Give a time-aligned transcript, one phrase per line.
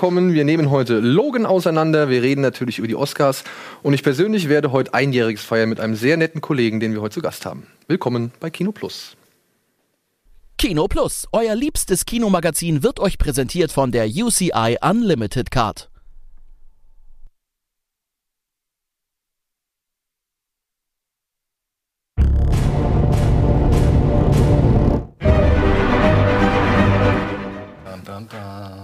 [0.00, 0.32] willkommen.
[0.32, 2.08] Wir nehmen heute Logan auseinander.
[2.08, 3.44] Wir reden natürlich über die Oscars.
[3.82, 7.16] Und ich persönlich werde heute Einjähriges feiern mit einem sehr netten Kollegen, den wir heute
[7.16, 7.66] zu Gast haben.
[7.86, 9.14] Willkommen bei Kino Plus.
[10.56, 15.90] Kino Plus, euer liebstes Kinomagazin, wird euch präsentiert von der UCI Unlimited Card.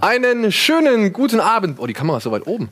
[0.06, 1.80] Einen schönen guten Abend.
[1.80, 2.68] Oh, die Kamera ist so weit oben.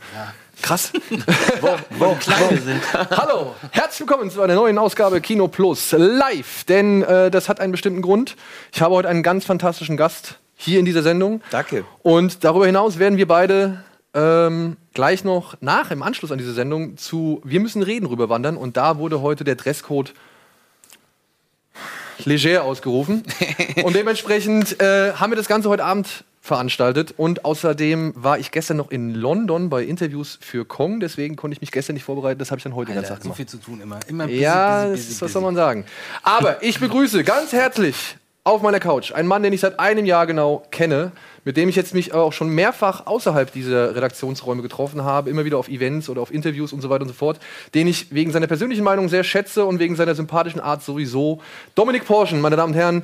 [0.62, 0.92] Krass.
[1.60, 2.80] wo, wo klein wir sind.
[3.10, 6.62] Hallo, herzlich willkommen zu einer neuen Ausgabe Kino Plus live.
[6.62, 8.36] Denn äh, das hat einen bestimmten Grund.
[8.72, 11.42] Ich habe heute einen ganz fantastischen Gast hier in dieser Sendung.
[11.50, 11.84] Danke.
[12.04, 13.82] Und darüber hinaus werden wir beide
[14.14, 18.56] ähm, gleich noch nach, im Anschluss an diese Sendung, zu Wir müssen reden rüberwandern.
[18.56, 20.14] Und da wurde heute der Dresscode
[22.24, 23.24] leger ausgerufen.
[23.82, 27.14] Und dementsprechend äh, haben wir das Ganze heute Abend veranstaltet.
[27.16, 31.00] Und außerdem war ich gestern noch in London bei Interviews für Kong.
[31.00, 32.38] Deswegen konnte ich mich gestern nicht vorbereiten.
[32.38, 33.36] Das habe ich dann heute Alter, ganz Tag so gemacht.
[33.38, 33.98] viel zu tun immer.
[34.08, 35.86] immer busy, Ja, busy, busy, was soll man sagen.
[36.22, 40.26] Aber ich begrüße ganz herzlich auf meiner Couch einen Mann, den ich seit einem Jahr
[40.26, 41.12] genau kenne,
[41.44, 45.56] mit dem ich jetzt mich auch schon mehrfach außerhalb dieser Redaktionsräume getroffen habe, immer wieder
[45.56, 47.40] auf Events oder auf Interviews und so weiter und so fort,
[47.74, 51.40] den ich wegen seiner persönlichen Meinung sehr schätze und wegen seiner sympathischen Art sowieso.
[51.74, 53.02] Dominik Porschen, meine Damen und Herren,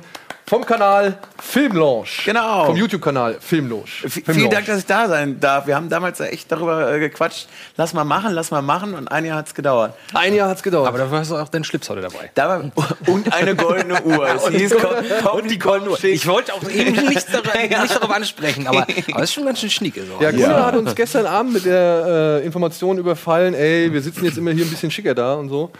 [0.51, 2.25] vom Kanal Filmlaunch.
[2.25, 2.65] Genau.
[2.65, 4.01] Vom YouTube-Kanal Filmlaunch.
[4.01, 4.37] V Filmlaunch.
[4.37, 5.65] vielen Dank, dass ich da sein darf.
[5.65, 7.47] Wir haben damals ja echt darüber äh, gequatscht.
[7.77, 8.93] Lass mal machen, lass mal machen.
[8.93, 9.93] Und ein Jahr hat es gedauert.
[10.13, 10.89] Ein Jahr hat's gedauert.
[10.89, 12.31] Aber dafür hast du auch deinen Schlips heute dabei.
[12.35, 12.69] Da war,
[13.07, 14.27] und eine goldene Uhr.
[14.35, 14.91] Es hieß, komm,
[15.23, 16.03] komm, Und die goldene Uhr.
[16.03, 19.61] Ich wollte auch eben nicht, dar nicht darauf ansprechen, aber, aber das ist schon ganz
[19.61, 20.03] schön schnieke.
[20.05, 20.21] So.
[20.21, 24.37] Ja, Gunnar hat uns gestern Abend mit der äh, Information überfallen, ey, wir sitzen jetzt
[24.37, 25.71] immer hier ein bisschen schicker da und so.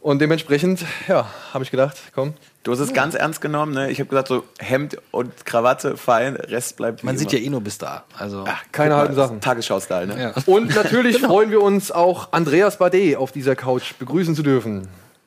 [0.00, 2.34] Und dementsprechend, ja, habe ich gedacht, komm.
[2.62, 3.72] Du hast es ganz ernst genommen.
[3.72, 3.90] Ne?
[3.90, 7.20] Ich habe gesagt, so Hemd und Krawatte, fein, Rest bleibt wie Man immer.
[7.20, 8.04] sieht ja eh nur bis da.
[8.16, 9.40] Also, Ach, keine halben Sachen.
[9.40, 10.22] Tagesschau-Style, ne?
[10.22, 10.42] ja.
[10.46, 14.86] Und natürlich freuen wir uns auch, Andreas Bade auf dieser Couch begrüßen zu dürfen.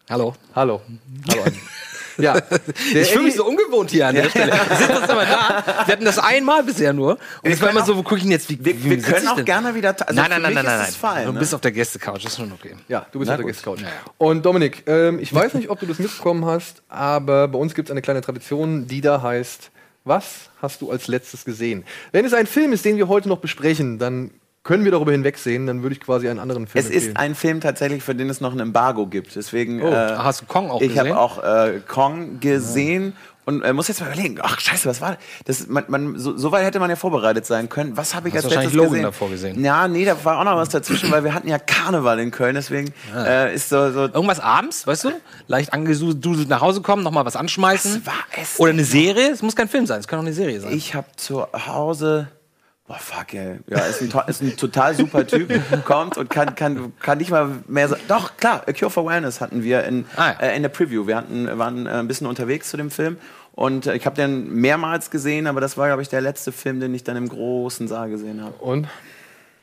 [0.09, 0.35] Hallo.
[0.55, 0.81] Hallo.
[1.29, 1.43] Hallo.
[2.21, 2.39] Ja,
[2.93, 4.51] der Ich fühle mich so ungewohnt hier an der Stelle.
[4.51, 5.63] Wir sitzen uns immer da.
[5.85, 7.17] Wir hatten das einmal bisher nur.
[7.41, 9.23] Und es war immer so, wo gucke ich denn jetzt, wie, Wir, wie wir können
[9.23, 9.89] ich auch gerne wieder.
[9.89, 10.91] Also nein, nein, nein, nein, nein.
[10.91, 11.39] Fein, du ne?
[11.39, 12.75] bist auf der Gästecouch, das ist schon okay.
[12.87, 13.47] Ja, du bist Na auf der.
[13.47, 13.79] Gästecouch.
[13.81, 13.87] Ja.
[14.17, 17.89] Und Dominik, ähm, ich weiß nicht, ob du das mitbekommen hast, aber bei uns gibt
[17.89, 19.71] es eine kleine Tradition, die da heißt,
[20.03, 21.83] was hast du als letztes gesehen?
[22.11, 24.31] Wenn es ein Film ist, den wir heute noch besprechen, dann
[24.63, 27.11] können wir darüber hinwegsehen, dann würde ich quasi einen anderen Film Es empfehlen.
[27.11, 29.35] ist ein Film tatsächlich, für den es noch ein Embargo gibt.
[29.35, 29.81] Deswegen.
[29.81, 31.09] Oh, äh, Hast du Kong auch ich gesehen?
[31.09, 33.13] habe auch äh, Kong gesehen
[33.45, 34.37] und äh, muss jetzt mal überlegen.
[34.39, 35.65] Ach Scheiße, was war das?
[35.67, 37.97] Man, man, so, so weit hätte man ja vorbereitet sein können.
[37.97, 39.03] Was habe ich Hast als wahrscheinlich letztes Logan gesehen?
[39.03, 39.65] davor gesehen.
[39.65, 42.53] Ja, nee, da war auch noch was dazwischen, weil wir hatten ja Karneval in Köln.
[42.53, 45.09] Deswegen äh, ist so, so Irgendwas abends, weißt du?
[45.47, 48.03] Leicht angeduselt nach Hause kommen, nochmal was anschmeißen.
[48.05, 49.31] Was war es Oder eine Serie.
[49.31, 50.71] Es muss kein Film sein, es kann auch eine Serie sein.
[50.71, 52.27] Ich habe zu Hause.
[52.91, 53.59] Boah, fuck, ey.
[53.67, 55.49] Ja, ist ein, ist ein total super Typ.
[55.85, 57.95] kommt und kann, kann, kann nicht mal mehr so.
[58.09, 60.47] Doch, klar, A Cure for Wellness hatten wir in, Ah, ja.
[60.49, 61.07] äh, in der Preview.
[61.07, 63.15] Wir hatten, waren äh, ein bisschen unterwegs zu dem Film.
[63.53, 66.81] Und äh, ich habe den mehrmals gesehen, aber das war, glaube ich, der letzte Film,
[66.81, 68.55] den ich dann im großen Saal gesehen habe.
[68.55, 68.89] Und?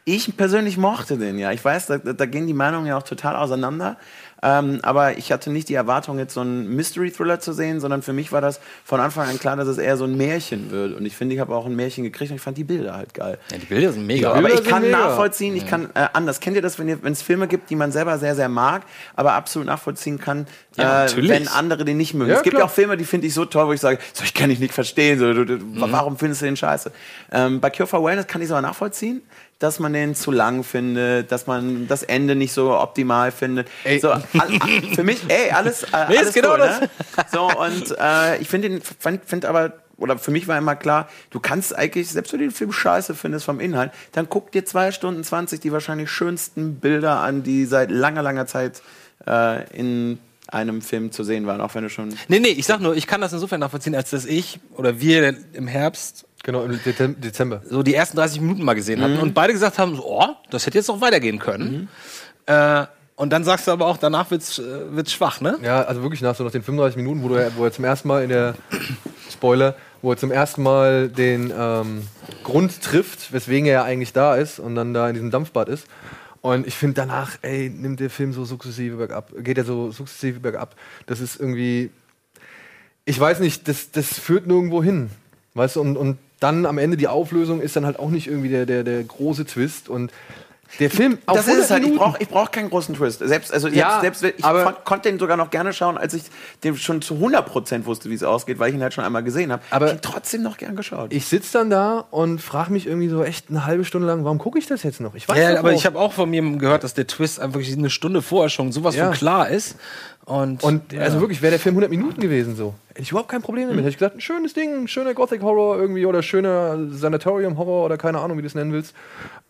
[0.07, 1.53] Ich persönlich mochte den, ja.
[1.53, 3.99] Ich weiß, da, da gehen die Meinungen ja auch total auseinander.
[4.43, 8.13] Ähm, aber ich hatte nicht die Erwartung, jetzt so einen Mystery-Thriller zu sehen, sondern für
[8.13, 10.97] mich war das von Anfang an klar, dass es eher so ein Märchen wird.
[10.97, 13.15] Und ich finde, ich habe auch ein Märchen gekriegt und ich fand die Bilder halt
[13.15, 13.39] geil.
[13.51, 14.29] Ja, die Bilder sind mega.
[14.31, 14.97] Ja, Aber ich kann mega.
[14.99, 16.39] nachvollziehen, ich kann äh, anders.
[16.41, 18.83] Kennt ihr das, wenn es Filme gibt, die man selber sehr, sehr mag,
[19.17, 22.31] aber absolut nachvollziehen kann, Ja, äh, wenn andere den nicht mögen?
[22.31, 24.23] Ja, es gibt ja auch Filme, die finde ich so toll, wo ich sage, so,
[24.23, 25.85] ich kann dich nicht verstehen, so, du, du, Mhm.
[25.91, 26.93] warum findest du den scheiße?
[27.33, 29.23] Ähm, bei Cure for Wellness kann ich es aber nachvollziehen,
[29.59, 33.69] dass man den zu lang findet, dass man das Ende nicht so optimal findet.
[33.85, 33.99] Ey.
[33.99, 34.51] So, all, all,
[34.95, 36.81] für mich, ey, alles, äh, Nee, alles genau cool, das.
[36.81, 36.91] Ne?
[37.33, 41.09] So, und äh, ich finde den, find, find aber, oder für mich war immer klar,
[41.31, 44.65] du kannst eigentlich, selbst wenn du den Film scheiße findest vom Inhalt, dann guck dir
[44.65, 48.81] zwei Stunden 20 die wahrscheinlich schönsten Bilder an, die seit langer, langer Zeit
[49.27, 52.15] äh, in einem Film zu sehen waren, auch wenn du schon.
[52.29, 55.35] Nee, nee, ich sag nur, ich kann das insofern nachvollziehen, als dass ich oder wir
[55.53, 57.61] im Herbst Genau, im Dezem- Dezember.
[57.69, 60.65] so die ersten 30 Minuten mal gesehen hatten und beide gesagt haben, so, oh, das
[60.65, 61.91] hätte jetzt noch weitergehen können.
[62.47, 62.87] Äh,
[63.17, 64.63] und dann sagst du aber auch, danach wird's, äh,
[64.97, 65.59] wird's schwach, ne?
[65.63, 68.09] Ja, also wirklich nach so nach den 35 Minuten, wo, du, wo er zum ersten
[68.09, 68.55] Mal in der
[69.31, 72.09] Spoiler, wo er zum ersten Mal den ähm,
[72.45, 75.87] Grund trifft, weswegen er ja eigentlich da ist und dann da in diesem Dampfbad ist.
[76.41, 80.41] Und ich finde danach, ey, nimmt der Film so sukzessive bergab, geht er so sukzessive
[80.41, 80.77] bergab.
[81.05, 81.91] Das ist irgendwie,
[83.05, 85.11] ich weiß nicht, das, das führt nirgendwo hin.
[85.53, 88.49] Weißt du, und, und dann am Ende die Auflösung ist dann halt auch nicht irgendwie
[88.49, 89.89] der, der, der große Twist.
[89.89, 90.13] Und
[90.79, 91.87] Der Film auf das ist es 100 halt.
[91.93, 93.21] Ich brauche ich brauch keinen großen Twist.
[93.21, 96.13] Selbst, also Ja, selbst, selbst ich aber- kon konnte den sogar noch gerne schauen, als
[96.15, 96.25] ich
[96.63, 99.51] den schon zu 100% wusste, wie es ausgeht, weil ich ihn halt schon einmal gesehen
[99.51, 99.63] habe.
[99.71, 101.13] Aber- ich ihn trotzdem noch gern geschaut.
[101.13, 104.39] Ich sitze dann da und frage mich irgendwie so echt eine halbe Stunde lang, warum
[104.39, 105.15] gucke ich das jetzt noch?
[105.15, 105.75] Ich weiß Ja, aber auch.
[105.75, 108.71] ich habe auch von jemandem gehört, dass der Twist einfach wirklich eine Stunde vorher schon
[108.71, 109.07] sowas Ja.
[109.07, 109.77] von klar ist.
[110.29, 113.41] Und, Und also wirklich, wäre der Film 100 Minuten gewesen so, hätte ich überhaupt kein
[113.41, 113.81] Problem damit.
[113.81, 117.87] Hätte ich gesagt, ein schönes Ding, ein schöner Gothic Horror irgendwie oder schöner Sanatorium Horror
[117.87, 118.95] oder keine Ahnung, wie du es nennen willst.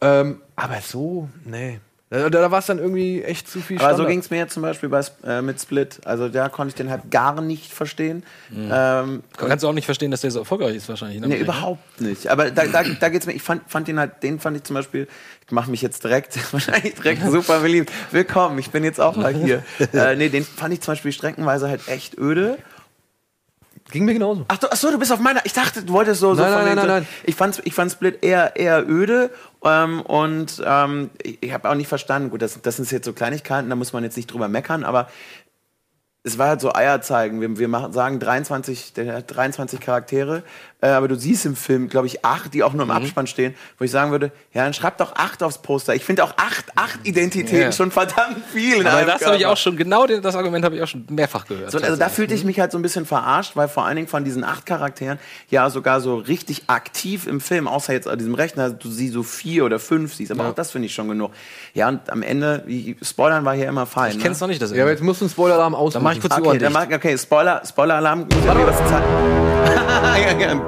[0.00, 1.80] Ähm, aber so, nee.
[2.10, 4.54] Da, da war es dann irgendwie echt zu viel Aber so ging es mir jetzt
[4.54, 6.00] zum Beispiel bei, äh, mit Split.
[6.06, 8.22] Also da konnte ich den halt gar nicht verstehen.
[8.50, 11.20] Ähm, kannst du auch nicht verstehen, dass der so erfolgreich ist wahrscheinlich.
[11.20, 11.28] ne?
[11.28, 12.28] Nee, überhaupt nicht.
[12.28, 14.72] Aber da, da, da geht's mir, ich fand, fand den halt, den fand ich zum
[14.72, 15.06] Beispiel,
[15.44, 17.92] ich mache mich jetzt direkt, wahrscheinlich direkt super beliebt.
[18.10, 19.62] Willkommen, ich bin jetzt auch mal hier.
[19.92, 22.56] äh, nee, den fand ich zum Beispiel streckenweise halt echt öde.
[23.90, 24.44] Ging mir genauso.
[24.48, 26.50] Ach, du, ach so, du bist auf meiner, ich dachte, du wolltest so, so Nein,
[26.52, 27.08] nein, wegen nein, so- nein, nein.
[27.24, 29.30] Ich fand, ich fand Split eher, eher öde
[29.64, 33.68] ähm, und ähm, ich, habe auch nicht verstanden, gut, das, das sind jetzt so Kleinigkeiten,
[33.68, 35.08] da muss man jetzt nicht drüber meckern, aber
[36.22, 37.40] es war halt so Eier zeigen.
[37.40, 40.42] Wir, wir machen, sagen 23, der hat 23 Charaktere,
[40.80, 43.54] äh, aber du siehst im Film, glaube ich, acht, die auch nur im Abspann stehen,
[43.78, 45.94] wo ich sagen würde, ja, dann schreib doch acht aufs Poster.
[45.94, 47.72] Ich finde auch acht, acht Identitäten Ja.
[47.72, 48.86] schon verdammt viel.
[48.86, 51.72] Aber das habe ich auch schon, genau das Argument habe ich auch schon mehrfach gehört.
[51.72, 54.08] So, also da fühlte ich mich halt so ein bisschen verarscht, weil vor allen Dingen
[54.08, 55.18] von diesen acht Charakteren
[55.50, 59.22] ja sogar so richtig aktiv im Film, außer jetzt an diesem Rechner, du sie so
[59.22, 61.32] vier oder fünf siehst, aber auch das finde ich schon genug.
[61.74, 64.12] Ja, und am Ende, wie, Spoilern war hier immer fein.
[64.12, 65.92] ich kenne es noch nicht, das Ja, aber jetzt musst du einen Spoiler-Alarm ausmachen.
[65.94, 66.88] Dann mach ich kurz die Okay, Ohren dann dicht.
[66.90, 68.26] mach, okay, Spoiler, Spoiler-Alarm.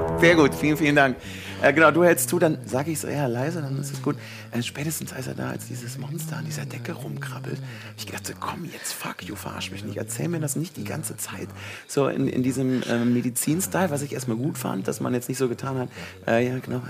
[0.19, 1.17] Sehr gut, vielen, vielen Dank.
[1.61, 4.15] Äh, genau, du hältst zu, dann sage ich so, ja, leise, dann ist es gut.
[4.51, 8.25] Äh, spätestens als er da, als dieses Monster an dieser Decke rumkrabbelt, hab ich gedacht,
[8.25, 11.47] so, komm jetzt, fuck you, verarsch mich nicht, erzähl mir das nicht die ganze Zeit.
[11.87, 15.37] So in, in diesem äh, Medizin-Style, was ich erstmal gut fand, dass man jetzt nicht
[15.37, 15.89] so getan hat,
[16.27, 16.81] äh, ja, genau,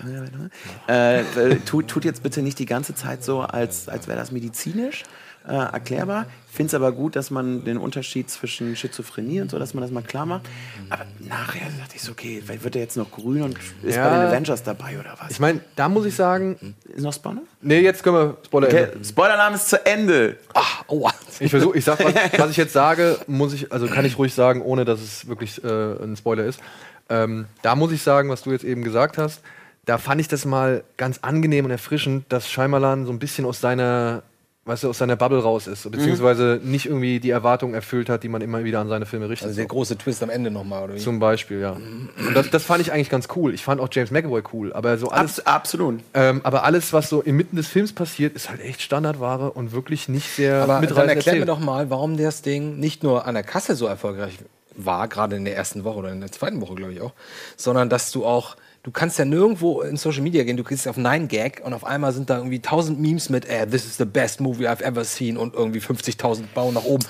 [0.87, 4.31] äh, äh, tut, tut jetzt bitte nicht die ganze Zeit so, als, als wäre das
[4.31, 5.03] medizinisch
[5.47, 6.25] äh, erklärbar.
[6.49, 9.81] Ich finde es aber gut, dass man den Unterschied zwischen Schizophrenie und so, dass man
[9.81, 10.43] das mal klar macht.
[10.89, 14.09] Aber nachher dachte ich so, okay, wird er jetzt noch grün und ist Ja.
[14.09, 15.31] bei den Avengers dabei oder was?
[15.31, 17.41] Ich meine, da muss ich sagen, ist noch Spoiler?
[17.61, 18.87] nee, jetzt können wir Spoiler Okay.
[19.03, 20.37] Spoiler-Alarm ist zu Ende.
[20.87, 21.11] Aua.
[21.39, 24.33] Ich versuche, ich sag, was, was ich jetzt sage, muss ich, also kann ich ruhig
[24.33, 25.67] sagen, ohne dass es wirklich äh,
[26.03, 26.59] ein Spoiler ist.
[27.09, 29.41] Ähm, da muss ich sagen, was du jetzt eben gesagt hast,
[29.85, 33.59] da fand ich das mal ganz angenehm und erfrischend, dass Scheimalan so ein bisschen aus
[33.61, 34.21] seiner,
[34.65, 38.29] weißt du, aus seiner Bubble raus ist, beziehungsweise nicht irgendwie die Erwartungen erfüllt hat, die
[38.29, 39.47] man immer wieder an seine Filme richtet.
[39.47, 40.99] Also der große Twist am Ende nochmal, oder wie?
[40.99, 41.71] Zum Beispiel, ja.
[41.71, 43.55] Und das, das fand ich eigentlich ganz cool.
[43.55, 46.01] Ich fand auch James McAvoy cool, aber so alles, Abs absolut.
[46.13, 50.07] ähm, aber alles, was so inmitten des Films passiert, ist halt echt Standardware und wirklich
[50.07, 53.43] nicht sehr Aber dann erklär mir doch mal, warum das Ding nicht nur an der
[53.43, 54.37] Kasse so erfolgreich
[54.75, 57.13] war, gerade in der ersten Woche oder in der zweiten Woche, glaube ich auch,
[57.57, 60.97] sondern dass du auch, du kannst ja nirgendwo in Social Media gehen, du gehst auf
[60.97, 64.41] 9gag und auf einmal sind da irgendwie 1000 Memes mit, äh, this is the best
[64.41, 67.05] movie I've ever seen und irgendwie 50.000 Bauen nach oben.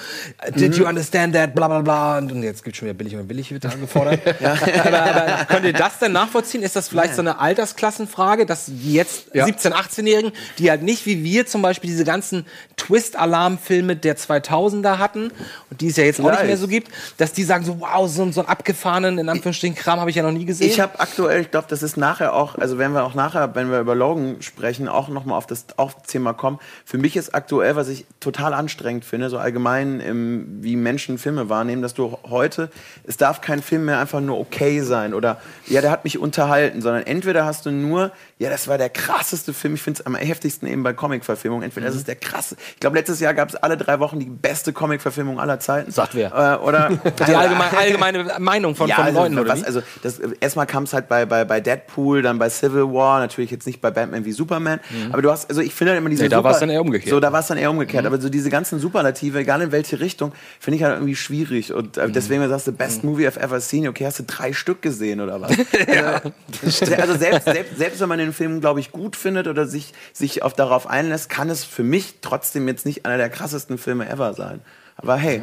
[0.56, 1.56] Did you understand that?
[1.56, 2.18] Bla bla bla.
[2.18, 4.20] Und jetzt gibt schon wieder billig und billig wird angefordert.
[4.86, 6.62] aber, aber könnt ihr das denn nachvollziehen?
[6.62, 9.46] Ist das vielleicht so eine Altersklassenfrage, dass jetzt Ja.
[9.46, 12.46] 17-, 18-Jährigen, die halt nicht wie wir zum Beispiel diese ganzen
[12.76, 15.32] Twist-Alarm-Filme der 2000er hatten
[15.70, 16.48] und die es ja jetzt auch nicht Vielleicht.
[16.48, 20.00] mehr so gibt, dass die sagen so, wow, so, so einen abgefahrenen, in Anführungsstrichen, Kram
[20.02, 20.68] habe ich ja noch nie gesehen.
[20.68, 23.72] Ich habe aktuell, ich glaube, das ist nachher auch, also wenn wir auch nachher, wenn
[23.72, 26.60] wir über Logan sprechen, auch nochmal auf das auf Thema kommen.
[26.86, 31.50] Für mich ist aktuell, was ich total anstrengend finde, so allgemein, im, wie Menschen Filme
[31.50, 32.70] wahrnehmen, dass du heute,
[33.04, 36.82] es darf kein Film mehr einfach nur okay sein oder, ja, der hat mich unterhalten,
[36.82, 40.16] sondern entweder hast du nur, ja, das war der krasseste Film, ich finde es am
[40.16, 43.56] heftigsten eben bei Comic-Verfilmungen, entweder das ist der krasse, ich glaube, letztes Jahr gab es
[43.56, 45.92] alle drei Wochen die beste Comic-Verfilmung aller Zeiten.
[45.92, 46.60] Sagt wer?
[46.62, 46.90] Äh, oder
[47.28, 50.94] die allgemeine, allgemeine Meinung von, von also, Leuten, oder was, also das, erstmal kam es
[50.94, 54.32] halt bei, bei, bei Deadpool, dann bei Civil War, natürlich jetzt nicht bei Batman wie
[54.32, 54.80] Superman,
[55.12, 56.80] aber du hast, also ich finde halt immer diese Nee, da Super- war's dann eher
[56.80, 57.10] umgekehrt.
[57.10, 60.00] So, da war es dann eher umgekehrt, aber so diese ganzen Superlative, egal in welche
[60.00, 60.32] Richtung,
[60.62, 61.74] finde ich halt irgendwie schwierig.
[61.74, 64.82] Und äh, deswegen sagst du, best movie I've ever seen, okay, hast du drei Stück
[64.82, 65.52] gesehen oder was?
[66.64, 69.94] also, also selbst, selbst, selbst wenn man den Film, glaube ich, gut findet oder sich,
[70.14, 74.10] sich auf, darauf einlässt, kann es für mich trotzdem jetzt nicht einer der krassesten Filme
[74.10, 74.62] ever sein.
[74.96, 75.42] Aber hey,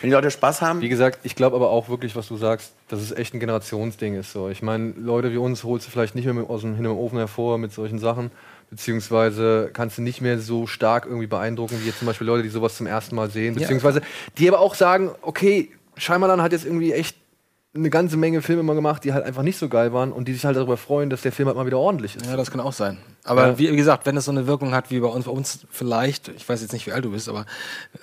[0.00, 2.72] wenn die Leute Spaß haben, Wie gesagt, ich glaube aber auch wirklich, was du sagst,
[2.88, 4.32] dass es echt ein Generationsding ist.
[4.32, 4.48] So.
[4.48, 6.98] Ich meine, Leute wie uns holst du vielleicht nicht mehr mit, aus dem, hinter dem
[6.98, 8.30] Ofen hervor mit solchen Sachen,
[8.70, 12.48] beziehungsweise kannst du nicht mehr so stark irgendwie beeindrucken, wie jetzt zum Beispiel Leute, die
[12.48, 14.02] sowas zum ersten Mal sehen, beziehungsweise
[14.36, 17.16] die aber auch sagen, okay, Scheimalan hat jetzt irgendwie echt
[17.74, 20.32] eine ganze Menge Filme mal gemacht, die halt einfach nicht so geil waren und die
[20.32, 22.24] sich halt darüber freuen, dass der Film halt mal wieder ordentlich ist.
[22.24, 22.96] Ja, das kann auch sein.
[23.24, 23.58] Aber Ja.
[23.58, 26.48] wie, gesagt, wenn es so eine Wirkung hat wie bei uns, bei uns vielleicht, ich
[26.48, 27.44] weiß jetzt nicht, wie alt du bist, aber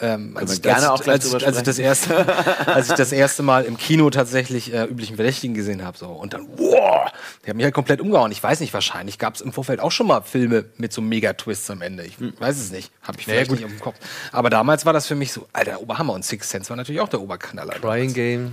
[0.01, 3.11] ähm, als, wir gerne als, auch gleich als, als, ich das erste, als ich das
[3.11, 7.11] erste Mal im Kino tatsächlich äh, üblichen Verdächtigen gesehen habe, so und dann, wow,
[7.43, 8.31] der hat mich halt komplett umgehauen.
[8.31, 11.71] Ich weiß nicht, wahrscheinlich gab es im Vorfeld auch schon mal Filme mit so Megatwists
[11.71, 12.03] am Ende.
[12.05, 13.95] Ich weiß es nicht, habe ich vielleicht nicht auf dem Kopf.
[14.31, 17.09] Aber damals war das für mich so, alter Oberhammer und Six Sense war natürlich auch
[17.09, 17.73] der Oberknaller.
[17.73, 18.51] Crying Game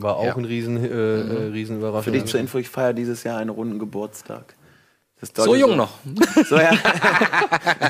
[0.00, 0.36] war auch Ja.
[0.36, 2.02] ein riesen, äh, äh, Riesenüberraschung.
[2.04, 4.54] Für dich zur Info, ich feiere dieses Jahr einen runden Geburtstag.
[5.20, 5.98] Das So jung noch.
[6.48, 6.72] So, ja.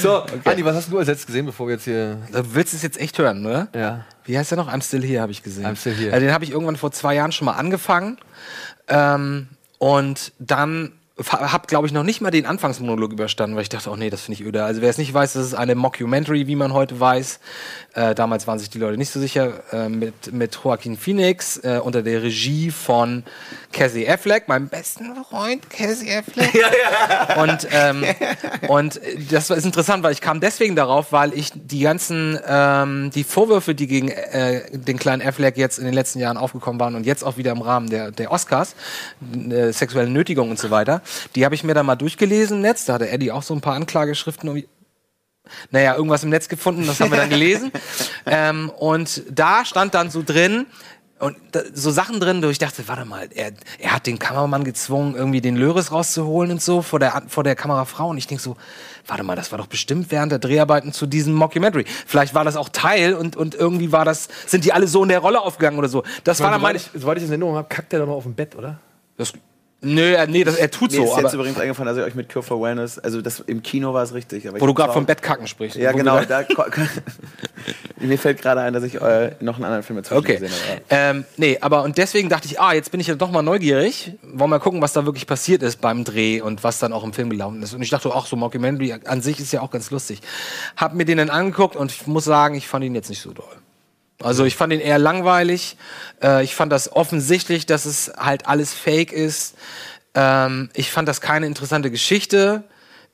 [0.00, 2.18] So, Andi, was hast du als letztes gesehen, bevor wir jetzt hier.
[2.32, 3.68] Du willst es jetzt echt hören, oder?
[3.74, 4.04] Ja.
[4.24, 4.72] Wie heißt der noch?
[4.72, 5.66] I'm Still Here habe ich gesehen.
[5.66, 6.18] I'm Still Here.
[6.18, 8.18] Den habe ich irgendwann vor zwei Jahren schon mal angefangen.
[8.88, 9.48] Ähm,
[9.78, 13.96] und dann habe, glaube ich, noch nicht mal den Anfangsmonolog überstanden, weil ich dachte, oh
[13.96, 14.64] nee, das finde ich öde.
[14.64, 17.38] Also wer es nicht weiß, das ist eine Mockumentary, wie man heute weiß.
[17.94, 19.62] Äh, damals waren sich die Leute nicht so sicher.
[19.72, 23.22] Äh, mit, mit Joaquin Phoenix äh, unter der Regie von
[23.74, 26.54] Cassie Affleck, meinem besten Freund Cassie Affleck.
[27.36, 28.04] Und, ähm,
[28.68, 29.00] und
[29.30, 33.74] das ist interessant, weil ich kam deswegen darauf, weil ich die ganzen ähm, die Vorwürfe,
[33.74, 37.24] die gegen äh, den kleinen Affleck jetzt in den letzten Jahren aufgekommen waren und jetzt
[37.24, 38.74] auch wieder im Rahmen der, der Oscars,
[39.50, 41.02] äh, sexuelle Nötigung und so weiter,
[41.34, 42.84] die habe ich mir dann mal durchgelesen im Netz.
[42.84, 44.62] Da hatte Eddie auch so ein paar Anklageschriften um
[45.70, 47.70] naja, irgendwas im Netz gefunden, das haben wir dann gelesen.
[48.26, 50.66] ähm, und da stand dann so drin,
[51.20, 54.64] und da, so Sachen drin, wo ich dachte, warte mal, er, er hat den Kameramann
[54.64, 58.08] gezwungen, irgendwie den Löris rauszuholen und so vor der, vor der Kamerafrau.
[58.08, 58.56] Und ich denk so,
[59.06, 61.84] warte mal, das war doch bestimmt während der Dreharbeiten zu diesem Mockumentary.
[62.06, 65.08] Vielleicht war das auch Teil und, und irgendwie war das, sind die alle so in
[65.08, 66.02] der Rolle aufgegangen oder so.
[66.24, 66.78] Das war dann soweit, meine.
[66.78, 68.80] ich, soweit ich das in Erinnerung habe, kackt der doch noch auf dem Bett, oder?
[69.16, 69.32] Das,
[69.84, 72.14] nö, nee, das, er tut Mir so, ist aber jetzt übrigens eingefallen, dass ich euch
[72.14, 74.44] mit Cure for Awareness, also das, im Kino war es richtig.
[74.58, 75.76] Wo du gerade auch- vom Bettkacken sprichst.
[75.76, 76.20] Ja, genau.
[76.22, 76.44] Da,
[78.00, 80.38] mir fällt gerade ein, dass ich äh, noch einen anderen Film dazwischen Okay.
[80.38, 80.80] gesehen habe.
[80.90, 84.12] Ähm, nee, aber und deswegen dachte ich, ah, jetzt bin ich ja doch mal neugierig.
[84.22, 87.04] Wollen wir mal gucken, was da wirklich passiert ist beim Dreh und was dann auch
[87.04, 87.74] im Film gelaufen ist.
[87.74, 90.20] Und ich dachte, ach, so Mockumentary an sich ist ja auch ganz lustig.
[90.76, 93.32] Hab mir den dann angeguckt und ich muss sagen, ich fand ihn jetzt nicht so
[93.32, 93.44] doll.
[94.24, 95.76] Also ich fand ihn eher langweilig.
[96.22, 99.54] Äh, ich fand das offensichtlich, dass es halt alles Fake ist.
[100.14, 102.64] Ähm, ich fand das keine interessante Geschichte.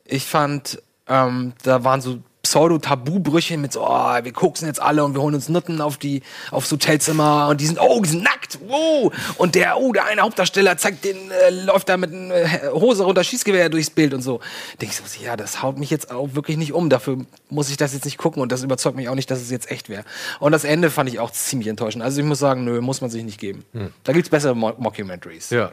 [0.04, 5.14] Ich fand, ähm, da waren so Pseudo-Tabubrüche mit so, oh, wir koksen jetzt alle und
[5.14, 8.58] wir holen uns Nutten auf die, aufs Hotelzimmer und die sind, oh, die sind nackt,
[8.66, 9.12] wow.
[9.36, 13.22] Und der, oh, der eine Hauptdarsteller zeigt den, äh, läuft da mit einer Hose runter,
[13.22, 14.40] Schießgewehr durchs Bild und so.
[14.80, 16.90] Denke ich so, ja, das haut mich jetzt auch wirklich nicht um.
[16.90, 17.18] Dafür
[17.50, 19.70] muss ich das jetzt nicht gucken und das überzeugt mich auch nicht, dass es jetzt
[19.70, 20.02] echt wäre.
[20.40, 22.02] Und das Ende fand ich auch ziemlich enttäuschend.
[22.02, 23.64] Also ich muss sagen, nö, muss man sich nicht geben.
[24.02, 25.50] Da gibt's bessere Mo Mockumentaries.
[25.50, 25.70] Ja.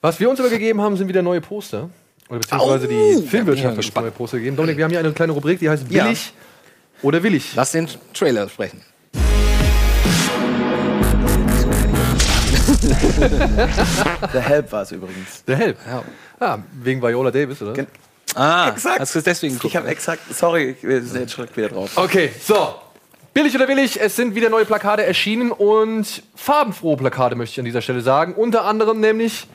[0.00, 1.90] Was wir uns aber gegeben haben, sind wieder neue Poster.
[2.28, 2.88] Oder beziehungsweise Oh,
[3.20, 4.56] die Filmwirtschaft hat uns neue Poster gegeben.
[4.56, 6.04] Dominik, wir haben hier eine kleine Rubrik, die heißt Ja.
[6.04, 6.32] Billig
[7.02, 7.52] oder Willig.
[7.54, 8.82] Lass den Trailer sprechen.
[14.32, 15.44] The Help war es übrigens.
[15.46, 15.76] Der Help.
[15.86, 16.02] Ja.
[16.40, 17.72] Ah, wegen Viola Davis, oder?
[17.72, 17.86] Gen-
[18.34, 19.00] Ah, Exakt.
[19.00, 21.90] hast du es deswegen Ich habe exakt, sorry, ich wir sind jetzt schon wieder drauf.
[21.96, 22.74] Okay, so.
[23.32, 27.64] Billig oder willig, es sind wieder neue Plakate erschienen und farbenfrohe Plakate möchte ich an
[27.64, 28.34] dieser Stelle sagen.
[28.34, 29.46] Unter anderem nämlich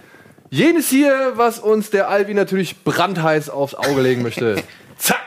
[0.53, 4.62] jenes hier, was uns der Albi natürlich brandheiß aufs Auge legen möchte.
[4.98, 5.19] Zack!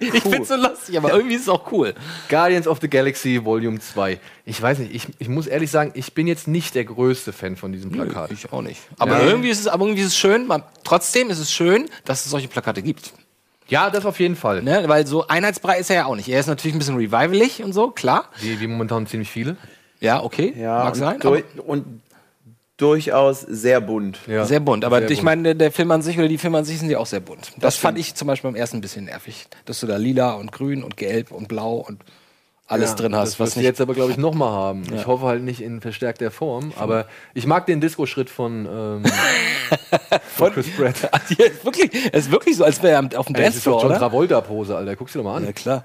[0.00, 1.94] Ich find's so lustig, aber irgendwie ist es auch cool.
[2.28, 4.18] Guardians of the Galaxy Volume 2.
[4.44, 7.56] Ich weiß nicht, ich, ich muss ehrlich sagen, ich bin jetzt nicht der größte Fan
[7.56, 8.32] von diesem Plakat.
[8.32, 8.80] Ich auch nicht.
[8.98, 9.26] Aber Ja.
[9.26, 10.46] irgendwie ist es, aber irgendwie ist es schön.
[10.46, 13.12] Man, trotzdem ist es schön, dass es solche Plakate gibt.
[13.68, 14.62] Ja, das auf jeden Fall.
[14.62, 14.82] Ne?
[14.86, 16.28] Weil so einheitsbrei ist er ja auch nicht.
[16.28, 18.28] Er ist natürlich ein bisschen revivalig und so, klar.
[18.40, 19.56] Wie, wie momentan ziemlich viele.
[20.00, 21.20] Ja, okay, Ja, mag und, sein.
[21.20, 22.02] durch, und
[22.76, 24.18] durchaus sehr bunt.
[24.26, 24.44] Ja.
[24.44, 24.84] Sehr bunt.
[24.84, 25.24] Aber Sehr ich bunt.
[25.24, 27.20] meine, der, der Film an sich oder die Filme an sich sind ja auch sehr
[27.20, 27.52] bunt.
[27.58, 29.46] Das, fand ich zum Beispiel beim ersten ein bisschen nervig.
[29.64, 32.02] Dass du da lila und grün und gelb und blau und
[32.66, 33.32] alles Ja, drin hast.
[33.32, 34.84] Das was nicht jetzt aber, glaube ich, nochmal haben.
[34.94, 39.02] Ich hoffe halt nicht in verstärkter Form, aber ich mag den Disco-Schritt von, ähm,
[40.34, 41.10] von Chris Pratt.
[41.38, 43.66] Ja, ist wirklich, es ist wirklich so, als wäre er auf dem Ey, das ist
[43.66, 43.98] doch Dancefloor, John oder?
[43.98, 44.96] Travolta-Pose, Alter.
[44.96, 45.44] Guck's dir doch mal an.
[45.44, 45.84] Ja, klar.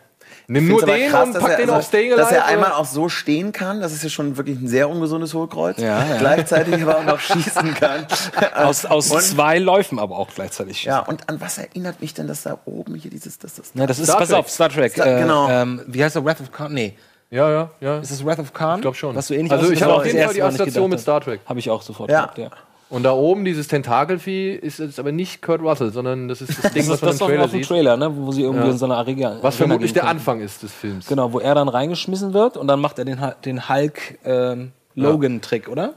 [0.52, 2.72] Nimm nur den krass, und dass pack er- den also, auf Staying Dass er einmal
[2.72, 5.78] auch so stehen kann, das ist ja schon wirklich ein sehr ungesundes Hohlkreuz.
[5.78, 6.18] Ja, ja.
[6.18, 8.08] Gleichzeitig aber auch noch schießen kann.
[8.56, 10.84] Aus, aus und, zwei Läufen aber auch gleichzeitig.
[10.86, 13.86] Ja, und an was erinnert mich denn das da oben hier dieses, das, das, Ja,
[13.86, 14.38] das ist, Star pass Trek.
[14.40, 14.92] auf, Star Trek.
[14.94, 15.48] Star- äh, genau.
[15.50, 16.26] Ähm, wie heißt der?
[16.26, 16.74] Wrath of Khan?
[16.74, 16.96] Nee.
[17.30, 18.00] Ja, ja, ja.
[18.00, 18.80] Ist es Wrath of Khan?
[18.80, 19.16] Ich glaub schon.
[19.16, 21.02] Was so ähnlich Also ich habe war auf auch jeden Fall die Assoziation mit gedacht
[21.04, 21.40] Star Trek.
[21.42, 21.50] habe.
[21.50, 22.22] Habe ich auch sofort Ja.
[22.22, 22.50] gehabt, ja.
[22.90, 26.72] Und da oben dieses Tentakelvieh ist jetzt aber nicht Kurt Russell, sondern das ist das
[26.74, 27.66] Ding, was Das, man das im Trailer sieht.
[27.68, 28.12] Trailer, ne?
[28.16, 28.72] wo sie irgendwie Ja.
[28.72, 31.06] in so einer Arena Was vermutlich der Anfang ist des Films.
[31.08, 35.68] Genau, wo er dann reingeschmissen wird und dann macht er den, den Hulk ähm, Logan-Trick,
[35.70, 35.94] oder?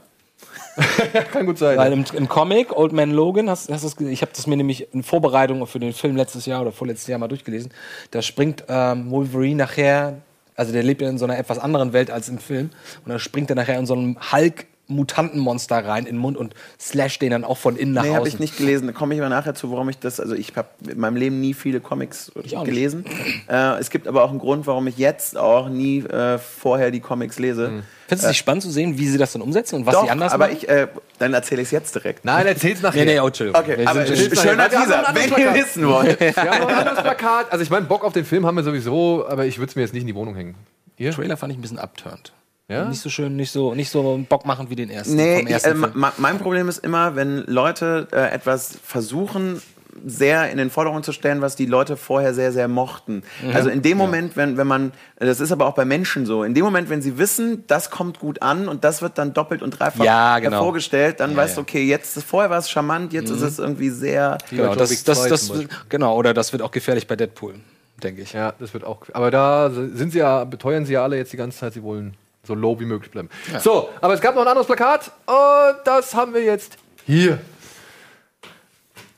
[1.31, 1.77] Kann gut sein.
[1.77, 4.93] Weil im, im Comic, Old Man Logan, hast, hast ge- ich habe das mir nämlich
[4.93, 7.71] in Vorbereitung für den Film letztes Jahr oder vorletztes Jahr mal durchgelesen,
[8.11, 10.17] da springt ähm, Wolverine nachher
[10.55, 12.69] Also der lebt ja in so einer etwas anderen Welt als im Film.
[13.03, 16.53] Und dann springt er nachher in so einem Hulk Mutantenmonster rein in den Mund und
[16.79, 18.33] slasht den dann auch von innen nach Nee, habe außen.
[18.33, 18.87] ich nicht gelesen.
[18.87, 20.19] Da komme ich mal nachher zu, warum ich das.
[20.19, 22.63] Also ich habe in meinem Leben nie viele Comics auch nicht.
[22.65, 23.05] gelesen.
[23.49, 26.99] Äh, es gibt aber auch einen Grund, warum ich jetzt auch nie äh, vorher die
[26.99, 27.67] Comics lese.
[27.67, 30.03] Findest du es nicht spannend zu sehen, wie sie das dann umsetzen und was Doch,
[30.03, 30.57] sie anders aber machen?
[30.57, 30.87] ich, äh,
[31.17, 32.25] dann erzähle ich es jetzt direkt.
[32.25, 33.05] Nein, erzähl's nachher.
[33.05, 33.61] nee, nee, oh, Entschuldigung.
[33.61, 36.19] Okay, Wir aber schöner Teaser, wenn ihr wissen wollt.
[36.19, 37.51] Wir haben noch ein anderes Plakat.
[37.51, 39.81] Also ich meine, Bock auf den Film haben wir sowieso, aber ich würde es mir
[39.83, 40.55] jetzt nicht in die Wohnung hängen.
[40.97, 41.11] Ihr?
[41.11, 42.33] Trailer fand ich ein bisschen abturnt.
[42.73, 42.85] Ja?
[42.85, 45.15] Nicht so schön, nicht so, nicht so Bock machen wie den ersten.
[45.15, 45.87] Nee, vom ich, ersten äh,
[46.17, 49.61] mein Problem ist immer, wenn Leute äh, etwas versuchen,
[50.05, 53.23] sehr in den Vordergrund zu stellen, was die Leute vorher sehr, sehr mochten.
[53.41, 53.55] Mhm.
[53.55, 56.53] Also in dem Moment, wenn, wenn man, das ist aber auch bei Menschen so, in
[56.53, 59.71] dem Moment, wenn sie wissen, das kommt gut an und das wird dann doppelt und
[59.71, 60.57] dreifach Ja, genau.
[60.57, 61.63] hervorgestellt, dann weißt du, ja.
[61.63, 61.67] Mhm.
[61.69, 65.29] okay, jetzt, vorher war es charmant, jetzt ist es irgendwie sehr, Genau, das, das, 2
[65.29, 65.69] das, Beispiel.
[65.89, 67.55] genau, oder das wird auch gefährlich bei Deadpool,
[68.01, 68.33] denke ich.
[68.33, 69.01] Ja, das wird auch.
[69.13, 72.15] Aber da sind sie ja, beteuern sie ja alle jetzt die ganze Zeit, sie wollen
[72.45, 73.29] so low wie möglich bleiben.
[73.59, 77.39] So, aber es gab noch ein anderes Plakat und das haben wir jetzt hier.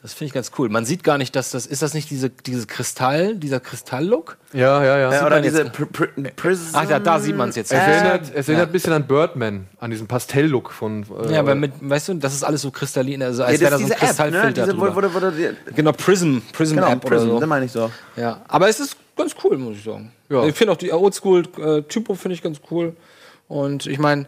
[0.06, 0.70] Das finde ich ganz cool.
[0.70, 4.38] Man sieht gar nicht, dass das ist das nicht diese, diese Kristall, dieser Kristall-Look?
[4.54, 5.22] Ja, ja, ja.
[5.22, 6.76] äh, oder diese Pr Pr Prism.
[6.76, 7.72] Ach ja, da sieht man es jetzt.
[7.72, 11.08] es Äh, erinnert, es erinnert ein bisschen an Birdman, an diesen Pastell-Look von.
[11.28, 13.62] Äh, ja, aber mit, weißt du, das ist alles so kristallin, also Ja, als das
[13.62, 14.02] wäre da so ein diese App,
[14.32, 14.42] ne?
[14.42, 17.40] Kristallfilter wo, wo, wo, Genau, Prism, Prism genau, App oder Prism, so.
[17.40, 17.92] das meine ich so.
[18.16, 20.12] Ja, aber es ist ganz cool, muss ich sagen.
[20.30, 20.46] Ja.
[20.46, 22.96] Ich finde auch die Oldschool-Typo finde ich ganz cool.
[23.48, 24.28] Und ich meine,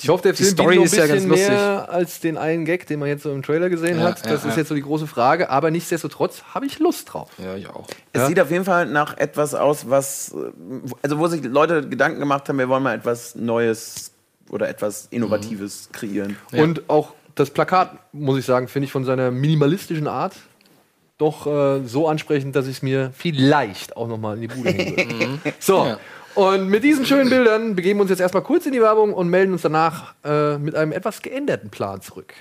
[0.00, 1.48] ich hoffe, der die Film Story bietet ist ja ganz lustig.
[1.48, 4.18] mehr als den einen Gag, den man jetzt so im Trailer gesehen Ja, hat.
[4.24, 4.56] Das ja, ist ja.
[4.58, 5.50] jetzt so die große Frage.
[5.50, 7.30] Aber nichtsdestotrotz habe ich Lust drauf.
[7.38, 7.86] ja, ich auch.
[8.12, 8.26] Es Ja.
[8.28, 10.34] sieht auf jeden Fall nach etwas aus, was,
[11.02, 14.12] also wo sich Leute Gedanken gemacht haben, wir wollen mal etwas Neues
[14.50, 16.36] oder etwas Innovatives kreieren.
[16.52, 20.34] Und auch das Plakat, muss ich sagen, finde ich von seiner minimalistischen Art
[21.18, 24.68] doch äh, so ansprechend, dass ich es mir vielleicht auch noch mal in die Bude
[24.70, 25.54] hängen würde.
[25.58, 25.98] so, Ja.
[26.36, 29.28] Und mit diesen schönen Bildern begeben wir uns jetzt erstmal kurz in die Werbung und
[29.28, 32.34] melden uns danach äh, mit einem etwas geänderten Plan zurück.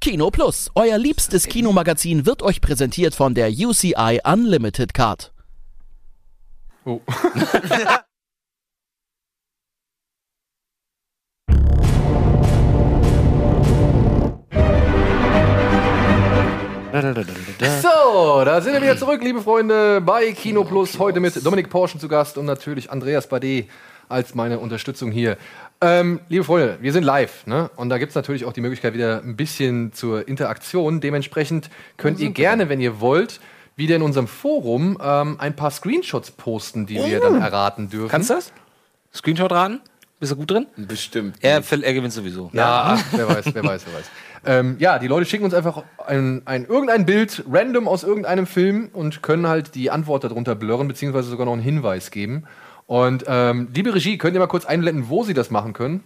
[0.00, 5.32] Kino Plus, euer liebstes Kinomagazin, wird euch präsentiert von der UCI Unlimited Card.
[6.84, 7.00] Oh.
[17.82, 20.96] So, da sind wir wieder zurück, liebe Freunde, bei Kino Plus.
[20.96, 23.64] Heute mit Dominik Porschen zu Gast und natürlich Andreas Bade
[24.08, 25.36] als meine Unterstützung hier.
[25.80, 27.68] Ähm, liebe Freunde, wir sind live, ne?
[27.74, 31.00] Und da gibt es natürlich auch die Möglichkeit wieder ein bisschen zur Interaktion.
[31.00, 33.40] Dementsprechend könnt ihr gerne, wenn ihr wollt,
[33.74, 38.08] wieder in unserem Forum ähm, ein paar Screenshots posten, die wir dann erraten dürfen.
[38.08, 38.52] Kannst du das?
[39.12, 39.80] Screenshot raten?
[40.20, 40.68] Bist du gut drin?
[40.76, 41.36] Bestimmt.
[41.40, 42.50] Er, er gewinnt sowieso.
[42.52, 44.06] Ja, ach, wer weiß, wer weiß, wer weiß.
[44.46, 48.90] Ähm, ja, die Leute schicken uns einfach ein, ein, irgendein Bild random aus irgendeinem Film
[48.92, 52.44] und können halt die Antwort darunter blurren, beziehungsweise sogar noch einen Hinweis geben.
[52.86, 56.04] Und ähm, liebe Regie, könnt ihr mal kurz einblenden, wo sie das machen können?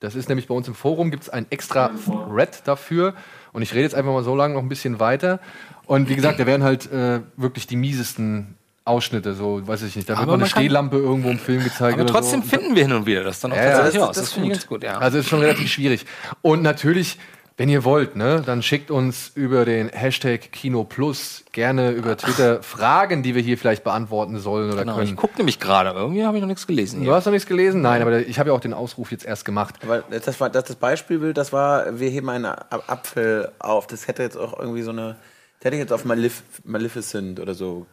[0.00, 3.14] Das ist nämlich bei uns im Forum, gibt es ein extra Thread dafür.
[3.52, 5.40] Und ich rede jetzt einfach mal so lange noch ein bisschen weiter.
[5.86, 10.08] Und wie gesagt, da werden halt äh, wirklich die miesesten Ausschnitte, so weiß ich nicht.
[10.08, 11.94] Da wird Aber mal eine Stehlampe irgendwo im Film gezeigt.
[11.94, 12.48] Aber oder trotzdem so.
[12.48, 14.14] finden wir hin und wieder das dann auch Ja, ja, tatsächlich das- raus.
[14.16, 14.60] das Das, ist finde ich gut.
[14.60, 14.98] ganz gut, ja.
[14.98, 16.06] Also ist schon relativ schwierig.
[16.42, 17.18] Und natürlich,
[17.56, 22.62] wenn ihr wollt, ne, dann schickt uns über den Hashtag Kino Plus gerne über Twitter
[22.62, 25.16] Fragen, die wir hier vielleicht beantworten sollen oder genau, ich können.
[25.16, 27.00] gucke nämlich gerade, aber irgendwie habe ich noch nichts gelesen.
[27.00, 27.14] Du Hier.
[27.14, 27.80] hast noch nichts gelesen?
[27.82, 29.76] Nein, aber ich habe ja auch den Ausruf jetzt erst gemacht.
[29.82, 33.86] Aber das war das, das Beispielbild, das war, wir heben einen Apfel auf.
[33.86, 35.16] Das hätte jetzt auch irgendwie so eine,
[35.58, 37.86] das hätte ich jetzt auf Malef Maleficent oder so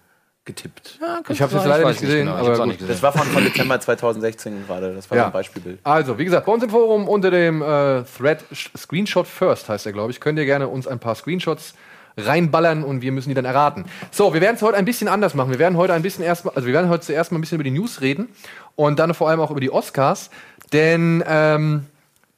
[0.46, 1.00] getippt.
[1.02, 2.36] Ja, Ich habe es jetzt leider nicht gesehen, genau.
[2.36, 2.94] Aber nicht gesehen.
[2.94, 4.94] Das war von, von Dezember 2016 gerade.
[4.94, 5.80] Das war so ein Beispielbild.
[5.84, 9.94] Also, wie gesagt, bei uns im Forum unter dem äh, Thread Screenshot First heißt er,
[9.94, 11.74] glaube ich, könnt ihr gerne uns ein paar Screenshots
[12.18, 13.86] reinballern und wir müssen die dann erraten.
[14.12, 15.52] So, wir werden es heute ein bisschen anders machen.
[15.52, 17.64] Wir werden heute ein bisschen erstmal, also wir werden heute zuerst mal ein bisschen über
[17.64, 18.30] die News reden
[18.76, 20.30] und dann vor allem auch über die Oscars,
[20.72, 21.86] denn ähm,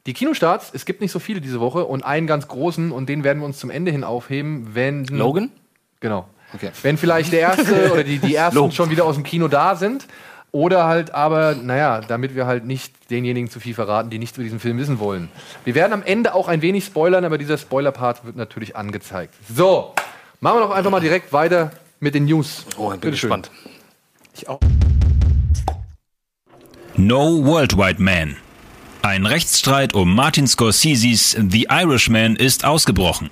[0.05, 3.23] die Kinostarts, es gibt nicht so viele diese Woche und einen ganz großen und den
[3.23, 5.51] werden wir uns zum Ende hin aufheben, wenn Logan?
[5.99, 6.27] Genau.
[6.55, 6.71] Okay.
[6.81, 10.07] Wenn vielleicht der erste oder die, die ersten schon wieder aus dem Kino da sind.
[10.51, 14.45] Oder halt aber, naja, damit wir halt nicht denjenigen zu viel verraten, die nichts über
[14.45, 15.27] diesen Film wissen wollen.
[15.65, 19.33] Wir werden am Ende auch ein wenig spoilern, aber dieser Spoiler-Part wird natürlich angezeigt.
[19.53, 19.93] So,
[20.39, 22.65] machen wir doch einfach mal direkt weiter mit den News.
[22.77, 23.29] Oh, ich bin Bitteschön.
[23.29, 23.51] gespannt.
[24.33, 24.61] Ich auch.
[26.95, 28.37] No Worldwide Man.
[29.01, 33.29] Ein Rechtsstreit um Martin Scorseses The Irishman ist ausgebrochen.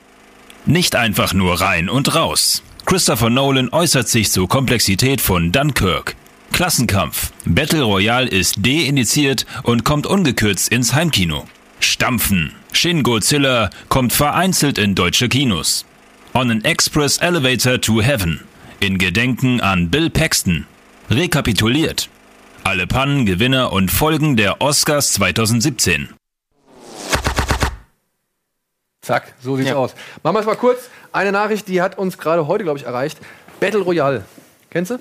[0.65, 2.63] Nicht einfach nur rein und raus.
[2.85, 6.15] Christopher Nolan äußert sich zur Komplexität von Dunkirk.
[6.51, 7.31] Klassenkampf.
[7.45, 11.45] Battle Royale ist deindiziert und kommt ungekürzt ins Heimkino.
[11.79, 12.53] Stampfen.
[12.73, 15.85] Shin Godzilla kommt vereinzelt in deutsche Kinos.
[16.33, 18.41] On an Express Elevator to Heaven.
[18.79, 20.65] In Gedenken an Bill Paxton.
[21.09, 22.09] Rekapituliert.
[22.63, 26.09] Alle Pannen, Gewinner und Folgen der Oscars 2017.
[29.03, 29.75] Zack, so sieht's Ja.
[29.75, 29.93] aus.
[30.23, 30.89] Machen wir es mal kurz.
[31.11, 33.19] Eine Nachricht, die hat uns gerade heute, glaube ich, erreicht.
[33.59, 34.23] Battle Royale.
[34.71, 34.99] Kennst du?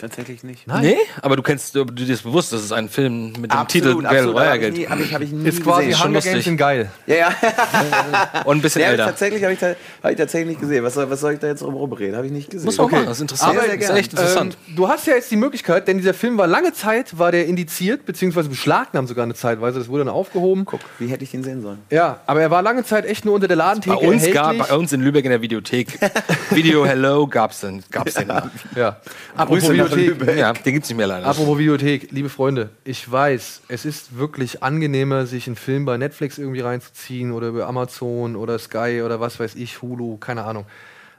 [0.00, 0.66] Tatsächlich nicht.
[0.66, 3.98] Nee, aber du kennst, du dir ist bewusst, dass es einen Film mit dem Absolut,
[3.98, 4.26] Titel Battle.
[4.32, 5.98] Royale nie- hab ich, hab ich nie Ist quasi gesehen.
[5.98, 6.32] schon Hunger lustig.
[6.32, 6.90] Games in geil.
[7.06, 7.28] Ja, ja.
[8.44, 9.06] Und ein bisschen ja älter.
[9.06, 10.82] tatsächlich habe ich, hab ich tatsächlich nicht gesehen.
[10.84, 12.16] Was soll, was soll ich da jetzt drum rumreden?
[12.16, 12.64] Habe ich nicht gesehen.
[12.64, 13.58] Muss man machen, das ist interessant.
[13.58, 14.56] Aber- das ist echt interessant.
[14.68, 17.46] Ähm, du hast ja jetzt die Möglichkeit, denn dieser Film war lange Zeit, war der
[17.46, 19.78] indiziert, beziehungsweise beschlagnahmt sogar eine Zeitweise.
[19.78, 20.64] Das wurde dann aufgehoben.
[20.64, 21.78] Guck, wie hätte ich ihn sehen sollen?
[21.90, 24.74] Ja, aber er war lange Zeit echt nur unter der Ladentheke bei uns gab, bei
[24.76, 25.98] uns in Lübeck in der Videothek
[26.50, 28.28] Video Hello gab's den, gab's den.
[28.76, 28.96] Ja.
[29.36, 30.36] Apropos Grüße Videothek.
[30.36, 31.26] Ja, den gibt's nicht mehr leider.
[31.26, 36.38] Apropos Videothek, liebe Freunde, ich weiß, es ist wirklich angenehmer, sich einen Film bei Netflix
[36.38, 40.64] irgendwie reinzuziehen oder über Amazon oder Sky oder was weiß ich, Hulu, keine Ahnung.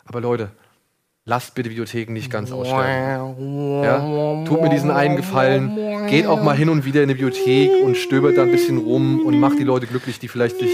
[0.06, 0.50] Aber Leute,
[1.26, 3.84] lasst bitte Videotheken nicht ganz aussterben.
[3.84, 4.44] Ja?
[4.46, 6.08] Tut mir diesen einen Gefallen.
[6.08, 9.26] Geht auch mal hin und wieder in eine Bibliothek und stöbert da ein bisschen rum
[9.26, 10.72] und macht die Leute glücklich, die vielleicht sich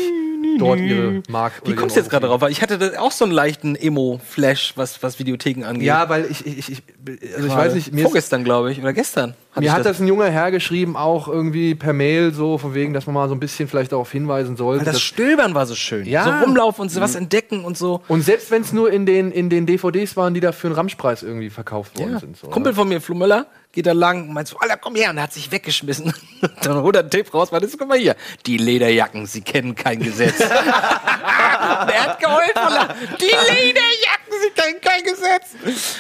[0.58, 2.42] dort ihre Mark Wie kommst du jetzt gerade drauf?
[2.42, 5.84] Weil ich hatte da auch so einen leichten Emo-Flash, was, was Videotheken angeht.
[5.84, 8.94] Ja, weil ich, ich, ich, ich also ich weiß nicht, mir Vorgestern, glaube ich, oder
[8.94, 9.36] gestern.
[9.58, 12.94] Hatte Mir hat das ein junger Herr geschrieben, auch irgendwie per Mail, so von wegen,
[12.94, 14.86] dass man mal so ein bisschen vielleicht darauf hinweisen sollte.
[14.86, 16.06] Weil das Stöbern war so schön.
[16.06, 16.24] Ja.
[16.24, 18.02] So rumlaufen und so was entdecken und so.
[18.08, 20.76] und selbst wenn es nur in den, in den DVDs waren, die da für einen
[20.76, 22.20] Ramschpreis irgendwie verkauft worden Ja.
[22.20, 22.38] sind.
[22.38, 22.76] So, Kumpel ne?
[22.76, 25.10] von mir, Flo Müller, geht da lang und meint so, Alter, komm her.
[25.10, 26.14] Und er hat sich weggeschmissen.
[26.62, 28.16] Dann holt er einen Tape raus, meint, guck mal hier.
[28.46, 30.40] Die Lederjacken, sie kennen kein Gesetz.
[30.40, 32.96] und er hat geheult von Lachen.
[33.20, 35.56] Die Lederjacken, sie kennen kein Gesetz.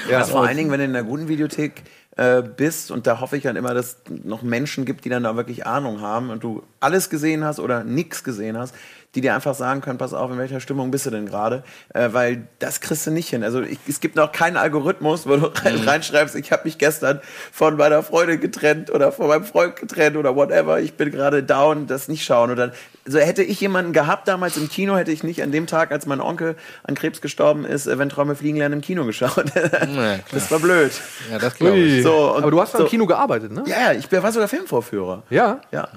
[0.10, 1.84] Ja, vor allen Dingen, wenn du in einer guten Videothek
[2.18, 5.24] äh, bist und da hoffe ich dann immer, dass es noch Menschen gibt, die dann
[5.24, 8.76] da wirklich Ahnung haben und du alles gesehen hast oder nichts gesehen hast,
[9.16, 12.10] die dir einfach sagen können, pass auf, in welcher Stimmung bist du denn gerade, äh,
[12.12, 13.44] weil das kriegst du nicht hin.
[13.44, 17.20] Also ich, es gibt noch keinen Algorithmus, wo du rein, reinschreibst, ich habe mich gestern
[17.52, 21.88] von meiner Freundin getrennt oder von meinem Freund getrennt oder whatever, ich bin gerade down,
[21.88, 22.52] das nicht schauen.
[22.52, 22.74] Oder
[23.06, 26.06] so hätte ich jemanden gehabt damals im Kino, hätte ich nicht an dem Tag, als
[26.06, 29.46] mein Onkel an Krebs gestorben ist, äh, wenn Träume fliegen lernen im Kino geschaut.
[30.32, 30.92] das war blöd.
[31.32, 32.04] Ja, das glaube ich.
[32.04, 33.64] So, und Aber du hast so- im Kino gearbeitet, ne?
[33.66, 35.24] Ja, ja, ich war sogar Filmvorführer.
[35.30, 35.62] Ja.
[35.72, 35.88] Ja.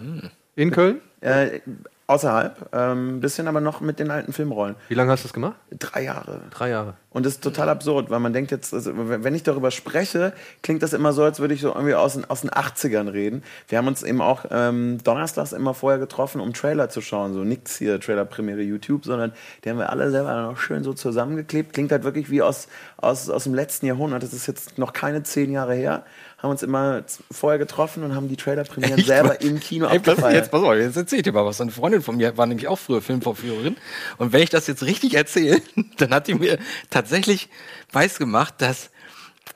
[0.57, 1.01] In Köln?
[1.21, 1.61] Äh,
[2.11, 4.75] außerhalb, ein ähm, bisschen aber noch mit den alten Filmrollen.
[4.89, 5.57] Wie lange hast du das gemacht?
[5.71, 6.43] Drei Jahre.
[6.51, 6.95] Drei Jahre.
[7.13, 10.81] Und das ist total absurd, weil man denkt jetzt, also, wenn ich darüber spreche, klingt
[10.85, 13.43] das immer so, als würde ich so irgendwie aus den, aus den 80ern reden.
[13.67, 17.35] Wir haben uns eben auch ähm, donnerstags immer vorher getroffen, um Trailer zu schauen.
[17.35, 19.33] So nix hier, Trailer-Premiere YouTube, sondern
[19.65, 21.73] die haben wir alle selber noch schön so zusammengeklebt.
[21.73, 24.23] Klingt halt wirklich wie aus, aus, aus dem letzten Jahrhundert.
[24.23, 26.05] Das ist jetzt noch keine zehn Jahre her.
[26.39, 30.37] Haben uns immer vorher getroffen und haben die Trailer-Premieren selber im Kino Ey, abgefeiert.
[30.37, 31.61] jetzt pass auf, jetzt erzähl ich dir mal was.
[31.61, 33.77] Eine Freundin von mir war nämlich auch früher Filmvorführerin.
[34.17, 35.61] Und wenn ich das jetzt richtig erzähle,
[35.99, 37.00] dann hat die mir tatsächlich
[37.93, 38.91] weiß gemacht, dass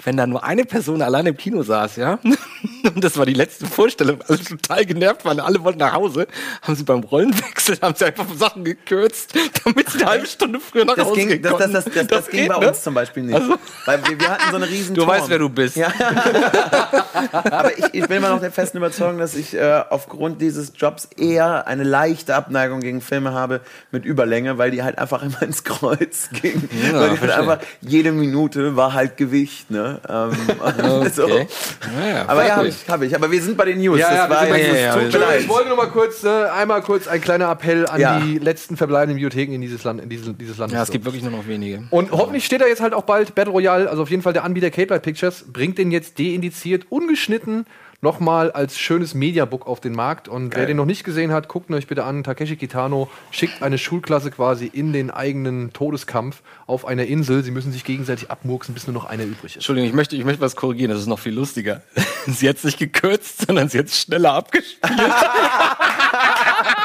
[0.05, 2.19] wenn da nur eine Person allein im Kino saß, ja,
[2.95, 6.27] und das war die letzte Vorstellung, alle total genervt waren, alle wollten nach Hause,
[6.63, 10.85] haben sie beim Rollenwechsel, haben sie einfach Sachen gekürzt, damit sie eine halbe Stunde früher
[10.85, 12.69] nach Das Hause ging, gehen das, das, das, das, das, ging geht, bei ne?
[12.69, 13.35] uns zum Beispiel nicht.
[13.35, 13.55] Also-
[13.87, 15.11] Weil wir, wir hatten so eine riesen Du Turm.
[15.15, 15.77] weißt, wer du bist.
[15.77, 15.93] Ja.
[17.33, 21.07] Aber ich, ich bin immer noch der festen Überzeugung, dass ich äh, aufgrund dieses Jobs
[21.17, 25.65] eher eine leichte Abneigung gegen Filme habe mit Überlänge, weil die halt einfach immer ins
[25.65, 26.69] Kreuz gingen.
[26.93, 29.71] weil die halt einfach, jede Minute war halt Gewicht.
[29.71, 30.01] Ne?
[30.09, 31.25] Ähm, so.
[31.25, 31.49] Okay.
[31.97, 32.74] Naja, Aber ja, habe wirklich.
[32.83, 33.15] Ich, hab ich.
[33.15, 33.99] Aber wir sind bei den News.
[33.99, 35.41] Ja, ja, war Ja, ja, leid.
[35.41, 38.21] Ich wollte noch mal kurz, äh, einmal kurz ein kleiner Appell an Ja.
[38.21, 40.75] die letzten verbleibenden Bibliotheken in dieses Land, in dieses, dieses Landes.
[40.75, 41.85] Ja, es gibt wirklich nur noch wenige.
[41.91, 44.45] Und hoffentlich steht da jetzt halt auch bald Battle Royale, also auf jeden Fall der
[44.45, 47.67] Anbieter Cape Light Pictures, bringt den jetzt deindiziert, ungeschnitten
[48.05, 50.29] nochmal als schönes Mediabook auf den Markt.
[50.29, 52.23] Und wer den noch nicht gesehen hat, guckt ihn euch bitte an.
[52.23, 57.43] Takeshi Kitano schickt eine Schulklasse quasi in den eigenen Todeskampf auf einer Insel.
[57.43, 59.57] Sie müssen sich gegenseitig abmurksen, bis nur noch einer übrig ist.
[59.57, 61.83] Entschuldigung, ich möchte, ich möchte was korrigieren, das ist noch viel lustiger.
[62.27, 64.81] sie hat es nicht gekürzt, sondern sie hat es schneller abgespielt.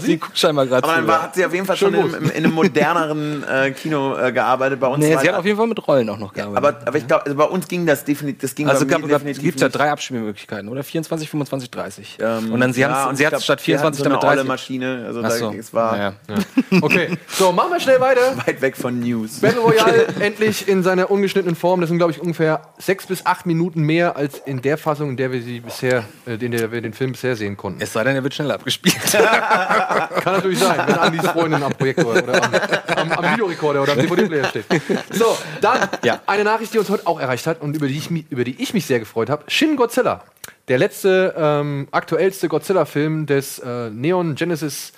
[0.00, 2.24] sie guckt scheinbar gerade Aber dann war, hat sie auf jeden Fall schon in, in,
[2.30, 4.80] in einem moderneren äh, Kino äh, gearbeitet.
[4.80, 6.56] Bei uns Nee, war- sie hat auf jeden Fall mit Rollen auch noch gearbeitet.
[6.64, 8.40] aber, aber ich glaube, also bei uns ging das definitiv.
[8.42, 10.82] Das ging also definitiv gibt ja drei Abspielmöglichkeiten, oder?
[10.84, 12.18] 24, 25, 30.
[12.20, 14.14] Ähm, und dann sie ja, haben und sie hat statt wir hatten 24 so eine
[14.14, 14.48] damit olle 30.
[14.48, 15.04] Maschine.
[15.06, 15.52] Also Ach da, so.
[15.58, 16.12] es war Naja.
[16.82, 18.36] Okay, so, machen wir schnell weiter.
[18.46, 19.40] weit weg von News.
[19.40, 21.80] Battle Royale endlich in seiner ungeschnittenen Form.
[21.80, 25.16] Das sind, glaube ich, ungefähr sechs bis acht Minuten mehr als in der Fassung, in
[25.16, 27.80] der wir sie bisher, äh, in der wir den Film bisher sehen konnten.
[27.80, 28.96] Es sei denn, er wird schneller abgespielt.
[29.12, 33.98] Kann natürlich sein, wenn Andis Freundin am Projektor oder am, am, am Videorekorder oder am
[33.98, 34.64] DVD-Player steht.
[35.10, 36.20] So, dann Ja.
[36.26, 38.60] eine Nachricht, die uns heute auch erreicht hat und über die ich, mich- über die
[38.62, 39.44] ich mich sehr gefreut habe.
[39.48, 40.22] Shin Godzilla.
[40.68, 44.92] Der letzte, ähm, aktuellste Godzilla-Film des äh, Neon Genesis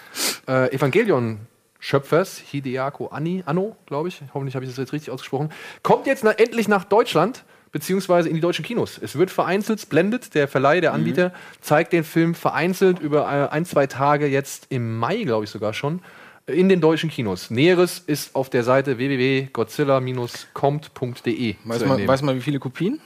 [0.49, 1.41] äh, Evangelion
[1.79, 5.51] Schöpfers, Hideako Anni, Anno, glaube ich, hoffentlich habe ich das jetzt richtig ausgesprochen,
[5.83, 7.45] kommt jetzt na, endlich nach Deutschland,
[7.77, 8.99] beziehungsweise in die deutschen Kinos.
[9.03, 13.67] Es wird vereinzelt, Splendid, der Verleih, der Anbieter, zeigt den Film vereinzelt über äh, ein,
[13.67, 16.01] zwei Tage jetzt im Mai, glaube ich sogar schon,
[16.47, 17.51] in den deutschen Kinos.
[17.51, 21.57] Näheres ist auf der Seite www.godzilla-compt.de.
[21.65, 22.99] Weiß man, weiß man, wie viele Kopien?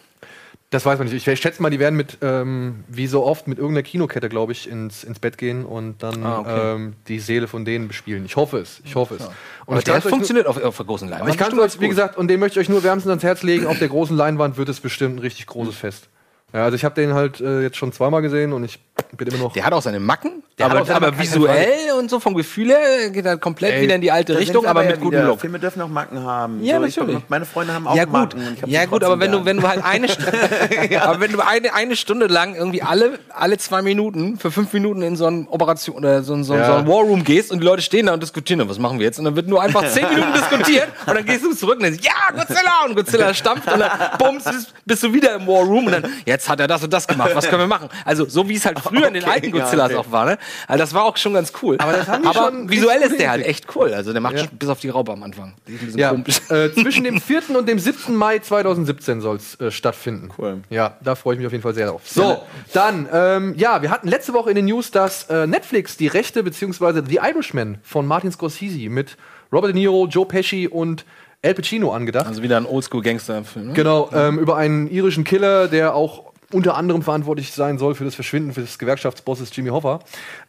[0.71, 1.27] Das weiß man nicht.
[1.27, 4.71] Ich schätze mal, die werden mit, ähm, wie so oft, mit irgendeiner Kinokette, glaube ich,
[4.71, 6.75] ins, ins Bett gehen und dann Ah, okay.
[6.77, 8.25] ähm, die Seele von denen bespielen.
[8.25, 8.81] Ich hoffe es.
[8.85, 9.23] Ich hoffe es.
[9.27, 9.33] Und
[9.67, 11.31] Und ich der euch nur- funktioniert auf, auf der großen Leinwand.
[11.33, 13.43] ich kann es euch, wie gesagt, und den möchte ich euch nur wärmstens ans Herz
[13.43, 13.67] legen.
[13.67, 16.09] Auf der großen Leinwand wird es bestimmt ein richtig großes Fest.
[16.53, 18.81] Ja, also ich habe den halt äh, jetzt schon zweimal gesehen und ich
[19.17, 19.53] bin immer noch.
[19.53, 22.19] Der hat auch seine Macken, der Aber- aber, aber, aber aber keine visuell und so
[22.21, 25.01] vom Gefühl her geht er komplett Ey, wieder in die alte Richtung, aber ja mit
[25.01, 25.29] gutem wieder.
[25.29, 25.41] Look.
[25.41, 26.63] Filme dürfen auch Macken haben.
[26.63, 27.23] Ja, ich- natürlich.
[27.29, 28.47] meine Freunde haben auch Ja gut, Macken.
[28.47, 30.33] und ich hab ja gut, aber wenn du, wenn du halt eine Stunde,
[31.03, 35.03] aber wenn du eine, eine Stunde lang irgendwie alle, alle zwei Minuten für fünf Minuten
[35.03, 36.67] in so einen Operation oder so, so, Ja.
[36.67, 39.07] so einen War Room gehst und die Leute stehen da und diskutieren, was machen wir
[39.07, 39.19] jetzt?
[39.19, 41.93] Und dann wird nur einfach zehn Minuten diskutiert und dann gehst du zurück und dann
[41.93, 42.85] sagst, ja, Godzilla!
[42.87, 46.05] Und Godzilla stampft und dann bums, bist, bist du wieder im War Room und dann,
[46.27, 47.89] jetzt hat er das und das gemacht, was können wir machen?
[48.05, 49.97] Also so wie es halt früher in den Okay, alten ja, Godzillas okay.
[49.97, 50.39] auch war, ne?
[50.67, 51.77] Also das war auch schon ganz cool.
[51.79, 53.93] Aber, das haben die schon visuell ist der halt echt cool.
[53.93, 54.45] Also der macht Ja.
[54.45, 55.55] schon bis auf die Raupe am Anfang.
[55.95, 57.57] Ja, äh, zwischen dem 4.
[57.57, 58.15] und dem 7.
[58.15, 60.31] Mai 2017 soll es äh, stattfinden.
[60.39, 60.59] Cool.
[60.71, 62.03] Ja, da freue ich mich auf jeden Fall sehr drauf.
[62.05, 66.07] So, dann, ähm, ja, wir hatten letzte Woche in den News, dass äh, Netflix die
[66.07, 69.17] Rechte beziehungsweise The Irishman von Martin Scorsese mit
[69.53, 71.05] Robert De Niro, Joe Pesci und
[71.43, 72.27] Al Pacino angedacht.
[72.27, 73.69] Also wieder ein Oldschool-Gangster-Film.
[73.69, 73.73] Ne?
[73.73, 78.15] Genau, ähm, über einen irischen Killer, der auch unter anderem verantwortlich sein soll für das
[78.15, 80.01] Verschwinden des Gewerkschaftsbosses Jimmy Hoffa.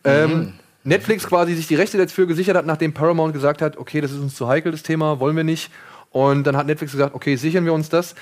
[0.04, 4.12] Ähm, Netflix quasi sich die Rechte dafür gesichert hat, nachdem Paramount gesagt hat, okay, das
[4.12, 5.72] ist uns zu heikel, das Thema, wollen wir nicht.
[6.10, 8.16] Und dann hat Netflix gesagt, okay, sichern wir uns das.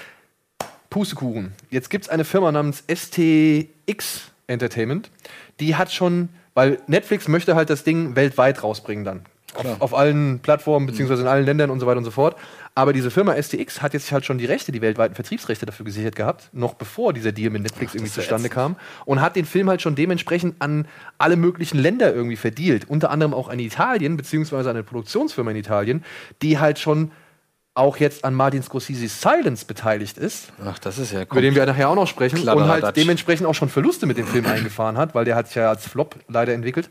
[0.89, 1.53] Pustekuchen.
[1.69, 5.11] Jetzt gibt es eine Firma namens STX Entertainment,
[5.59, 9.21] die hat schon, weil Netflix möchte halt das Ding weltweit rausbringen dann.
[9.55, 12.35] Auf, auf allen Plattformen, beziehungsweise in allen Ländern und so weiter und so fort.
[12.75, 16.15] Aber diese Firma STX hat jetzt halt schon die Rechte, die weltweiten Vertriebsrechte dafür gesichert
[16.15, 18.75] gehabt, noch bevor dieser Deal mit Netflix irgendwie zustande kam.
[19.05, 22.89] Und hat den Film halt schon dementsprechend an alle möglichen Länder irgendwie verdealt.
[22.89, 26.03] Unter anderem auch an Italien, beziehungsweise an eine Produktionsfirma in Italien,
[26.41, 27.11] die halt schon
[27.73, 31.41] auch jetzt an Martin Scorsese's Silence beteiligt ist Ach, das ist ja über cool.
[31.41, 34.45] den wir nachher auch noch sprechen, und halt dementsprechend auch schon Verluste mit dem Film
[34.47, 36.89] eingefahren hat, weil der hat sich ja als Flop leider entwickelt.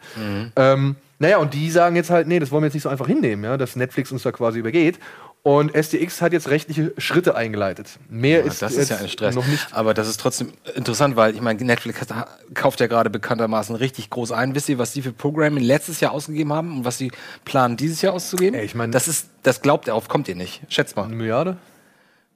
[0.57, 3.07] Ähm, naja, und die sagen jetzt halt, nee, das wollen wir jetzt nicht so einfach
[3.07, 4.99] hinnehmen, ja, dass Netflix uns da quasi übergeht.
[5.45, 7.99] Und SDX hat jetzt rechtliche Schritte eingeleitet.
[8.11, 9.35] Mehr ist, das ist ja ein Stress.
[9.37, 9.69] noch nicht.
[9.73, 14.11] Aber das ist trotzdem interessant, weil ich meine, Netflix hat, kauft ja gerade bekanntermaßen richtig
[14.11, 14.55] groß ein.
[14.57, 17.13] Wisst ihr, was die für Programming letztes Jahr ausgegeben haben und was sie
[17.45, 18.59] planen, dieses Jahr auszugeben?
[18.59, 20.61] Ey, ich mein- das ist, das glaubt ihr auf, kommt ihr nicht.
[20.69, 21.05] Schätzt mal.
[21.05, 21.57] Eine Milliarde?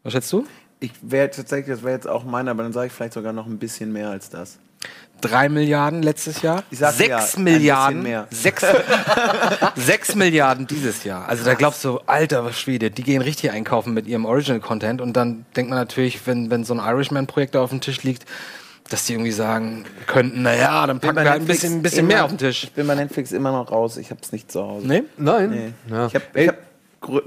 [0.04, 0.46] Was schätzt du?
[0.80, 3.46] Ich wäre tatsächlich, das wäre jetzt auch meiner, aber dann sage ich vielleicht sogar noch
[3.46, 4.58] ein bisschen mehr als das.
[5.22, 6.64] Drei Milliarden letztes Jahr.
[6.70, 8.02] Ich sag Sechs ja, ein bisschen Milliarden.
[8.02, 8.26] mehr.
[8.30, 8.62] Sechs,
[9.76, 11.28] sechs Milliarden dieses Jahr.
[11.28, 15.00] Also da glaubst du, alter Schwede, die gehen richtig einkaufen mit ihrem Original-Content.
[15.00, 18.26] Und dann denkt man natürlich, wenn, wenn so ein Irishman-Projekt da auf dem Tisch liegt,
[18.90, 22.24] dass die irgendwie sagen könnten, naja, dann packen wir halt ein bisschen, ein bisschen mehr
[22.24, 22.64] auf den Tisch.
[22.64, 23.96] Ich bin bei Netflix immer noch raus.
[23.96, 24.86] Ich habe es nicht zu Hause.
[24.86, 25.04] Nee?
[25.16, 25.50] Nein.
[25.50, 25.94] Nee.
[25.94, 26.06] Ja.
[26.08, 26.56] Ich habe Ey, hab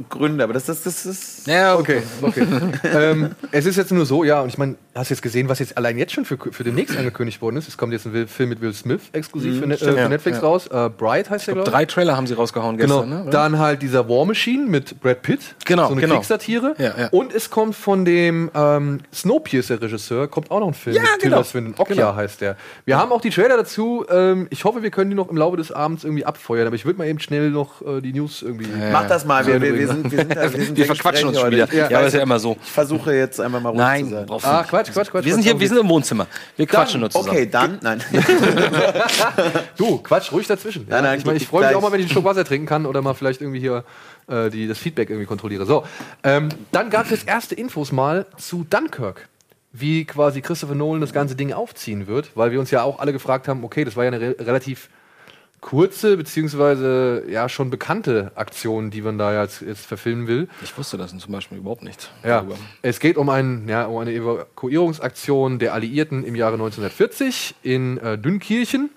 [0.09, 1.47] Gründe, aber das, das, das ist.
[1.47, 2.47] Ja, Okay, okay.
[2.93, 5.77] ähm, es ist jetzt nur so, ja, und ich meine, hast jetzt gesehen, was jetzt
[5.77, 7.67] allein jetzt schon für, für demnächst angekündigt worden ist?
[7.67, 10.43] Es kommt jetzt ein Film mit Will Smith exklusiv für, Net- äh, für Netflix ja.
[10.43, 10.67] raus.
[10.67, 11.73] Äh, Bright heißt der, glaube ich.
[11.73, 13.01] Drei Trailer haben sie rausgehauen Genau.
[13.01, 13.29] gestern, ne?
[13.31, 15.55] Dann halt dieser War Machine mit Brad Pitt.
[15.65, 16.15] Genau, So eine genau.
[16.15, 16.75] Kriegssatire.
[16.77, 17.07] Ja, ja.
[17.11, 21.37] Und es kommt von dem ähm, Snowpiercer-Regisseur, kommt auch noch ein Film Ja, mit genau.
[21.37, 21.73] Tilda Swinton.
[21.77, 22.15] Okja Genau.
[22.15, 22.55] heißt der.
[22.85, 24.05] Wir haben auch die Trailer dazu.
[24.09, 26.67] Ähm, ich hoffe, wir können die noch im Laufe des Abends irgendwie abfeuern.
[26.67, 28.67] Aber ich würde mal eben schnell noch äh, die News irgendwie.
[28.91, 29.45] Mach das mal.
[29.45, 31.73] Wir, wir, wir sind, wir sind, da- wir sind wir verquatschen uns schon wieder.
[31.73, 32.57] Ja, Ich aber ist ja immer so.
[32.63, 34.25] Ich versuche jetzt einfach mal ruhig zu Nein, sein.
[34.25, 34.63] brauchst du Ah.
[34.63, 35.25] Quatsch, Quatsch, Quatsch.
[35.25, 36.27] Wir sind hier, wir sind im Wohnzimmer.
[36.57, 37.29] Wir quatschen nur zusammen.
[37.29, 37.79] Okay, dann.
[37.81, 38.01] Nein.
[39.77, 40.85] Du, Quatsch, ruhig dazwischen.
[40.89, 42.45] Ja, Nein, nein, ich mein, ich freue mich auch mal, wenn ich einen Schluck Wasser
[42.45, 43.83] trinken kann oder mal vielleicht irgendwie hier
[44.27, 45.65] äh, die, das Feedback irgendwie kontrolliere.
[45.65, 45.83] So,
[46.23, 49.27] ähm, dann gab es jetzt erste Infos mal zu Dunkirk.
[49.77, 53.11] Wie quasi Christopher Nolan das ganze Ding aufziehen wird, weil wir uns ja auch alle
[53.11, 54.89] gefragt haben, okay, das war ja eine re relativ
[55.65, 60.47] kurze, beziehungsweise ja schon bekannte Aktion, die man da jetzt, jetzt verfilmen will.
[60.61, 62.11] Ich wusste das zum Beispiel überhaupt nicht.
[62.21, 62.55] Ja, darüber.
[62.83, 68.15] es geht um, ein, ja, um eine Evakuierungsaktion der Alliierten im Jahre 1940 in äh,
[68.15, 68.91] Dünkirchen,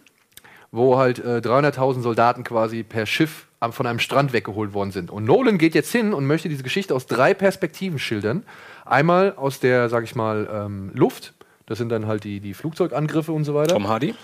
[0.70, 5.10] wo halt äh, 300.000 Soldaten quasi per Schiff am, von einem Strand weggeholt worden sind.
[5.10, 8.44] Und Nolan geht jetzt hin und möchte diese Geschichte aus drei Perspektiven schildern.
[8.84, 11.32] Einmal aus der, sag ich mal, ähm, Luft.
[11.64, 13.72] Das sind dann halt die, die Flugzeugangriffe und so weiter.
[13.72, 14.14] Tom Hardy.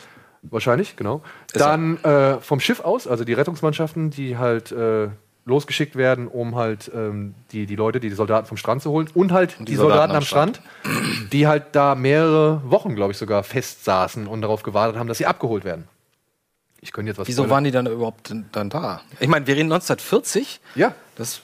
[0.50, 1.22] Wahrscheinlich, genau.
[1.52, 5.08] Ist Dann äh, vom Schiff aus, also die Rettungsmannschaften, die halt äh,
[5.46, 9.08] losgeschickt werden, um halt ähm, die, die Leute, die, die Soldaten vom Strand zu holen.
[9.14, 10.60] Und halt die, Soldaten, am Strand,
[11.32, 15.26] die halt da mehrere Wochen, glaube ich, sogar festsaßen und darauf gewartet haben, dass sie
[15.26, 15.88] abgeholt werden.
[16.80, 17.50] Ich könnte jetzt was Wieso spoilern.
[17.50, 19.00] waren die dann überhaupt dann da?
[19.18, 20.60] Ich meine, wir reden 1940.
[20.74, 20.94] Ja.
[21.16, 21.40] Das,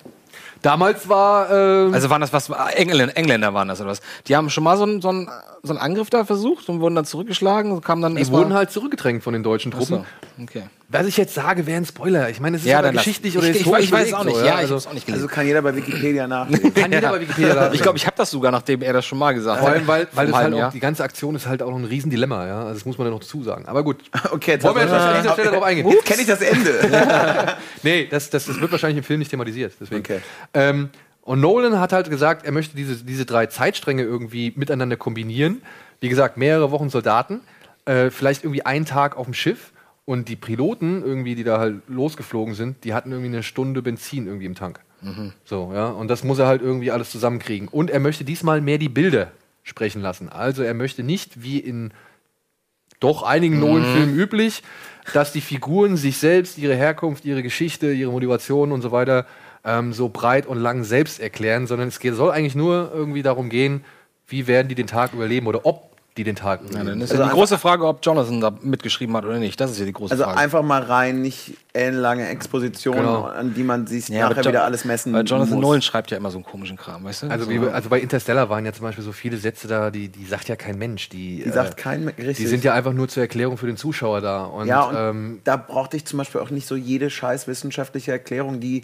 [0.63, 1.51] Damals war.
[1.51, 2.51] ähm, also waren das was?
[2.75, 4.01] Engländer, Engländer waren das oder was?
[4.27, 5.31] Die haben schon mal so einen, so einen,
[5.63, 8.71] so einen Angriff da versucht und wurden dann zurückgeschlagen und kamen dann die wurden halt
[8.71, 10.05] zurückgedrängt von den deutschen Ach Truppen.
[10.37, 10.65] so, okay.
[10.93, 12.31] Was ich jetzt sage, wäre ein Spoiler.
[12.31, 14.25] Ich meine, es ist Ja, geschichtlich ich, oder ich, ich, historisch ich weiß es auch
[14.25, 14.35] nicht.
[14.37, 16.75] so, ja, ich also, habe es auch nicht Also kann jeder bei Wikipedia nachlesen.
[16.75, 19.19] kann jeder bei Wikipedia da- ich glaube, ich habe das sogar, nachdem er das schon
[19.19, 19.77] mal gesagt Vor hat.
[19.77, 20.71] allem, weil, weil Vor das halt auch, Jahr.
[20.73, 22.59] die ganze Aktion ist halt auch noch ein Riesendilemma, ja.
[22.63, 23.67] Also das muss man ja noch zusagen.
[23.67, 23.99] Aber gut.
[24.33, 25.89] Okay, jetzt Wollen wir jetzt an dieser Stelle drauf eingehen?
[25.89, 27.57] Jetzt kenne ich das Ende.
[27.85, 29.73] Nee, das, das, das wird wahrscheinlich im Film nicht thematisiert.
[29.81, 30.01] Deswegen.
[30.01, 30.21] Okay.
[30.55, 30.91] Ähm,
[31.23, 35.63] und Nolan hat halt gesagt, er möchte diese, diese drei Zeitstränge irgendwie miteinander kombinieren.
[36.01, 37.41] Wie gesagt, mehrere Wochen Soldaten,
[37.85, 39.71] äh, vielleicht irgendwie einen Tag auf dem Schiff.
[40.11, 44.27] Und die Piloten, irgendwie, die da halt losgeflogen sind, die hatten irgendwie eine Stunde Benzin
[44.27, 44.81] irgendwie im Tank.
[45.45, 45.87] So, ja.
[45.87, 47.69] Und das muss er halt irgendwie alles zusammenkriegen.
[47.69, 49.31] Und er möchte diesmal mehr die Bilder
[49.63, 50.29] sprechen lassen.
[50.29, 51.93] Also er möchte nicht wie in
[52.99, 54.65] doch einigen Nolan-Filmen üblich,
[55.15, 59.27] dass die Figuren sich selbst, ihre Herkunft, ihre Geschichte, ihre Motivation und so weiter
[59.65, 63.85] ähm, so breit und lang selbst erklären, sondern es soll eigentlich nur irgendwie darum gehen,
[64.27, 67.23] wie werden die den Tag überleben oder ob die den Tag Ja, dann ist Also
[67.23, 69.61] ja die große Frage, ob Jonathan da mitgeschrieben hat oder nicht.
[69.61, 70.39] Das ist ja die große Also Frage.
[70.39, 73.25] einfach mal rein, nicht ellenlange Expositionen, Genau.
[73.27, 75.63] an die man sich Ja, nachher wieder alles messen Weil Jonathan muss.
[75.63, 77.27] Nolan schreibt ja immer so einen komischen Kram, weißt du?
[77.29, 77.51] also, so.
[77.51, 80.49] wie, also bei Interstellar waren ja zum Beispiel so viele Sätze da, die, die sagt
[80.49, 81.09] ja kein Mensch.
[81.11, 82.37] Die, Die sagt äh, kein richtig.
[82.39, 84.45] die sind ja einfach nur zur Erklärung für den Zuschauer da.
[84.45, 88.11] Und, Ja, und ähm, da brauchte ich zum Beispiel auch nicht so jede scheiß wissenschaftliche
[88.13, 88.83] Erklärung, die.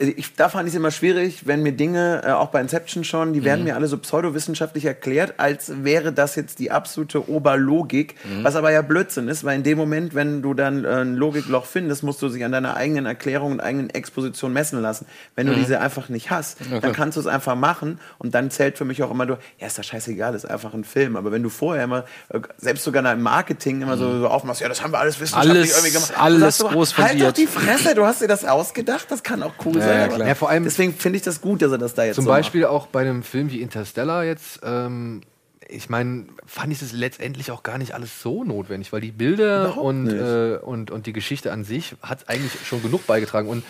[0.00, 3.04] Also ich, da fand ich es immer schwierig, wenn mir Dinge, äh, auch bei Inception
[3.04, 3.44] schon, die Mhm.
[3.44, 8.42] werden mir alle so pseudowissenschaftlich erklärt, als wäre das jetzt die absolute Oberlogik, Mhm.
[8.44, 11.66] was aber ja Blödsinn ist, weil in dem Moment, wenn du dann äh, ein Logikloch
[11.66, 15.04] findest, musst du sich an deiner eigenen Erklärung und eigenen Exposition messen lassen.
[15.36, 15.50] Wenn Mhm.
[15.52, 18.86] du diese einfach nicht hast, dann kannst du es einfach machen und dann zählt für
[18.86, 21.16] mich auch immer nur, ja, ist das scheißegal, ist einfach ein Film.
[21.16, 24.68] Aber wenn du vorher immer, äh, selbst sogar im Marketing immer so, so aufmachst, ja,
[24.68, 26.12] das haben wir alles wissenschaftlich Alles- irgendwie gemacht.
[26.16, 29.52] alles Du groß Halt doch die Fresse, du hast dir das ausgedacht, das kann auch
[29.66, 29.89] cool sein.
[30.04, 30.28] Aber klar.
[30.28, 32.30] Ja, vor allem- Deswegen finde ich das gut, dass er das da jetzt Zum so
[32.30, 34.60] Beispiel auch bei einem Film wie Interstellar jetzt.
[34.64, 35.22] Ähm,
[35.68, 39.78] ich meine, fand ich es letztendlich auch gar nicht alles so notwendig, weil die Bilder
[39.78, 43.48] und, äh, und, und die Geschichte an sich hat eigentlich schon genug beigetragen.
[43.48, 43.62] Und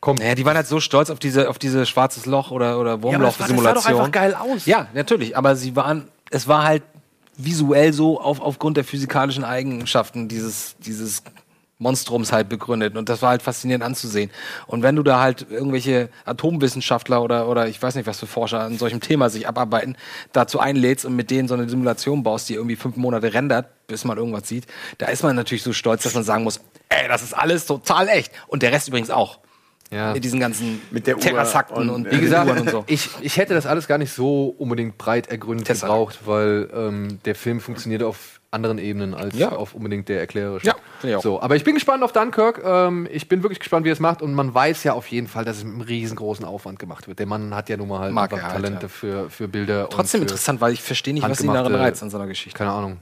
[0.00, 0.18] kommt.
[0.20, 3.16] Naja, die waren halt so stolz auf diese, auf diese schwarzes Loch oder, oder Ja,
[3.16, 3.92] aber das, das sah Wurmloch-Simulation.
[3.92, 4.66] doch einfach geil aus.
[4.66, 6.82] Ja, natürlich, aber sie waren, es war halt
[7.36, 11.22] visuell so auf, aufgrund der physikalischen Eigenschaften dieses, dieses
[11.78, 14.30] Monstrums halt begründet und das war halt faszinierend anzusehen.
[14.66, 18.60] Und wenn du da halt irgendwelche Atomwissenschaftler oder, oder ich weiß nicht, was für Forscher
[18.60, 19.96] an solchem Thema sich abarbeiten,
[20.32, 24.04] dazu einlädst und mit denen so eine Simulation baust, die irgendwie fünf Monate rendert, bis
[24.04, 24.66] man irgendwas sieht,
[24.98, 28.08] da ist man natürlich so stolz, dass man sagen muss, ey, das ist alles total
[28.08, 28.32] echt.
[28.46, 29.38] Und der Rest übrigens auch.
[29.92, 30.14] Ja.
[30.14, 32.82] Mit diesen ganzen Mit der Terrasakten und- und, Wie gesagt, und so.
[32.88, 35.92] ich, ich hätte das alles gar nicht so unbedingt breit ergründet Tesseract.
[35.92, 39.50] gebraucht, weil ähm, der Film funktioniert auf anderen Ebenen als Ja.
[39.52, 40.72] auf unbedingt der erklärerische.
[41.02, 41.20] Ja.
[41.20, 42.62] So, aber ich bin gespannt auf Dunkirk.
[42.64, 44.22] Ähm, ich bin wirklich gespannt, wie er es macht.
[44.22, 47.18] Und man weiß ja auf jeden Fall, dass es mit einem riesengroßen Aufwand gemacht wird.
[47.18, 48.88] Der Mann hat ja nun mal halt Mag einfach halt, Talente ja.
[48.88, 49.88] für, für Bilder.
[49.90, 52.56] Trotzdem interessant, weil ich verstehe nicht, was ihn daran handgemachte- reizt an seiner Geschichte.
[52.56, 52.98] Keine Ahnung.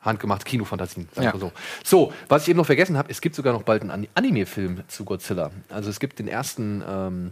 [0.00, 1.08] Handgemachte Kinofantasien.
[1.14, 1.38] sagen Ja.
[1.38, 1.52] So.
[1.82, 4.82] so, was ich eben noch vergessen habe, es gibt sogar noch bald einen Ani- Anime-Film
[4.88, 5.50] zu Godzilla.
[5.70, 7.30] Also es gibt den ersten ähm,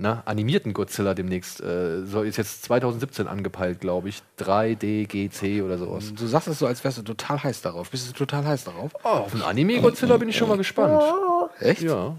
[0.00, 1.60] na, animierten Godzilla demnächst.
[1.60, 4.22] Äh, so ist jetzt 2017 angepeilt, glaube ich.
[4.38, 6.14] 3D, GC oder sowas.
[6.14, 7.90] Du sagst es so, als wärst du total heiß darauf.
[7.90, 8.92] Bist du total heiß darauf?
[9.04, 11.02] Oh, auf einen Anime-Godzilla bin ich schon mal gespannt.
[11.60, 11.82] Echt?
[11.82, 12.14] Ja.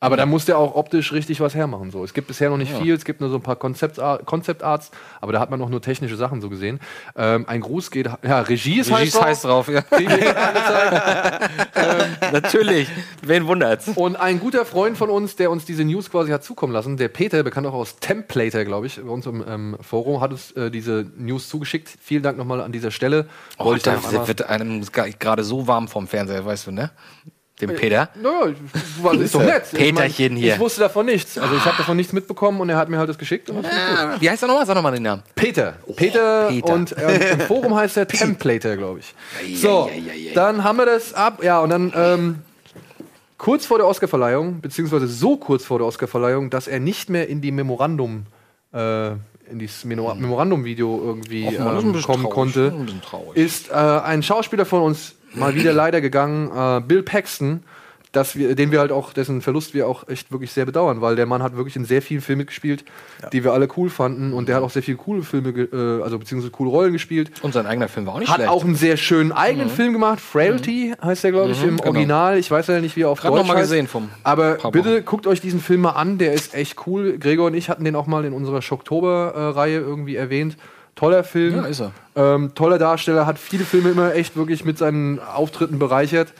[0.00, 1.90] Aber da muss der auch optisch richtig was hermachen.
[1.90, 2.04] So.
[2.04, 4.92] Es gibt bisher noch nicht viel, es gibt nur so ein paar Concept, Concept Arts,
[5.20, 6.78] aber da hat man auch nur technische Sachen so gesehen.
[7.16, 9.82] Ähm, ein Gruß geht, ja, Regie ist Regie heiß ist heiß drauf, ja.
[12.32, 12.88] Natürlich.
[13.22, 13.88] Wen wundert's?
[13.96, 17.08] Und ein guter Freund von uns, der uns diese News quasi hat zukommen lassen, der
[17.08, 20.70] Peter, bekannt auch aus Templater, glaube ich, bei uns im ähm, Forum, hat uns äh,
[20.70, 21.88] diese News zugeschickt.
[22.00, 23.26] Vielen Dank nochmal an dieser Stelle.
[23.58, 24.86] Oh, Wollte ich da wird einem
[25.18, 26.92] gerade so warm vom Fernseher, weißt du, ne?
[27.60, 28.08] Dem Peter.
[28.14, 28.54] Naja,
[29.02, 29.64] war- ist doch nett.
[29.72, 30.54] Ich Peterchen hier.
[30.54, 31.36] Ich wusste davon nichts.
[31.38, 33.50] Also ich habe davon nichts mitbekommen und er hat mir halt das geschickt.
[33.50, 33.80] Und das gut.
[33.98, 34.64] Ah, Wie heißt er nochmal?
[34.66, 35.22] Sag nochmal den Namen.
[35.34, 35.74] Peter.
[35.96, 36.72] Peter, Peter.
[36.72, 39.60] und äh, im Forum heißt er Templater, glaube ich.
[39.60, 39.90] So,
[40.34, 41.42] dann haben wir das ab.
[41.42, 42.38] Ja, und dann ähm,
[43.38, 47.40] kurz vor der Oscarverleihung, beziehungsweise so kurz vor der Oscarverleihung, dass er nicht mehr in
[47.40, 48.26] die Memorandum,
[48.72, 49.08] äh,
[49.50, 52.30] in dieses Memo Memorandum-Video irgendwie Och, Mann, ähm, kommen traurig.
[52.30, 52.72] konnte,
[53.34, 57.62] ist äh, ein Schauspieler von uns mal wieder leider gegangen, äh, Bill Paxton.
[58.10, 61.14] Dass wir, den wir halt auch, dessen Verlust wir auch echt wirklich sehr bedauern, weil
[61.14, 62.82] der Mann hat wirklich in sehr vielen Filmen mitgespielt,
[63.34, 66.18] die wir alle cool fanden und der hat auch sehr viele coole Filme, äh, also
[66.18, 67.30] beziehungsweise coole Rollen gespielt.
[67.42, 68.50] Und sein eigener Film war auch nicht Hat schlecht.
[68.50, 71.90] auch einen sehr schönen eigenen Film gemacht, Frailty heißt der, glaube ich, im genau.
[71.90, 72.38] Original.
[72.38, 73.68] Ich weiß ja nicht, wie er auf Grad Deutsch noch mal heißt.
[73.68, 77.18] gesehen vom Aber bitte guckt euch diesen Film mal an, der ist echt cool.
[77.18, 80.56] Gregor und ich hatten den auch mal in unserer Schocktober-Reihe irgendwie erwähnt.
[80.98, 81.54] Toller Film.
[81.54, 81.92] Ja, ist er.
[82.16, 86.32] Ähm, toller Darsteller, hat viele Filme immer echt wirklich mit seinen Auftritten bereichert.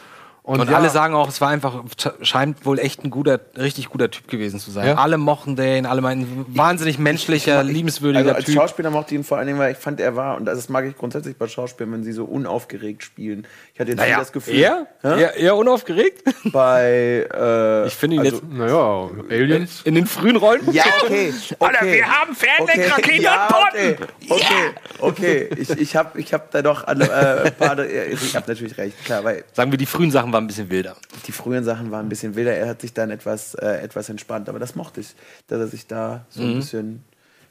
[0.49, 1.85] Und ja, alle sagen auch, es war einfach,
[2.23, 4.87] scheint wohl echt ein guter, richtig guter Typ gewesen zu sein.
[4.87, 4.95] Ja.
[4.95, 8.55] Alle mochten den, alle meinten, wahnsinnig menschlicher, liebenswürdiger Also als Typ.
[8.55, 10.87] Schauspieler mochte ich ihn vor allen Dingen, weil ich fand, er war, und das mag
[10.87, 13.47] ich grundsätzlich bei Schauspielern, wenn sie so unaufgeregt spielen.
[13.75, 14.87] Ich hatte jetzt nie das Gefühl, er?
[15.03, 16.23] Eher, eher unaufgeregt?
[16.51, 19.83] bei, äh, Ich finde ihn also- jetzt naja, Aliens.
[19.85, 20.63] in den frühen Rollen.
[20.73, 21.31] Ja, okay.
[21.59, 21.93] okay.
[21.93, 23.97] wir haben Fernlenkraketen ja, und okay.
[24.31, 25.51] Okay, okay.
[25.59, 29.23] Ich, ich habe ich hab da doch äh, ein paar, ich habe natürlich recht, klar,
[29.25, 30.97] weil Sagen wir, die frühen Sachen waren ein bisschen wilder.
[31.27, 32.55] die frühen Sachen waren ein bisschen wilder.
[32.55, 35.15] Er hat sich dann etwas, äh, etwas entspannt, aber das mochte ich,
[35.47, 37.05] dass er sich da so ein bisschen.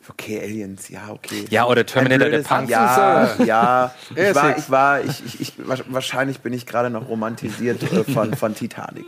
[0.09, 1.45] Okay, Aliens, ja, okay.
[1.49, 2.69] Ja, oder Terminator, der Punk.
[2.69, 3.93] Ja, ja.
[4.15, 5.53] Ich war, ich war, ich, ich, ich,
[5.89, 9.05] wahrscheinlich bin ich gerade noch romantisiert äh, von, von Titanic.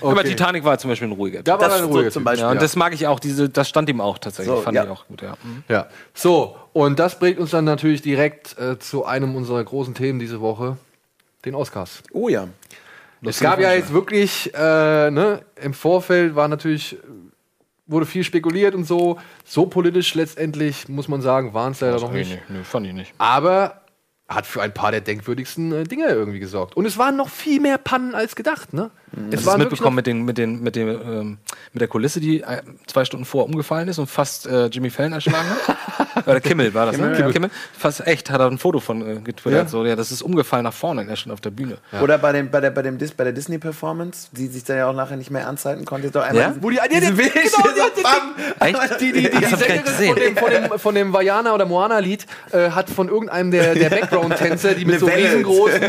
[0.00, 2.20] Und Aber Titanic war zum Beispiel ein ruhiger Da war das ein so ruhiger zum
[2.20, 2.24] Typ.
[2.26, 2.44] Beispiel.
[2.44, 4.54] Ja, und das mag ich auch, diese, das stand ihm auch tatsächlich.
[4.54, 4.84] So, Fand ja.
[4.84, 5.38] ich auch gut, ja.
[5.42, 5.64] Mhm.
[5.68, 5.86] Ja.
[6.12, 10.40] So, und das bringt uns dann natürlich direkt äh, zu einem unserer großen Themen diese
[10.40, 10.76] Woche,
[11.44, 12.02] den Oscars.
[12.12, 12.48] oh ja.
[13.26, 16.96] Es gab ja jetzt wirklich, äh, ne, im Vorfeld war natürlich,
[17.86, 19.18] wurde viel spekuliert und so.
[19.44, 22.30] So politisch letztendlich, muss man sagen, waren es leider noch nicht.
[22.30, 23.14] Nee, nee, fand ich nicht.
[23.18, 23.82] Aber
[24.28, 26.76] hat für ein paar der denkwürdigsten äh, Dinge irgendwie gesorgt.
[26.76, 28.90] Und es waren noch viel mehr Pannen als gedacht, ne?
[29.30, 31.38] Es Hast du es mitbekommen mit, den, mit, den, mit, dem, ähm,
[31.72, 35.12] mit der Kulisse, die äh, zwei Stunden vorher umgefallen ist und fast äh, Jimmy Fallon
[35.14, 36.26] erschlagen hat?
[36.26, 37.30] Oder Kimmel war das, ne?
[37.32, 37.50] Kimmel.
[37.78, 39.64] Fast echt, hat er ein Foto von äh, getwittert.
[39.64, 39.68] Ja.
[39.68, 41.78] So, ja, das ist umgefallen nach vorne, er stand auf der Bühne.
[42.02, 44.88] Oder bei, dem, bei, der, bei, dem Dis, bei der Disney-Performance, die sich dann ja
[44.88, 46.10] auch nachher nicht mehr ernst halten konnte.
[46.10, 46.54] Doch einmal Ja?
[46.60, 47.46] Wo die, die, die, Bild- genau,
[49.00, 51.64] die, die, die, die, die, gar Sängerin von dem, von dem, von dem Vajana oder
[51.66, 55.80] Moana-Lied äh, hat von irgendeinem der, der Background-Tänzer, die mit so riesengroßen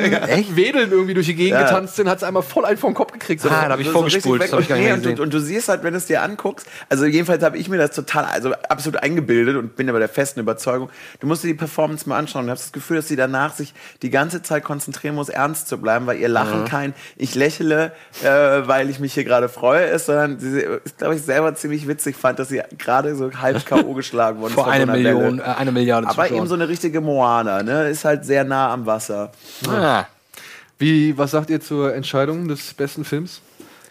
[0.55, 1.63] Wedeln irgendwie durch die Gegend Ja.
[1.63, 3.41] getanzt sind, hat es einmal voll einen vom Kopf gekriegt.
[3.41, 3.49] So.
[3.49, 5.69] Ah, da hab ich So- so vorgespult, hab ich nee, und, du, und du siehst
[5.69, 9.01] halt, wenn du es dir anguckst, also jedenfalls habe ich mir das total, also absolut
[9.03, 10.89] eingebildet und bin aber der festen Überzeugung,
[11.19, 13.73] du musst dir die Performance mal anschauen und hast das Gefühl, dass sie danach sich
[14.01, 17.91] die ganze Zeit konzentrieren muss, ernst zu bleiben, weil ihr Lachen kein, ich lächle,
[18.23, 21.87] äh, weil ich mich hier gerade freue ist, sondern sie ist, glaube ich, selber ziemlich
[21.87, 23.93] witzig fand, dass sie gerade so halb K.O.
[23.97, 26.37] geschlagen worden ist Vor einer so Million, äh, eine Milliarde Aber Zuschauern.
[26.39, 27.89] eben so eine richtige Moana, ne?
[27.89, 29.31] Ist halt sehr nah am Wasser.
[29.67, 30.05] ah,
[30.77, 33.41] Wie, was sagt ihr zur Entscheidung des besten Films?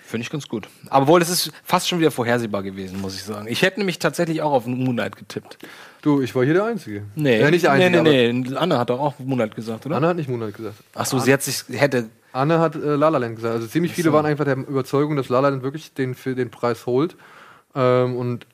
[0.07, 0.68] Finde ich ganz gut.
[0.89, 3.49] Aber wohl, es ist fast schon wieder vorhersehbar gewesen, muss ich sagen.
[3.49, 5.59] Ich hätte nämlich tatsächlich auch auf Moonlight getippt.
[6.01, 7.03] Du, ich war hier der Einzige.
[7.16, 8.57] Nee, Ja, nicht der Einzige, nee, nee, nee.
[8.57, 9.97] Anne hat doch auch Moonlight gesagt, oder?
[9.97, 10.76] Anne hat nicht Moonlight gesagt.
[10.95, 13.55] Ach so, sie hat sich, hätte, Anne hat äh, La La Land gesagt.
[13.55, 16.51] Also ziemlich viele waren einfach der Überzeugung, dass La La Land wirklich den, für den
[16.51, 17.16] Preis holt.
[17.74, 18.47] Ähm, und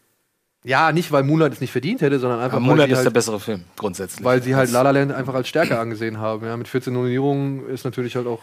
[0.65, 3.07] ja, nicht, weil Moonlight es nicht verdient hätte, sondern einfach, aber weil, Moonlight ist der
[3.07, 4.25] halt, bessere Film, grundsätzlich.
[4.25, 6.47] weil sie halt La La Land einfach als stärker angesehen haben.
[6.47, 8.39] Ja, mit 14 Nominierungen ist natürlich halt auch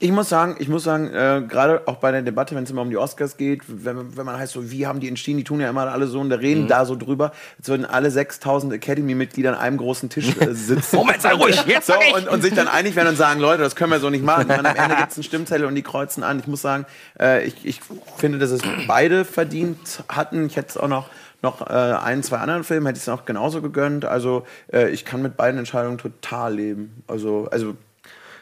[0.00, 2.82] Ich muss sagen, ich muss sagen, äh, gerade auch bei der Debatte, wenn es immer
[2.82, 5.60] um die Oscars geht, wenn, wenn man heißt so, wie haben die entschieden, die tun
[5.60, 9.52] ja immer alle so und da reden da so drüber, als würden alle 6000 Academy-Mitglieder
[9.52, 10.96] an einem großen Tisch äh, sitzen.
[10.96, 13.76] Moment, sei ruhig, jetzt so, und, und sich dann einig werden und sagen, Leute, das
[13.76, 14.50] können wir so nicht machen.
[14.50, 16.40] Und am Ende gibt es einen Stimmzettel und die kreuzen an.
[16.40, 16.84] Ich muss sagen,
[17.20, 17.80] äh, ich, ich
[18.16, 20.46] finde, dass es beide verdient hatten.
[20.46, 21.06] Ich hätte es auch noch
[21.42, 24.04] noch äh, ein, zwei anderen Filmen hätte ich es auch genauso gegönnt.
[24.04, 27.02] Also äh, ich kann mit beiden Entscheidungen total leben.
[27.06, 27.74] Also, also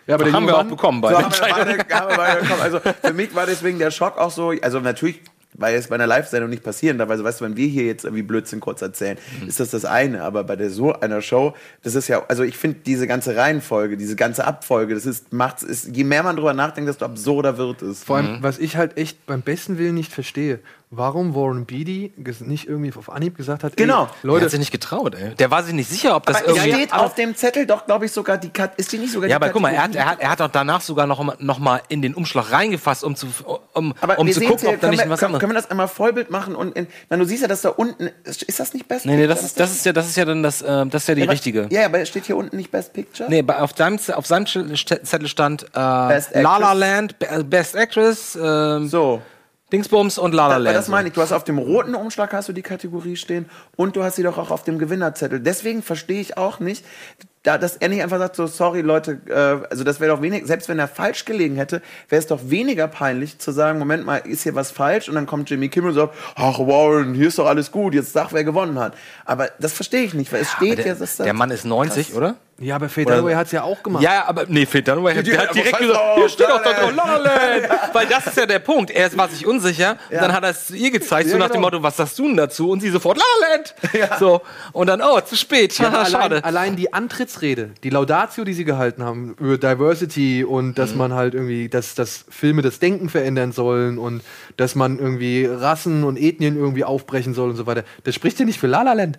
[0.06, 1.84] Ja, aber der haben wir auch Mann- bekommen bei so den haben wir Entscheidungen.
[1.88, 2.60] beide, haben wir beide bekommen.
[2.62, 5.20] Also für mich war deswegen der Schock auch so, also natürlich,
[5.54, 8.04] weil es bei einer Live-Sendung nicht passieren darf, also weißt du, wenn wir hier jetzt
[8.04, 9.48] irgendwie Blödsinn kurz erzählen, Mhm.
[9.48, 12.56] ist das das eine, aber bei der so einer Show, das ist ja, also ich
[12.56, 16.52] finde diese ganze Reihenfolge, diese ganze Abfolge, das ist, macht's, ist, je mehr man drüber
[16.52, 18.04] nachdenkt, desto absurder wird es.
[18.04, 22.66] Vor allem, was ich halt echt beim besten Willen nicht verstehe, warum Warren Beatty nicht
[22.66, 24.04] irgendwie auf Anhieb gesagt hat, Genau.
[24.04, 25.34] ey, Der Leute, hat sich nicht getraut, ey.
[25.34, 26.72] Der war sich nicht sicher, ob das Aber irgendwie.
[26.72, 29.38] steht auf dem Zettel doch, glaube ich, sogar die Kat ist die nicht sogar ja,
[29.38, 31.58] die aber guck mal, er hat, er hat, er hat auch danach sogar noch, noch
[31.58, 33.26] mal in den Umschlag reingefasst, um zu,
[33.74, 35.40] um, aber um zu gucken, hier, ob da nicht wir, was können, anderes.
[35.40, 38.08] können wir das einmal Vollbild machen und in, na, du siehst ja, dass da unten
[38.24, 40.24] ist, ist das nicht Best Nee, nee, das ist, das ist ja, das ist ja
[40.24, 41.66] dann das, äh, das ist ja die aber- richtige.
[41.70, 43.28] Ja, aber steht hier unten nicht Best Picture?
[43.28, 45.68] Nee, auf seinem, auf seinem Zettel stand äh,
[46.08, 46.72] Best La La.
[46.72, 49.20] Land, Be- Best Actress, ähm, So.
[49.72, 50.76] Dingsbums und La La Aber Land.
[50.76, 53.96] das meine ich, du hast auf dem roten Umschlag hast du die Kategorie stehen und
[53.96, 55.40] du hast sie doch auch auf dem Gewinnerzettel.
[55.40, 56.84] Deswegen verstehe ich auch nicht,
[57.42, 60.46] da, dass er nicht einfach sagt, so sorry Leute, äh, also das wäre doch wenig,
[60.46, 64.16] selbst wenn er falsch gelegen hätte, wäre es doch weniger peinlich zu sagen, Moment mal,
[64.18, 65.08] ist hier was falsch?
[65.08, 68.12] Und dann kommt Jimmy Kimmel und sagt, ach Warren, hier ist doch alles gut, jetzt
[68.14, 68.94] sag, wer gewonnen hat.
[69.26, 71.50] Aber das verstehe ich nicht, weil es Aber steht der, ja, dass das der Mann
[71.50, 72.36] ist 90, oder?
[72.60, 74.02] Ja, aber Faye Dunaway hat es ja auch gemacht.
[74.02, 76.92] Ja, aber nee, Faye Dunaway hat, hat direkt gesagt, drauf, hier steht doch da drauf,
[76.94, 77.68] La La Land.
[77.92, 78.90] Weil das ist ja der Punkt.
[78.90, 81.66] Er war sich unsicher, und dann hat er es ihr gezeigt, so nach dem genau.
[81.66, 82.70] Motto, was sagst du denn dazu?
[82.70, 84.18] Und sie sofort, La La Land.
[84.18, 84.42] So,
[84.72, 86.44] und dann, oh, zu spät, schade.
[86.44, 91.34] allein, die Antrittsrede, die Laudatio, die sie gehalten haben über Diversity und dass man halt
[91.34, 94.22] irgendwie, dass, dass Filme das Denken verändern sollen und
[94.56, 97.84] dass man irgendwie Rassen und Ethnien irgendwie aufbrechen soll und so weiter.
[98.02, 99.18] Das spricht ja nicht für La La Land.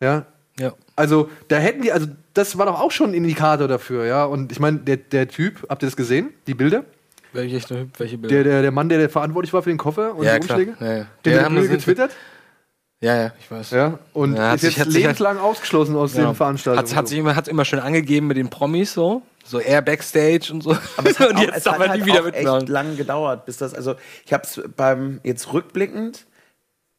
[0.00, 0.26] Ja.
[0.58, 0.72] Ja.
[0.94, 2.06] Also, da hätten die, also,
[2.36, 4.24] das war doch auch schon ein Indikator dafür, ja.
[4.24, 6.30] Und ich meine, der, der Typ, habt ihr das gesehen?
[6.46, 6.84] Die Bilder?
[7.32, 7.60] Welche,
[7.98, 8.34] welche Bilder?
[8.34, 10.58] Der, der, der Mann, der, der verantwortlich war für den Koffer und Ja, die klar.
[10.58, 10.76] Umschläge?
[10.84, 11.06] Ja, ja.
[11.24, 12.10] Den Ja, hat haben das- getwittert?
[13.00, 13.70] ja, ja, ich weiß.
[13.72, 13.98] Ja.
[14.14, 16.24] Und Ja, hat ist sich- jetzt hat sich- lebenslang ausgeschlossen aus Ja.
[16.26, 16.88] den Veranstaltungen.
[16.90, 19.22] Hat, hat sich immer, hat immer schön angegeben mit den Promis so.
[19.44, 20.76] So Air Backstage und so.
[20.96, 23.44] Aber es hat und auch, jetzt es hat halt nie wieder auch echt lang gedauert,
[23.46, 26.26] bis das, also ich habe es beim, jetzt rückblickend,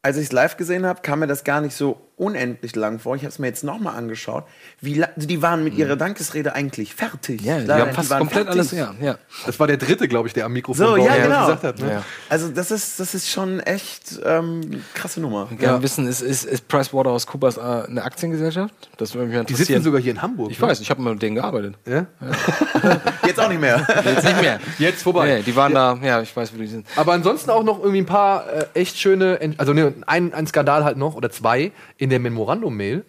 [0.02, 3.16] als ich es live gesehen habe, kam mir das gar nicht so unendlich lang vor.
[3.16, 4.44] Ich habe es mir jetzt nochmal angeschaut.
[4.80, 7.40] Wie also die waren mit ihrer Dankesrede eigentlich fertig.
[7.42, 7.46] Mhm.
[7.46, 8.60] Ja, die Leider, haben fast waren komplett fertig.
[8.60, 9.18] alles, ja, ja.
[9.46, 11.46] das war der dritte, glaube ich, der am Mikrofon So, war, ja, genau.
[11.46, 11.78] gesagt hat.
[11.80, 11.92] Ne?
[11.92, 12.02] Ja.
[12.28, 15.46] Also das ist, das ist schon echt ähm, krasse Nummer.
[15.46, 15.82] Gerne Ja.
[15.82, 18.74] wissen, ist, ist, ist PricewaterhouseCoopers äh, eine Aktiengesellschaft?
[18.96, 20.50] Das würde mich Die sitzen sogar hier in Hamburg.
[20.50, 20.66] ich ne?
[20.68, 21.74] weiß, ich habe mal mit denen gearbeitet.
[21.86, 22.06] Ja?
[23.26, 23.86] Jetzt auch nicht mehr.
[24.04, 24.60] Jetzt nicht mehr.
[24.78, 25.36] Jetzt vorbei.
[25.36, 26.86] Nee, die waren da, ja, ich weiß, wie die sind.
[26.96, 30.84] Aber ansonsten auch noch irgendwie ein paar äh, echt schöne, also ne, ein, ein Skandal
[30.84, 33.04] halt noch oder zwei in der Memorandum-Mail.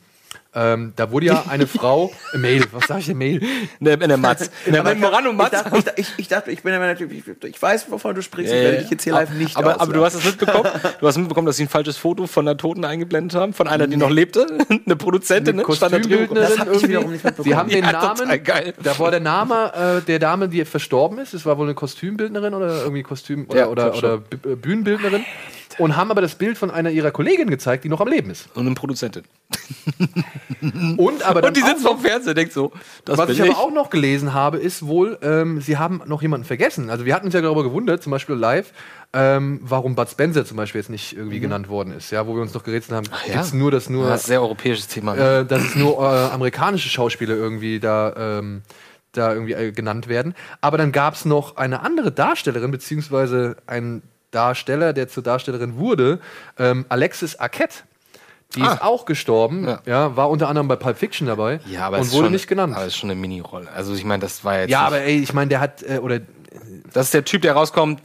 [0.56, 3.40] Ähm, da wurde ja eine Frau, äh, Mail, was sag ich denn Mail?
[3.80, 4.50] In der, in der Matz.
[4.66, 5.52] In der Memorandum ich, Matz.
[5.52, 8.52] dachte, ich, dachte- ich, ich dachte, ich bin immer natürlich, ich, weiß, wovon du sprichst,
[8.52, 8.82] Ja, ich ja, werde ja.
[8.82, 10.68] dich jetzt hier live nicht aber, aber du hast es mitbekommen,
[11.00, 13.86] du hast mitbekommen, dass sie ein falsches Foto von einer Toten eingeblendet haben, von einer,
[13.86, 14.48] die noch lebte,
[14.86, 15.64] eine Produzentin, ne?
[15.72, 16.34] Stand da drüber.
[16.34, 16.90] Das hab ich irgendwie.
[16.90, 17.50] wiederum nicht mitbekommen.
[17.52, 18.74] Sie haben den Ja, Namen, geil.
[18.82, 21.36] da war der Name äh, der Dame, die verstorben ist.
[21.36, 25.24] Das war wohl eine Kostümbildnerin oder irgendwie Kostüm oder, Ja, oder, oder Bühnenbildnerin.
[25.80, 28.50] Und haben aber das Bild von einer ihrer Kolleginnen gezeigt, die noch am Leben ist.
[28.54, 29.24] Und eine Produzentin.
[30.98, 32.72] Und aber Und die sitzt vom Fernseher, denkt so,
[33.06, 36.22] das Was bin ich aber auch noch gelesen habe, ist wohl, ähm, sie haben noch
[36.22, 36.90] jemanden vergessen.
[36.90, 38.74] Also wir hatten uns ja darüber gewundert, zum Beispiel live,
[39.14, 42.12] ähm, warum Bud Spencer zum Beispiel jetzt nicht irgendwie genannt worden ist.
[42.12, 43.34] Ja, wo wir uns noch gerätselt haben, ja?
[43.36, 45.16] gibt's nur das nur, Das ist ein sehr europäisches Thema.
[45.16, 45.40] ne?
[45.40, 48.62] äh, dass es nur äh, amerikanische Schauspieler irgendwie da, ähm,
[49.14, 50.36] da irgendwie äh, genannt werden.
[50.62, 56.20] Aber dann gab es noch eine andere Darstellerin, beziehungsweise einen Darsteller, der zur Darstellerin wurde,
[56.58, 57.84] ähm, Alexis Arquette.
[58.56, 59.80] Die ist auch gestorben, ja.
[59.86, 60.16] Ja.
[60.16, 62.76] war unter anderem bei Pulp Fiction dabei ja, aber und wurde schon, nicht genannt.
[62.76, 63.68] Aber ist schon eine Mini-Rolle.
[63.72, 66.00] Also ich meine, das war jetzt Ja, nicht- aber ey, ich meine, der hat, äh,
[66.00, 66.20] oder
[66.92, 68.02] das ist der Typ, der rauskommt,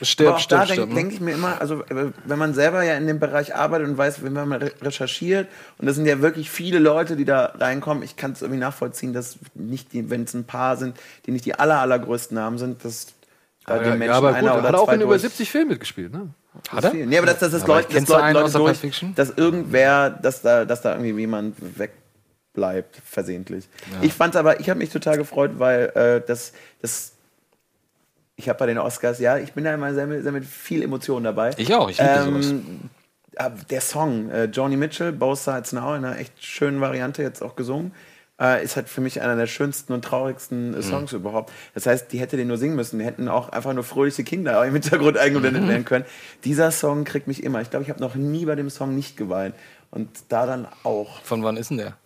[0.00, 0.94] stirbt, Aber auch stirbt, da denke ne?
[0.94, 3.98] denk ich mir immer, also äh, wenn man selber ja in dem Bereich arbeitet und
[3.98, 5.48] weiß, wenn man re recherchiert,
[5.78, 9.12] und das sind ja wirklich viele Leute, die da reinkommen, ich kann es irgendwie nachvollziehen,
[9.12, 12.84] dass nicht die, wenn es ein paar sind, die nicht die aller, allergrößten Namen sind,
[12.84, 13.08] dass
[13.68, 15.50] da den Menschen ja, aber gut, einer er oder hat auch in über durch- 70
[15.50, 16.28] Filmen mitgespielt, ne?
[16.70, 16.94] Hat er?
[16.94, 20.82] Nee, aber dass das Aber Leute, du Leute, Leute durch, dass irgendwer, dass da, dass
[20.82, 23.68] da irgendwie jemand wegbleibt, versehentlich.
[24.02, 26.52] Ich fand aber, ich habe mich total gefreut, weil äh, das,
[26.82, 27.12] das
[28.36, 30.82] ich habe bei den Oscars, ja, ich bin da immer sehr, mit- sehr mit viel
[30.82, 31.50] Emotion dabei.
[31.56, 32.54] Ich auch, ich liebe sowas.
[33.36, 37.42] aber Der Song, äh, Joni Mitchell, Both Sides Now, in einer echt schönen Variante jetzt
[37.42, 37.92] auch gesungen,
[38.40, 40.76] äh, ist halt für mich einer der schönsten und traurigsten Mhm.
[40.78, 41.52] äh, Songs überhaupt.
[41.74, 42.98] Das heißt, die hätte den nur singen müssen.
[42.98, 45.68] Die hätten auch einfach nur fröhliche Kinder im Hintergrund eingeblendet Mhm.
[45.68, 46.04] werden können.
[46.44, 47.60] Dieser Song kriegt mich immer.
[47.60, 49.54] Ich glaube, ich habe noch nie bei dem Song nicht geweint.
[49.90, 51.22] Und da dann auch.
[51.22, 51.96] Von wann ist denn der?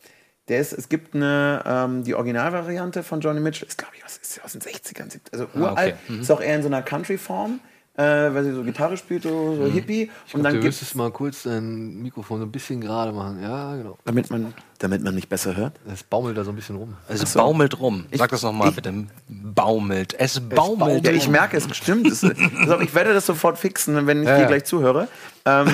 [0.48, 4.16] Der ist, es gibt eine, ähm, die Originalvariante von Johnny Mitchell, ist glaube ich, was
[4.18, 6.20] ist aus den 60ern, sieb- also uralt, okay.
[6.20, 7.60] ist auch eher in so einer Country-Form,
[7.94, 10.10] äh, weil sie so Gitarre spielt, so, so Hippie.
[10.32, 13.42] Und dann du gibt müsstest mal kurz dein Mikrofon so ein bisschen gerade machen.
[13.42, 13.98] Ja, genau.
[14.04, 15.78] damit man, damit man mich besser hört.
[15.86, 16.94] Das baumelt da so ein bisschen rum.
[17.08, 18.06] Es baumelt rum.
[18.12, 18.92] Sag das nochmal bitte.
[19.28, 20.14] Baumelt.
[20.18, 21.04] Es baumelt.
[21.04, 22.06] Ja, ich merke es, stimmt.
[22.06, 22.24] Es,
[22.58, 24.46] also ich werde das sofort fixen, wenn ich dir ja.
[24.46, 25.08] gleich zuhöre.
[25.44, 25.68] Ähm,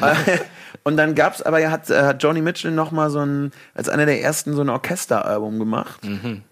[0.00, 0.38] äh,
[0.86, 3.52] und dann gab es aber, ja, hat, äh, hat Johnny Mitchell noch mal so ein,
[3.74, 6.00] als einer der ersten so ein Orchesteralbum gemacht.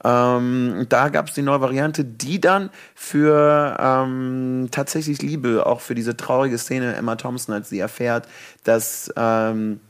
[0.02, 5.82] Ähm, und da gab es die neue Variante, die dann für ähm, tatsächlich Liebe, auch
[5.82, 8.26] für diese traurige Szene Emma Thompson, als sie erfährt,
[8.64, 9.80] dass, ähm,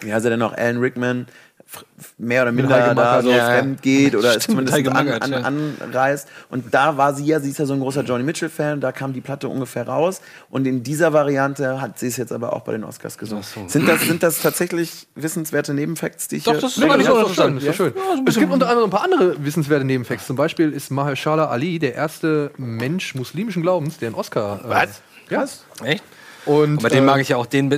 [0.00, 1.26] wie heißt er denn noch, Alan Rickman,
[2.18, 3.46] mehr oder minder da so ja, ja.
[3.58, 5.84] fremd geht oder es Stimmt, zumindest an, Mackert, an, ja.
[5.86, 6.28] anreist.
[6.50, 9.12] Und da war sie ja, sie ist ja so ein großer Johnny Mitchell-Fan, da kam
[9.12, 10.20] die Platte ungefähr raus.
[10.50, 13.44] Und in dieser Variante hat sie es jetzt aber auch bei den Oscars gesungen.
[13.68, 17.28] Sind, das, sind das tatsächlich wissenswerte Nebenfacts, die ich Doch, hier- das ist Ja, so
[17.34, 17.58] schön.
[17.64, 17.94] doch schön.
[18.26, 20.26] es gibt unter anderem ein paar andere wissenswerte Nebenfacts.
[20.26, 24.60] Zum Beispiel ist Mahershala Ali der erste Mensch muslimischen Glaubens, der einen Oscar.
[24.64, 25.02] Äh, Was?
[25.30, 25.44] Ja.
[25.86, 26.04] Echt?
[26.44, 27.68] Und Bei dem äh, mag ich ja auch den,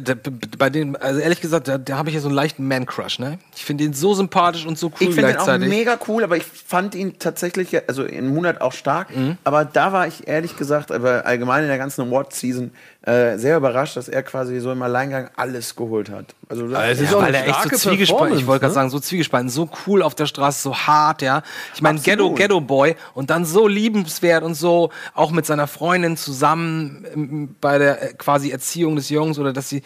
[0.58, 3.38] bei dem, also ehrlich gesagt, da, da habe ich ja so einen leichten Man-Crush, ne?
[3.54, 5.68] Ich finde ihn so sympathisch und so cool Ich finde ihn auch gleichzeitig.
[5.68, 9.14] mega cool, aber ich fand ihn tatsächlich, also in Munat auch stark.
[9.14, 9.36] Mhm.
[9.44, 12.70] Aber da war ich ehrlich gesagt, aber allgemein in der ganzen Award-Season
[13.06, 16.34] äh, sehr überrascht, dass er quasi so im Alleingang alles geholt hat.
[16.48, 18.74] Also, das, Also ist Ja, auch weil er echt so zwiegespalten, ich wollte gerade ne?
[18.74, 21.42] sagen, so zwiegespalten, so cool auf der Straße, so hart, ja.
[21.74, 22.32] Ich meine, Ghetto.
[22.32, 27.76] Ghetto Boy und dann so liebenswert und so, auch mit seiner Freundin zusammen ähm, bei
[27.76, 29.82] der äh, quasi Erziehung des Jungs oder dass sie,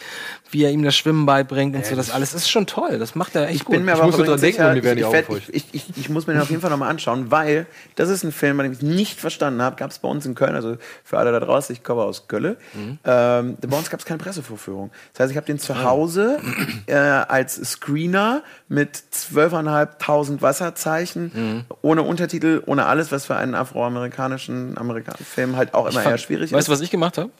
[0.51, 3.01] wie er ihm das Schwimmen beibringt und so, das alles ist schon toll.
[3.01, 3.87] Das macht er echt Ich bin gut.
[3.87, 6.35] mir Ich aber übrigens dran denken sicher, die ich, ich, ich, ich, ich muss mir
[6.35, 7.67] den auf jeden Fall nochmal anschauen, weil
[7.97, 9.75] das ist ein Film, bei dem ich nicht verstanden habe.
[9.77, 12.57] Gab es bei uns in Köln, also für alle da draußen, ich komme aus Kölle.
[12.75, 12.99] Mhm.
[13.11, 14.91] Ähm, bei uns gab es keine Pressevorführung.
[15.15, 15.61] Das heißt, ich habe den Ah.
[15.61, 16.41] zu Hause
[16.87, 21.65] äh, als Screener mit 12.500 Wasserzeichen, Mhm.
[21.83, 26.53] ohne Untertitel, ohne alles, was für einen afroamerikanischen Amerikan Film halt auch immer eher schwierig
[26.53, 26.69] weißt ist.
[26.69, 27.31] du, was ich gemacht habe?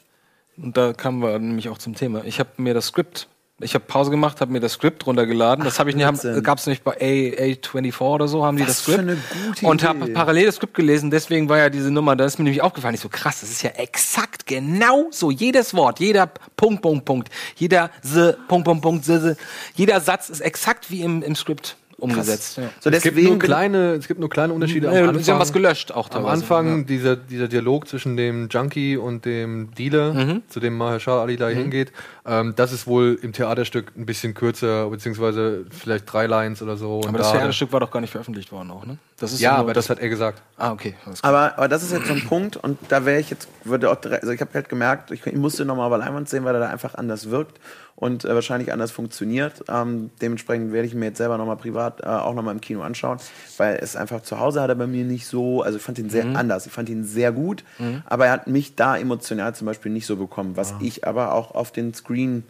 [0.57, 2.23] Und da kamen wir nämlich auch zum Thema.
[2.25, 3.29] Ich habe mir das Skript,
[3.61, 5.65] ich habe Pause gemacht, habe mir das Skript runtergeladen.
[5.65, 6.07] Das habe ich nicht,
[6.45, 8.99] gab es nicht bei A, A24 oder so, haben die Was das Skript.
[8.99, 10.13] für eine gute und habe Idee.
[10.13, 13.01] parallel das Skript gelesen, deswegen war ja diese Nummer, da ist mir nämlich aufgefallen, ich
[13.01, 17.91] so krass, das ist ja exakt genau so, jedes Wort, jeder Punkt, Punkt, Punkt, jeder
[18.05, 19.37] S, Punkt, Punkt, Punkt, S, S,
[19.75, 22.57] jeder Satz ist exakt wie im, im Skript umgesetzt.
[22.59, 22.65] Ja.
[22.81, 25.23] So Es gibt, deswegen nur kleine, es gibt nur kleine Unterschiede Ja, am Anfang.
[25.25, 26.33] sie haben was gelöscht auch Am teilweise.
[26.43, 30.43] Anfang dieser, dieser Dialog zwischen dem Junkie und dem Dealer, Mhm.
[30.49, 31.93] zu dem Mahershala Ali da hingeht,
[32.25, 36.99] ähm, das ist wohl im Theaterstück ein bisschen kürzer, beziehungsweise vielleicht drei Lines oder so.
[36.99, 38.97] Und Aber das da- Theaterstück war doch gar nicht veröffentlicht worden auch, ne?
[39.19, 40.41] Das ist Ja, aber das hat er gesagt.
[40.57, 40.95] Ah, okay.
[41.23, 43.97] Aber, aber das ist jetzt so ein Punkt und da wäre ich jetzt, würde auch
[44.05, 46.69] also ich habe halt gemerkt, ich, ich musste nochmal bei Leinwand sehen, weil er da
[46.69, 47.59] einfach anders wirkt
[48.01, 49.65] und äh, wahrscheinlich anders funktioniert.
[49.69, 53.19] Ähm, dementsprechend werde ich mir jetzt selber nochmal privat äh, auch nochmal im Kino anschauen,
[53.57, 56.09] weil es einfach zu Hause hat er bei mir nicht so, also ich fand ihn
[56.09, 57.65] sehr anders, ich fand ihn sehr gut,
[58.07, 61.57] aber er hat mich da emotional zum Beispiel nicht so bekommen, was ich aber auch
[61.57, 62.45] auf den Screen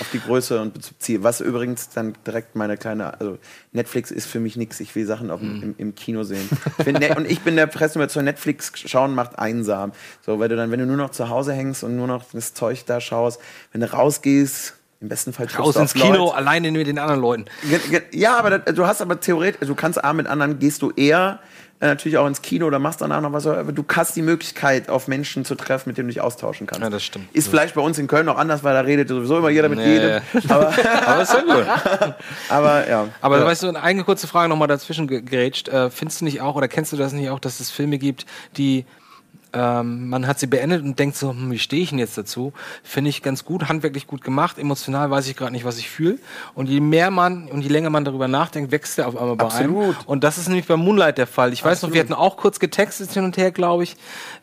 [0.00, 1.22] auf die Größe und Bezug ziehe.
[1.22, 3.38] Was übrigens dann direkt meine kleine, also
[3.72, 4.80] Netflix ist für mich nichts.
[4.80, 6.46] Ich will Sachen auf, dem- im, im Kino sehen.
[6.78, 9.92] Ich bin und ich bin der Presse zu Netflix schauen macht einsam.
[10.24, 12.52] So, weil du dann, wenn du nur noch zu Hause hängst und nur noch das
[12.52, 13.40] Zeug da schaust,
[13.72, 16.34] wenn du rausgehst, im besten Fall Raus ins Kino, Leute.
[16.36, 17.44] alleine mit den anderen Leuten.
[18.12, 21.38] Ja, aber das, du hast aber theoretisch, du kannst A mit anderen, gehst du eher
[21.80, 24.88] äh, natürlich auch ins Kino oder machst danach noch was, aber du hast die Möglichkeit,
[24.88, 26.82] auf Menschen zu treffen, mit denen du dich austauschen kannst.
[26.82, 27.32] Ja, das stimmt.
[27.32, 29.78] Ist vielleicht bei uns in Köln noch anders, weil da redet sowieso immer jeder mit
[29.78, 30.08] Ja, jedem.
[30.10, 30.20] ja.
[30.48, 30.72] Aber,
[31.06, 32.14] Aber ist ja gut.
[32.48, 33.06] aber ja.
[33.20, 35.68] Aber weißt du, eine kurze Frage nochmal dazwischen ge- gerätscht.
[35.68, 38.26] Äh, findest du nicht auch, oder kennst du das nicht auch, dass es Filme gibt,
[38.56, 38.84] die
[39.58, 42.52] ähm, man hat sie beendet und denkt so, hm, wie stehe ich denn jetzt dazu?
[42.82, 44.58] Finde ich ganz gut, handwerklich gut gemacht.
[44.58, 46.18] Emotional weiß ich gerade nicht, was ich fühle.
[46.54, 49.46] Und je mehr man und je länger man darüber nachdenkt, wächst der auf einmal bei
[49.46, 49.96] Absolut.
[49.96, 50.06] einem.
[50.06, 51.52] Und das ist nämlich bei Moonlight der Fall.
[51.52, 53.96] Ich weiß noch, wir hatten auch kurz getextet hin und her, glaube ich,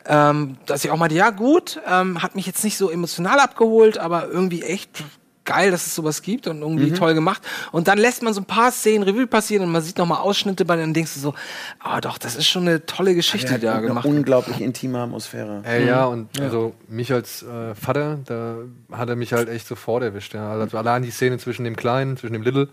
[0.06, 3.98] ähm, dass ich auch meinte, ja gut, ähm, hat mich jetzt nicht so emotional abgeholt,
[3.98, 5.02] aber irgendwie echt
[5.46, 7.42] geil, dass es sowas gibt und irgendwie toll gemacht.
[7.72, 10.18] Und dann lässt man so ein paar Szenen Revue passieren und man sieht noch mal
[10.18, 11.34] Ausschnitte bei und denkst du so,
[11.80, 14.14] ah doch, das ist schon eine tolle Geschichte, die da eine gemacht wird.
[14.14, 15.62] unglaublich intime Atmosphäre.
[15.66, 18.56] Äh, ja, und also mich als äh, Vater, da
[18.92, 20.34] hat er mich halt echt sofort erwischt.
[20.34, 20.50] Ja.
[20.50, 22.68] Also allein die Szene zwischen dem Kleinen, zwischen dem Little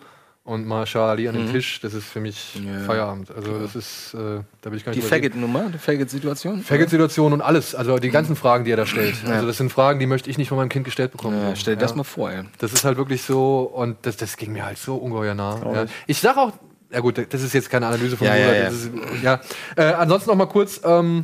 [0.45, 3.31] und Marshall Ali an dem Tisch, das ist für mich Feierabend.
[3.33, 5.23] Also das ist, äh, da will ich gar Die nicht reden.
[5.39, 6.61] Faggot-Nummer, die Faggot-Situation.
[6.61, 9.15] Faggot-Situation und alles, also die ganzen Fragen, die er da stellt.
[9.25, 11.39] Also das sind Fragen, die möchte ich nicht von meinem Kind gestellt bekommen.
[11.41, 12.43] Ja, stell dir das mal vor, ey.
[12.59, 15.59] Das ist halt wirklich so, und das, das ging mir halt so ungeheuer nah.
[15.73, 15.85] Ja.
[16.07, 16.51] Ich sag auch,
[16.91, 18.39] ja gut, das ist jetzt keine Analyse von Ja, mir.
[18.41, 18.63] ja, ja.
[18.65, 18.91] Das ist,
[19.23, 19.39] ja.
[19.77, 21.23] Äh, ansonsten noch mal kurz, ähm,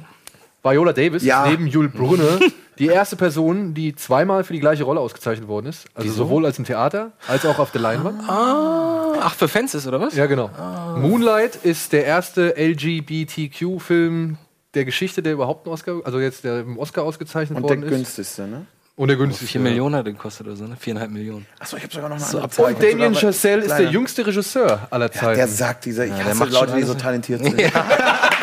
[0.63, 1.45] Viola Davis Ja.
[1.47, 2.39] neben Jules Brunner
[2.79, 5.85] die erste Person, die zweimal für die gleiche Rolle ausgezeichnet worden ist.
[5.93, 8.21] Also sowohl als im Theater als auch auf der Leinwand.
[8.27, 10.15] Ach, für Fans ist, oder was?
[10.15, 10.49] Ja, genau.
[10.97, 14.37] Moonlight ist der erste LGBTQ-Film
[14.73, 17.83] der Geschichte, der überhaupt einen Oscar, also jetzt der im Oscar ausgezeichnet Und der worden
[17.83, 17.89] ist.
[17.89, 18.65] günstigste, ne?
[18.95, 19.53] Und der günstigste.
[19.53, 20.75] Vier Millionen hat den gekostet oder so, ne?
[20.77, 21.45] Viereinhalb Millionen.
[21.59, 22.63] Achso, ich habe sogar noch eine So, andere.
[22.65, 25.35] Und Damien Chazelle ist der jüngste Regisseur aller Zeiten.
[25.37, 27.59] Der sagt dieser, ich der hasse macht Leute, die so talentiert sind.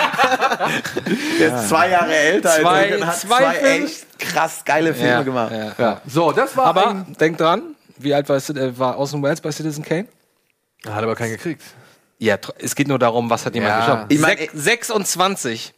[1.41, 4.95] Der ist zwei Jahre älter Zwei- als ich und hat zwei zwei, echt krass geile
[4.95, 5.53] Filme Ja, gemacht.
[5.53, 5.73] ja.
[5.79, 6.01] ja.
[6.07, 7.63] So, das war Aber ein, denk dran,
[7.99, 10.07] wie alt war, äh, war Orson Welles bei Citizen Kane?
[10.85, 11.63] Er hat aber keinen gekriegt.
[12.19, 13.81] Ja, es geht nur darum, was hat jemand Ja.
[13.81, 14.07] geschafft.
[14.13, 15.75] Ich mein, Sech- 26.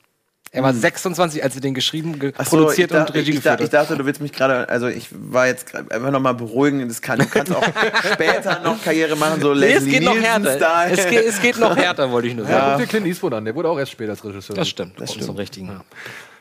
[0.51, 3.57] Er war 26, als er den geschrieben, ge so, produziert ich, und Regie ich, dachte,
[3.59, 3.73] geführt ich hat.
[3.91, 7.27] dachte, du willst mich gerade, also ich war jetzt einfach nochmal beruhigen, das kann, du
[7.27, 7.63] kannst auch
[8.13, 10.87] später noch Karriere machen, so Nee, es geht noch härter.
[10.91, 12.53] Es geht, es geht noch härter, wollte ich nur Ja.
[12.53, 12.71] sagen.
[12.73, 14.57] Guck dir Clint Eastwood an, der wurde auch erst später als Regisseur.
[14.57, 14.99] Das stimmt.
[15.01, 15.27] Das stimmt.
[15.27, 15.81] Zum richtigen.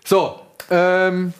[0.05, 0.39] So,
[0.71, 1.33] ähm,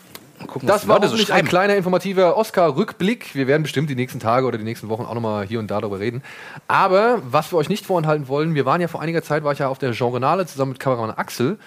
[0.46, 3.34] Gucken, das war Leute so hoffentlich ein kleiner informativer Oscar-Rückblick.
[3.34, 5.80] Wir werden bestimmt die nächsten Tage oder die nächsten Wochen auch nochmal hier und da
[5.80, 6.22] darüber reden.
[6.68, 9.58] Aber was wir euch nicht vorenthalten wollen, wir waren ja vor einiger Zeit, war ich
[9.58, 11.58] ja auf der Genrenale zusammen mit Kameramann Axel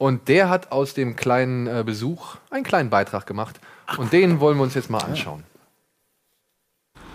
[0.00, 3.60] und der hat aus dem kleinen äh, Besuch einen kleinen Beitrag gemacht
[3.98, 5.44] und den wollen wir uns jetzt mal anschauen.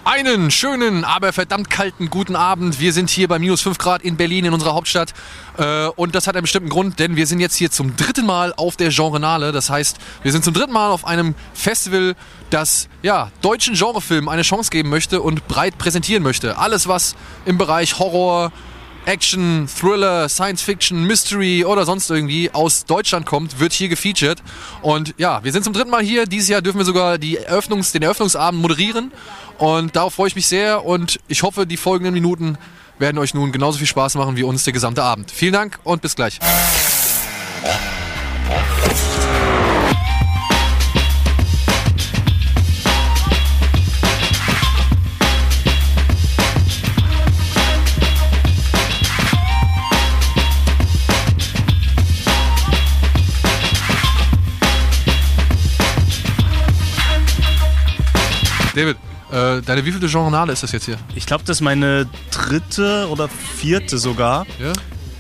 [0.03, 2.79] Einen schönen, aber verdammt kalten guten Abend.
[2.79, 5.15] Wir sind hier bei minus 5 Grad in Berlin, in unserer Hauptstadt.
[5.57, 8.53] Äh, und das hat einen bestimmten Grund, denn wir sind jetzt hier zum dritten Mal
[8.55, 9.51] auf der Genrenale.
[9.51, 12.15] Das heißt, wir sind zum dritten Mal auf einem Festival,
[12.51, 16.59] das ja, deutschen Genrefilmen eine Chance geben möchte und breit präsentieren möchte.
[16.59, 17.15] Alles, was
[17.45, 18.51] im Bereich Horror,
[19.05, 24.41] Action, Thriller, Science Fiction, Mystery oder sonst irgendwie aus Deutschland kommt, wird hier gefeatured.
[24.81, 26.25] Und ja, wir sind zum dritten Mal hier.
[26.25, 29.11] Dieses Jahr dürfen wir sogar die Eröffnungs-, den Eröffnungsabend moderieren.
[29.57, 32.57] Und darauf freue ich mich sehr und ich hoffe, die folgenden Minuten
[32.99, 35.31] werden euch nun genauso viel Spaß machen wie uns der gesamte Abend.
[35.31, 36.39] Vielen Dank und bis gleich.
[58.75, 58.97] David,
[59.31, 60.97] äh, deine wievielte Journale ist das jetzt hier?
[61.15, 64.45] Ich glaube, das ist meine dritte oder vierte sogar.
[64.59, 64.73] Ja?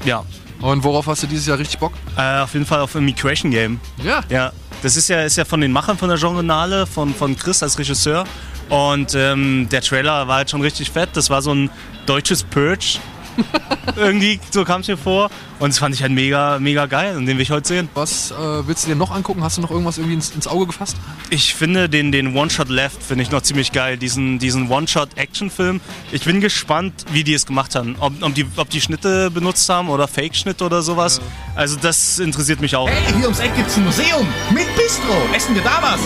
[0.03, 0.25] Ja.
[0.61, 1.93] Und worauf hast du dieses Jahr richtig Bock?
[2.17, 3.79] Äh, auf jeden Fall auf Immigration Game.
[4.03, 4.21] Ja.
[4.29, 4.51] Ja.
[4.83, 7.79] Das ist ja, ist ja von den Machern von der Journale, von, von Chris als
[7.79, 8.25] Regisseur.
[8.69, 11.09] Und ähm, der Trailer war halt schon richtig fett.
[11.13, 11.69] Das war so ein
[12.05, 12.99] deutsches Purge.
[13.95, 15.29] Irgendwie, so kam es mir vor.
[15.59, 17.15] Und das fand ich halt mega, mega geil.
[17.15, 17.89] Und den will ich heute sehen.
[17.93, 19.41] Was äh, willst du dir noch angucken?
[19.43, 20.97] Hast du noch irgendwas irgendwie ins, ins Auge gefasst?
[21.29, 23.97] Ich finde den, den One-Shot Left finde ich noch ziemlich geil.
[23.97, 25.79] Diesen, diesen One-Shot-Action-Film.
[26.11, 27.95] Ich bin gespannt, wie die es gemacht haben.
[27.99, 31.21] Ob, ob, die, ob die Schnitte benutzt haben oder Fake-Schnitte oder sowas.
[31.55, 32.89] Also das interessiert mich auch.
[32.89, 35.13] Hey, hier ums Eck gibt's ein Museum mit Bistro.
[35.33, 36.01] Essen wir da was?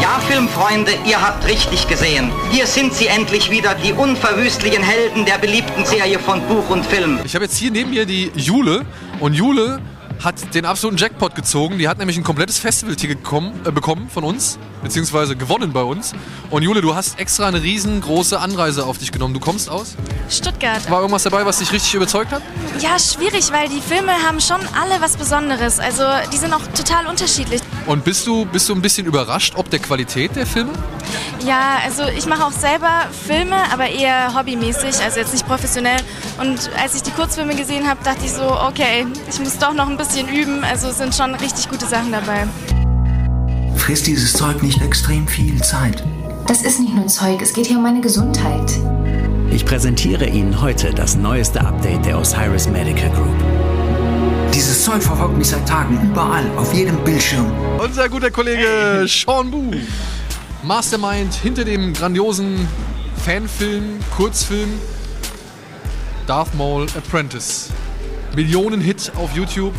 [0.00, 2.30] Ja, Filmfreunde, ihr habt richtig gesehen.
[2.52, 7.18] Hier sind sie endlich wieder, die unverwüstlichen Helden der beliebten Serie von Buch und Film.
[7.24, 8.84] Ich habe jetzt hier neben mir die Jule
[9.20, 9.80] und Jule
[10.24, 11.78] hat den absoluten Jackpot gezogen.
[11.78, 16.12] Die hat nämlich ein komplettes Festivalticket äh, bekommen von uns, beziehungsweise gewonnen bei uns.
[16.50, 19.34] Und Jule, du hast extra eine riesengroße Anreise auf dich genommen.
[19.34, 19.96] Du kommst aus?
[20.30, 20.90] Stuttgart.
[20.90, 22.42] War irgendwas dabei, was dich richtig überzeugt hat?
[22.80, 25.78] Ja, schwierig, weil die Filme haben schon alle was Besonderes.
[25.78, 27.60] Also die sind auch total unterschiedlich.
[27.86, 30.72] Und bist du, bist du ein bisschen überrascht, ob der Qualität der Filme?
[31.44, 36.00] Ja, also ich mache auch selber Filme, aber eher hobbymäßig, also jetzt nicht professionell.
[36.40, 39.88] Und als ich die Kurzfilme gesehen habe, dachte ich so, okay, ich muss doch noch
[39.88, 40.64] ein bisschen üben.
[40.64, 42.46] Also sind schon richtig gute Sachen dabei.
[43.76, 46.04] Frisst dieses Zeug nicht extrem viel Zeit?
[46.46, 48.72] Das ist nicht nur Zeug, es geht hier um meine Gesundheit.
[49.50, 54.52] Ich präsentiere Ihnen heute das neueste Update der Osiris Medical Group.
[54.52, 57.50] Dieses Zeug verfolgt mich seit Tagen überall, auf jedem Bildschirm.
[57.78, 59.72] Unser guter Kollege Sean Boo,
[60.62, 62.68] Mastermind hinter dem grandiosen
[63.24, 64.70] Fanfilm, Kurzfilm
[66.26, 67.70] Darth Maul Apprentice.
[68.34, 69.74] Millionen-Hit auf YouTube,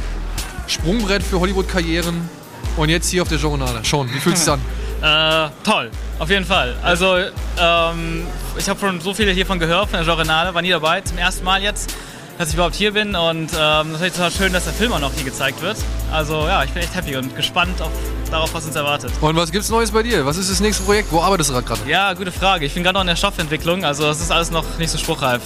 [0.68, 2.30] Sprungbrett für Hollywood-Karrieren
[2.78, 3.82] und jetzt hier auf der Journale.
[3.84, 4.62] Sean, wie fühlt es sich an?
[5.02, 6.74] Äh, toll, auf jeden Fall.
[6.82, 7.18] Also,
[7.60, 8.26] ähm,
[8.58, 11.44] ich habe schon so viele hiervon gehört, von der Journale, war nie dabei, zum ersten
[11.44, 11.94] Mal jetzt,
[12.40, 15.14] dass ich überhaupt hier bin und ähm, natürlich total schön, dass der Film auch noch
[15.14, 15.78] hier gezeigt wird.
[16.12, 17.92] Also, ja, ich bin echt happy und gespannt auf,
[18.32, 19.12] darauf, was uns erwartet.
[19.22, 20.26] Und was gibt's Neues bei dir?
[20.26, 21.12] Was ist das nächste Projekt?
[21.12, 21.82] Wo arbeitest du gerade?
[21.88, 22.66] Ja, gute Frage.
[22.66, 25.42] Ich bin gerade noch in der Stoffentwicklung, also es ist alles noch nicht so spruchreif.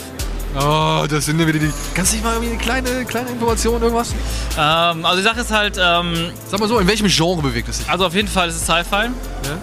[0.56, 1.72] Oh, das sind ja wieder die.
[1.94, 4.14] Kannst du nicht mal irgendwie eine kleine, kleine Information, irgendwas?
[4.58, 5.78] Ähm, also die Sache ist halt.
[5.80, 7.90] Ähm, Sag mal so, in welchem Genre bewegt es sich?
[7.90, 9.10] Also auf jeden Fall ist es Sci-Fi.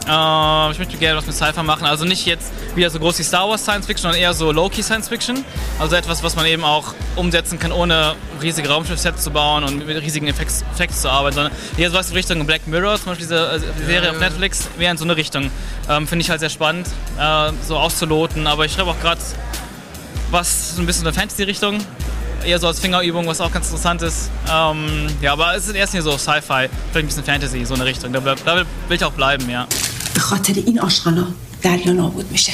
[0.06, 0.66] Ja.
[0.66, 1.86] Ähm, ich möchte gerne was mit Sci-Fi machen.
[1.86, 4.82] Also nicht jetzt wieder so groß wie Star Wars Science Fiction, sondern eher so Low-Key
[4.82, 5.44] Science Fiction.
[5.80, 10.00] Also etwas, was man eben auch umsetzen kann, ohne riesige Raumschiffsets zu bauen und mit
[10.00, 13.46] riesigen Effekts, Effekts zu arbeiten, sondern eher sowas in Richtung Black Mirror, zum Beispiel diese
[13.46, 15.50] äh, Serie ja, auf Netflix, wäre in so eine Richtung.
[15.88, 16.86] Ähm, Finde ich halt sehr spannend,
[17.18, 18.46] äh, so auszuloten.
[18.46, 19.20] Aber ich schreibe auch gerade
[20.30, 21.78] was so ein bisschen in der Fantasy-Richtung.
[22.44, 24.30] Eher so als Fingerübung, was auch ganz interessant ist.
[24.52, 27.84] Ähm, ja, aber es ist erst hier so Sci-Fi, vielleicht ein bisschen Fantasy, so eine
[27.84, 28.12] Richtung.
[28.12, 28.66] Da, da will
[28.96, 29.66] ich auch bleiben, ja.
[30.16, 31.26] به خاطر این آشغالا
[31.62, 32.52] دریا نابود میشه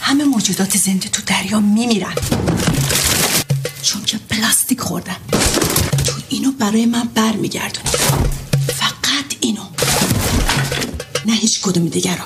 [0.00, 2.14] همه موجودات زنده تو دریا میمیرن
[3.82, 5.16] چون که پلاستیک خوردن
[6.04, 7.90] تو اینو برای من بر میگردونی
[8.76, 9.62] فقط اینو
[11.26, 12.24] نه هیچ کدوم دیگر رو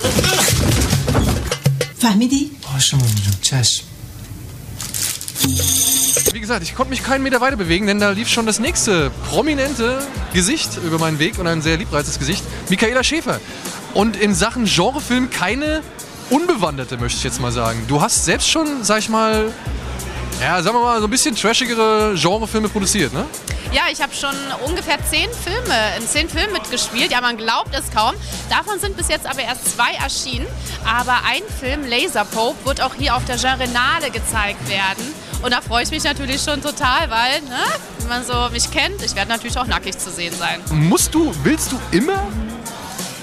[1.98, 2.50] فهمیدی؟
[2.92, 3.84] مامی جون چشم
[5.46, 9.10] Wie gesagt, ich konnte mich keinen Meter weiter bewegen, denn da lief schon das nächste
[9.30, 9.98] prominente
[10.32, 13.40] Gesicht über meinen Weg und ein sehr liebreizes Gesicht, Michaela Schäfer.
[13.94, 15.82] Und in Sachen Genrefilm keine
[16.30, 17.84] Unbewanderte, möchte ich jetzt mal sagen.
[17.86, 19.52] Du hast selbst schon, sag ich mal,
[20.40, 23.24] ja, sagen wir mal, so ein bisschen trashigere Genrefilme produziert, ne?
[23.72, 24.34] Ja, ich habe schon
[24.64, 27.10] ungefähr zehn Filme, in zehn Filmen mitgespielt.
[27.10, 28.14] Ja, man glaubt es kaum.
[28.48, 30.46] Davon sind bis jetzt aber erst zwei erschienen.
[30.84, 35.04] Aber ein Film, Laser Pope, wird auch hier auf der Genrenale gezeigt werden.
[35.42, 37.64] Und da freue ich mich natürlich schon total, weil, ne,
[38.00, 40.60] wenn man so mich kennt, ich werde natürlich auch nackig zu sehen sein.
[40.70, 42.26] Musst du, willst du immer?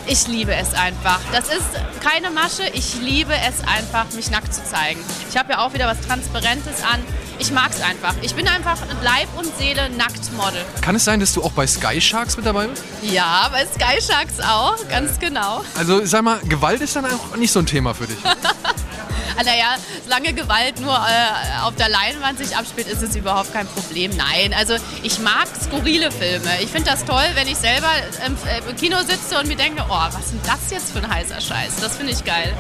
[0.06, 1.20] Ich liebe es einfach.
[1.32, 1.66] Das ist
[2.02, 2.64] keine Masche.
[2.74, 5.00] Ich liebe es einfach, mich nackt zu zeigen.
[5.30, 7.02] Ich habe ja auch wieder was Transparentes an.
[7.40, 8.14] Ich mag es einfach.
[8.22, 10.64] Ich bin einfach Leib und Seele Nacktmodel.
[10.82, 12.84] Kann es sein, dass du auch bei Sky Sharks mit dabei bist?
[13.02, 15.64] Ja, bei Sky Sharks auch, ganz genau.
[15.76, 18.18] Also sag mal, Gewalt ist dann auch nicht so ein Thema für dich.
[19.46, 24.12] naja, solange Gewalt nur äh, auf der Leinwand sich abspielt, ist es überhaupt kein Problem.
[24.16, 26.50] Nein, also ich mag skurrile Filme.
[26.62, 27.90] Ich finde das toll, wenn ich selber
[28.26, 31.00] im, äh, im Kino sitze und mir denke, oh, was ist denn das jetzt für
[31.00, 31.78] ein heißer Scheiß?
[31.82, 32.54] Das finde ich geil.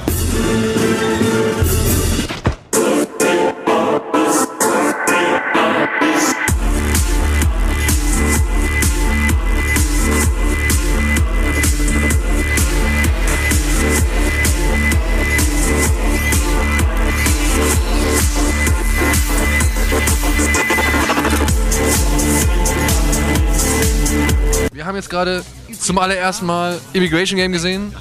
[25.14, 25.45] Gerade
[25.80, 27.95] zum allerersten Mal Immigration Game gesehen.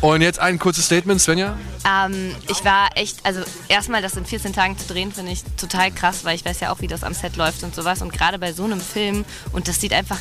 [0.00, 1.56] Und jetzt ein kurzes Statement, Svenja.
[1.84, 5.90] Ähm, ich war echt, also erstmal das in 14 Tagen zu drehen, finde ich total
[5.90, 8.02] krass, weil ich weiß ja auch, wie das am Set läuft und sowas.
[8.02, 10.18] Und gerade bei so einem Film, und das sieht einfach,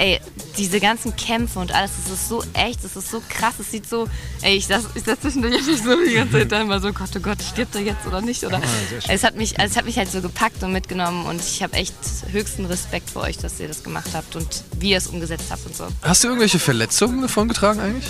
[0.00, 0.18] ey,
[0.56, 3.88] diese ganzen Kämpfe und alles, das ist so echt, das ist so krass, es sieht
[3.88, 4.08] so,
[4.42, 7.10] ey, ich saß, ich saß zwischendurch nicht so die ganze Zeit da immer so, Gott,
[7.16, 8.42] oh Gott, stirbt er jetzt oder nicht?
[8.44, 9.10] Oder, Ah, sehr schön.
[9.10, 11.74] es, hat mich, also es hat mich halt so gepackt und mitgenommen und ich habe
[11.74, 11.94] echt
[12.32, 15.64] höchsten Respekt vor euch, dass ihr das gemacht habt und wie ihr es umgesetzt habt
[15.66, 15.86] und so.
[16.02, 18.04] Hast du irgendwelche Verletzungen davon getragen eigentlich?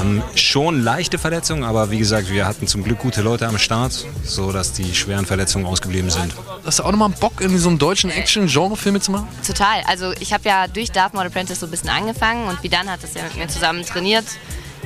[0.00, 4.06] Ähm, schon leichte Verletzungen, aber wie gesagt, wir hatten zum Glück gute Leute am Start,
[4.24, 6.32] so dass die schweren Verletzungen ausgeblieben sind.
[6.64, 9.28] Hast du auch nochmal Bock, in so einem deutschen Action-Genre-Film mitzumachen?
[9.46, 9.82] Total.
[9.86, 13.02] Also ich habe ja durch Darth Maul Apprentice so ein bisschen angefangen und Vidan hat
[13.02, 14.24] das ja mit mir zusammen trainiert.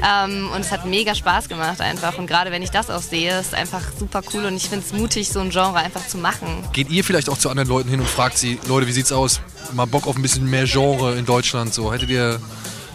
[0.02, 2.16] Ähm, und es hat mega Spaß gemacht einfach.
[2.18, 4.92] Und gerade wenn ich das auch sehe, ist einfach super cool und ich finde es
[4.92, 6.64] mutig, so ein Genre einfach zu machen.
[6.72, 9.40] Geht ihr vielleicht auch zu anderen Leuten hin und fragt sie, Leute, wie sieht's aus?
[9.72, 11.92] Mal Bock auf ein bisschen mehr Genre in Deutschland so.
[11.92, 12.40] Hättet ihr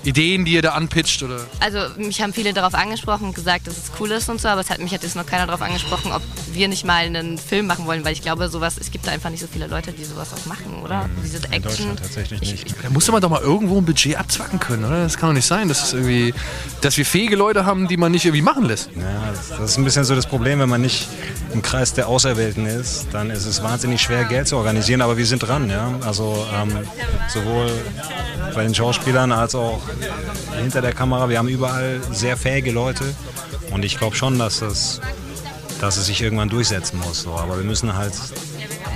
[0.04, 1.40] Ideen, die ihr da anpitcht oder?
[1.60, 4.62] Also mich haben viele darauf angesprochen und gesagt, dass es cool ist und so, aber
[4.62, 7.68] es hat mich hat jetzt noch keiner darauf angesprochen, ob wir nicht mal einen Film
[7.68, 10.04] machen wollen, weil ich glaube, sowas, es gibt da einfach nicht so viele Leute, die
[10.04, 11.10] sowas auch machen, oder?
[11.24, 11.96] Diese Action.
[11.96, 12.76] tatsächlich nicht.
[12.84, 15.04] Da muss man doch mal irgendwo ein Budget abzwacken können, oder?
[15.04, 16.34] Das kann doch nicht sein, dass es irgendwie,
[16.82, 18.90] dass wir fähige Leute haben, die man nicht irgendwie machen lässt.
[18.96, 21.08] Ja, das- das ist ein bisschen so das Problem, wenn man nicht
[21.54, 25.26] im Kreis der Auserwählten ist, dann ist es wahnsinnig schwer, Geld zu organisieren, aber wir
[25.26, 25.92] sind dran, ja.
[26.06, 26.72] Also ähm,
[27.34, 27.72] sowohl
[28.54, 29.82] bei den Schauspielern als auch
[30.60, 31.30] hinter der Kamera.
[31.30, 33.04] Wir haben überall sehr fähige Leute
[33.72, 35.02] und ich glaube schon, dass es,
[35.82, 37.24] dass es sich irgendwann durchsetzen muss.
[37.24, 37.34] So.
[37.34, 38.14] Aber wir müssen halt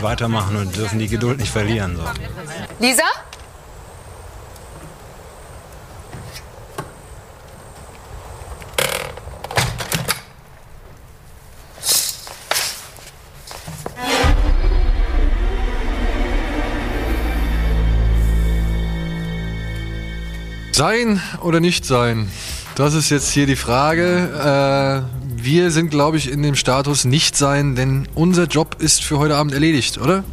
[0.01, 1.95] weitermachen und dürfen die Geduld nicht verlieren.
[1.95, 2.03] So.
[2.79, 3.03] Lisa?
[20.77, 22.29] Sein oder nicht sein?
[22.75, 25.07] Das ist jetzt hier die Frage.
[25.09, 29.17] Äh, wir sind, glaube ich, in dem Status nicht sein, denn unser Job ist für
[29.17, 30.23] heute Abend erledigt, oder?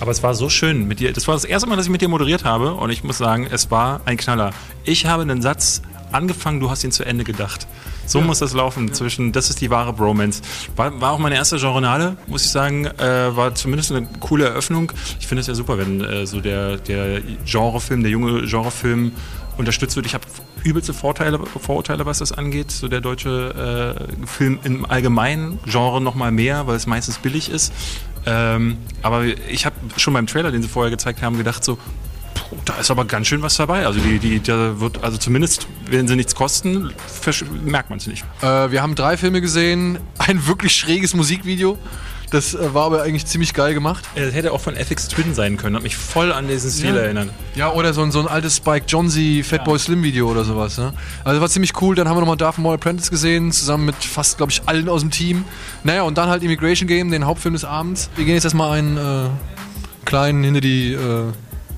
[0.00, 1.12] Aber es war so schön mit dir.
[1.12, 3.46] Das war das erste Mal, dass ich mit dir moderiert habe und ich muss sagen,
[3.50, 4.52] es war ein Knaller.
[4.84, 7.66] Ich habe einen Satz angefangen, du hast ihn zu Ende gedacht.
[8.06, 10.42] So muss das laufen zwischen, das ist die wahre Bromance.
[10.74, 12.86] War, war auch meine erste Genrenale, muss ich sagen.
[12.86, 14.90] Äh, war zumindest eine coole Eröffnung.
[15.20, 19.12] Ich finde es ja super, wenn äh, so der, der Genrefilm, der junge Genrefilm
[19.56, 20.06] unterstützt wird.
[20.06, 20.24] Ich habe
[20.64, 22.70] übelste Vorteile, Vorurteile, was das angeht.
[22.70, 27.50] So der deutsche äh, Film im allgemeinen Genre noch mal mehr, weil es meistens billig
[27.50, 27.72] ist.
[28.24, 31.78] Ähm, aber ich habe schon beim Trailer, den sie vorher gezeigt haben, gedacht so,
[32.64, 33.86] da ist aber ganz schön was dabei.
[33.86, 36.92] Also die, die, da wird, also zumindest, wenn sie nichts kosten,
[37.64, 38.24] merkt man es nicht.
[38.40, 41.78] Äh, wir haben drei Filme gesehen, ein wirklich schräges Musikvideo.
[42.32, 44.04] Das äh, war aber eigentlich ziemlich geil gemacht.
[44.14, 47.02] Es hätte auch von FX Twin sein können, hat mich voll an diesen Stil Ja.
[47.02, 47.28] erinnert.
[47.54, 50.78] Ja, oder so ein, so ein altes Spike Jonze Fatboy Slim Video oder sowas.
[50.78, 50.92] Ne?
[51.24, 51.94] Also war ziemlich cool.
[51.94, 55.02] Dann haben wir nochmal Darth Maul Apprentice gesehen, zusammen mit fast, glaube ich, allen aus
[55.02, 55.44] dem Team.
[55.84, 58.10] Naja, und dann halt Immigration Game, den Hauptfilm des Abends.
[58.16, 59.28] Wir gehen jetzt erstmal einen äh,
[60.06, 61.24] kleinen hinter die äh,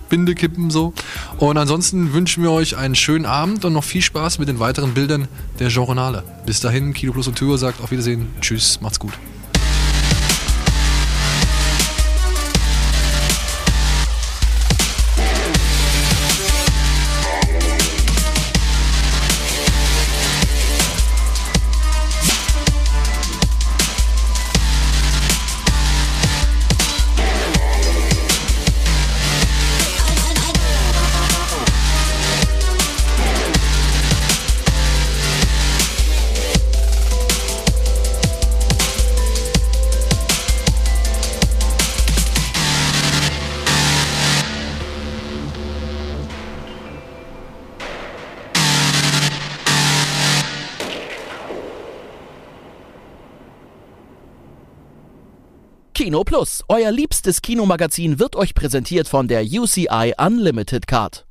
[0.08, 0.92] Binde kippen so.
[1.38, 4.94] Und ansonsten wünschen wir euch einen schönen Abend und noch viel Spaß mit den weiteren
[4.94, 5.26] Bildern
[5.58, 6.22] der Genrenale.
[6.46, 8.28] Bis dahin, Kino Plus und Tour sagt auf Wiedersehen.
[8.40, 9.12] Tschüss, macht's gut.
[56.04, 61.24] Kino Plus, euer liebstes Kinomagazin, wird euch präsentiert von der UCI Unlimited Card.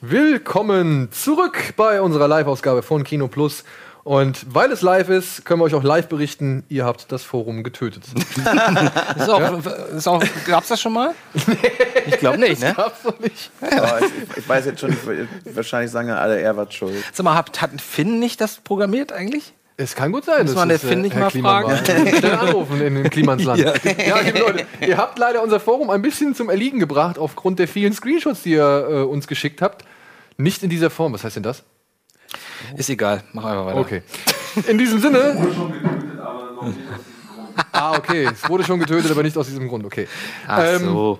[0.00, 3.62] Willkommen zurück bei unserer Live-Ausgabe von Kino Plus.
[4.04, 7.62] Und weil es live ist, können wir euch auch live berichten, ihr habt das Forum
[7.62, 8.04] getötet.
[9.18, 11.14] Ist auch, ist auch, gab's das schon mal?
[12.06, 12.72] ich glaube nicht, ne?
[12.74, 13.50] Gab's noch nicht.
[13.60, 13.66] Oh,
[14.00, 14.96] ich, ich weiß jetzt schon,
[15.52, 16.96] wahrscheinlich sagen alle, er war schuld.
[17.12, 19.52] Sag mal, hat, hat Finn nicht das programmiert eigentlich?
[19.80, 20.44] Es kann gut sein.
[20.44, 21.84] Muss man der es, äh, Finn nicht mal Kliman fragen?
[22.18, 23.60] Schnell anrufen in dem Klimansland.
[23.60, 23.74] Ja.
[24.06, 24.20] ja.
[24.20, 27.92] liebe Leute, ihr habt leider unser Forum ein bisschen zum Erliegen gebracht aufgrund der vielen
[27.92, 29.84] Screenshots, die ihr äh, uns geschickt habt.
[30.36, 31.12] Nicht in dieser Form.
[31.12, 31.62] Was heißt denn das?
[32.76, 33.78] Ist egal, mach einfach weiter.
[33.78, 34.02] Okay.
[34.66, 35.36] In diesem Sinne.
[37.72, 38.28] ah, okay.
[38.32, 39.84] Es wurde schon getötet, aber nicht aus diesem Grund.
[39.84, 40.08] Okay.
[40.46, 41.18] Ach Ähm, so.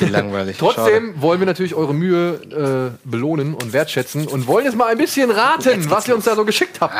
[0.00, 0.56] Wie langweilig.
[0.58, 4.98] Trotzdem wollen wir natürlich eure Mühe äh, belohnen und wertschätzen und wollen jetzt mal ein
[4.98, 6.94] bisschen raten, was ihr uns da so geschickt habt.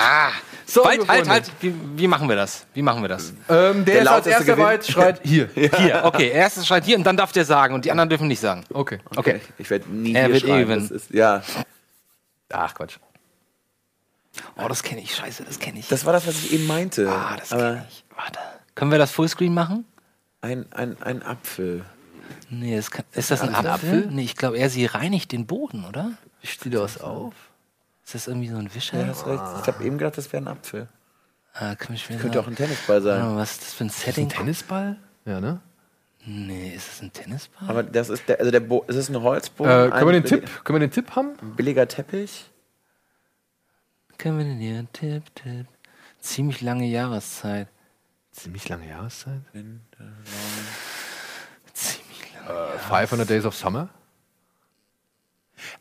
[0.64, 1.50] So, halt, halt, halt.
[1.61, 2.64] Wie, wie machen wir das?
[2.72, 3.34] Wie machen wir das?
[3.50, 5.50] Ähm, der, ist als erster weit, schreit hier.
[5.55, 6.30] Hier, okay.
[6.30, 8.64] Erstes schreit hier und dann darf der sagen und die anderen dürfen nicht sagen.
[8.72, 8.98] Okay.
[9.16, 9.40] Okay.
[9.59, 10.62] Ich werde nie Er hier wird schreien.
[10.62, 10.88] gewinnen.
[10.88, 11.42] Das ist, ja.
[12.50, 12.96] Ach, Quatsch.
[14.57, 15.14] Oh, das kenne ich.
[15.14, 15.89] Scheiße, das kenne ich.
[15.89, 17.11] Das war das, was ich eben meinte.
[17.11, 18.05] Ah, das kenne ich.
[18.16, 18.39] Warte.
[18.74, 19.85] Können wir das Fullscreen machen?
[20.43, 21.85] ein, ein, ein Apfel.
[22.51, 23.99] Nee, das kann, ist das ein Ein Apfel?
[24.01, 24.07] Apfel?
[24.11, 26.12] Nee, ich glaube eher, sie reinigt den Boden, oder?
[26.43, 27.33] Steht das auf?
[28.05, 29.01] Ist das irgendwie so ein Wischer?
[29.01, 29.43] Ja, hast recht.
[29.62, 30.89] Ich habe eben gedacht, das wäre ein Apfel.
[31.55, 33.22] Ah, kann ich mir Könnte auch ein Tennisball sein.
[33.22, 34.28] Ah, was ist das für ein Setting?
[34.28, 34.97] Tennisball?
[35.24, 35.61] Ja, ne?
[36.24, 37.68] Nee, ist das ein Tennisball?
[37.68, 39.70] Aber das ist der, also der Bo es ist ein Holzboden.
[39.70, 40.64] Äh, können wir ein den Tipp?
[40.64, 41.37] Können wir den Tipp haben?
[41.57, 42.47] Billiger Teppich.
[44.23, 44.87] Können wir denn hier?
[44.93, 45.66] Tipp, Tipp.
[46.20, 47.66] Ziemlich lange Jahreszeit.
[48.31, 49.41] Ziemlich lange Jahreszeit.
[51.75, 53.89] Ziemlich Äh, 500 Days of Summer?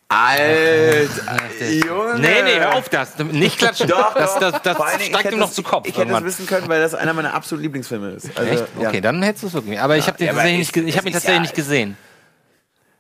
[0.10, 2.20] Alter, Junge.
[2.20, 3.18] Nee, nee, hör auf das.
[3.20, 3.88] Nicht klatschen.
[3.88, 5.88] Doch, das, das, das steigt ihm noch zu Kopf.
[5.88, 6.26] Ich hätte das irgendwann.
[6.26, 8.36] wissen können, weil das einer meiner absoluten Lieblingsfilme ist.
[8.38, 8.66] Also, Echt?
[8.80, 8.90] ja.
[8.90, 9.80] Okay, dann hättest du es wirklich.
[9.80, 11.96] Aber ich habe Ja, hab es ihn ist tatsächlich ja- nicht gesehen.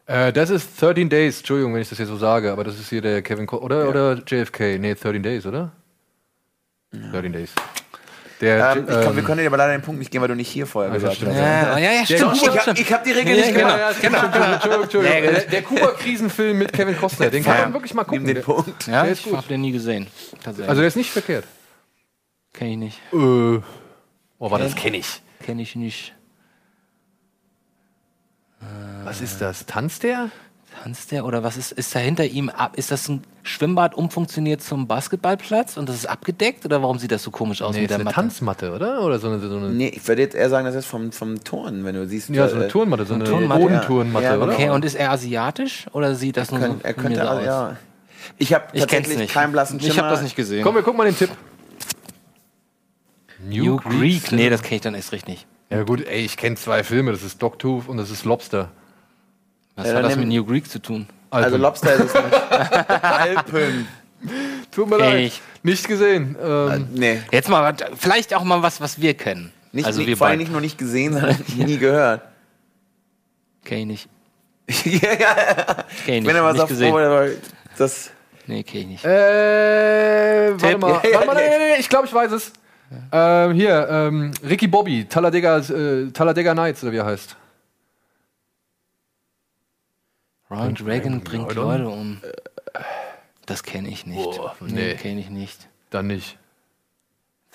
[0.07, 2.89] Äh, das ist 13 Days, Entschuldigung, wenn ich das jetzt so sage, aber das ist
[2.89, 4.77] hier der Kevin Co oder, oder JFK?
[4.79, 5.71] Nee, 13 Days, oder?
[6.91, 7.51] 13 Days.
[8.41, 10.29] Der, Ähm, ich glaub, wir ähm, können dir aber leider den Punkt nicht geben, weil
[10.29, 11.33] du nicht hier vorher Ah, gesagt stimmt.
[11.33, 11.39] hast.
[11.39, 12.33] Ja, ja, ja, stimmt.
[12.33, 12.79] Ich stimmt, hab- stimmt.
[12.79, 13.67] ich hab die Regel Ja, nicht genau.
[13.75, 14.01] gemacht.
[14.01, 15.23] Genau, Entschuldigung, Entschuldigung, Entschuldigung.
[15.25, 17.63] Ja, Der, der Kuba-Krisenfilm mit Kevin Costner, den kann Ja.
[17.65, 18.23] man wirklich mal gucken.
[18.23, 18.87] Nimm den Punkt.
[18.87, 19.37] Ja, Der ich ist gut.
[19.37, 20.07] habe den nie gesehen.
[20.43, 21.45] Also der ist nicht verkehrt.
[22.53, 22.99] kenne ich nicht.
[23.13, 23.61] Äh, oh,
[24.39, 25.21] warte, das kenne ich.
[25.45, 26.15] Kenne ich nicht.
[29.03, 29.65] Was ist das?
[29.65, 30.29] Tanzt der?
[30.83, 32.77] Tanzt der oder was ist, ist da hinter ihm ab?
[32.77, 37.23] Ist das ein Schwimmbad umfunktioniert zum Basketballplatz und das ist abgedeckt oder warum sieht das
[37.23, 38.15] so komisch aus Nee, mit ist der eine Matte?
[38.15, 39.01] Tanzmatte, oder?
[39.03, 41.43] Oder so eine, so eine Nee, ich würde jetzt eher sagen, das ist vom, vom
[41.43, 42.29] Turnen, wenn du siehst.
[42.29, 43.61] ja, so eine äh, Turnmatte, so eine Turnmatte?
[43.61, 44.53] Bodenturnmatte, Ja, ja, oder?
[44.53, 47.43] Okay, und ist er asiatisch oder sieht das Er, nur könnt, so er könnte, aus?
[47.45, 47.77] ja.
[48.37, 49.33] Ich habe tatsächlich nicht.
[49.33, 49.91] keinen blassen Schimmer.
[49.93, 50.63] Ich habe das nicht gesehen.
[50.63, 51.31] Komm, wir gucken mal den Tipp.
[53.43, 54.31] New Greek?
[54.31, 55.45] Nee, das kenne ich dann erst recht nicht.
[55.71, 58.69] Ja gut, ey, ich kenne zwei Filme, das ist Dogtooth und das ist Lobster.
[59.75, 61.07] Was Ja, hat das mit New Greek zu tun?
[61.29, 61.61] Also Alpen.
[61.61, 62.33] Lobster ist es nicht.
[63.03, 63.87] Alpen.
[64.69, 65.19] Tut mir leid.
[65.21, 65.41] ich.
[65.63, 66.35] Nicht gesehen.
[66.43, 67.21] Ähm, Nee.
[67.31, 69.51] Jetzt mal, was- vielleicht auch mal was, was wir kennen.
[69.71, 72.21] Nicht, also nicht, wir vor allem nicht nur nicht gesehen, sondern nie gehört.
[73.63, 74.07] Kenn ich
[74.67, 74.85] nicht.
[75.03, 75.85] ja, ja.
[76.05, 76.43] Kenn ich Wenn er nicht.
[76.43, 76.93] was nicht auf gesehen.
[76.93, 77.27] aber
[77.77, 78.11] das.
[78.47, 79.05] Nee, kenn ich nicht.
[79.05, 80.79] äh, warte Tipp.
[80.79, 80.91] mal.
[80.93, 82.51] Warte mal, nee, nee, nee, ich glaube, ich weiß es.
[83.11, 87.37] Ähm, hier, ähm, Ricky Bobby, Talladega, äh, Talladega Nights, oder wie er heißt.
[90.49, 91.83] Ronald Reagan bringt Leute.
[91.83, 92.21] Leute um.
[93.45, 94.37] Das kenne ich nicht.
[94.37, 94.95] Boah, nee, nee.
[94.95, 95.69] kenne ich nicht.
[95.89, 96.37] Dann nicht.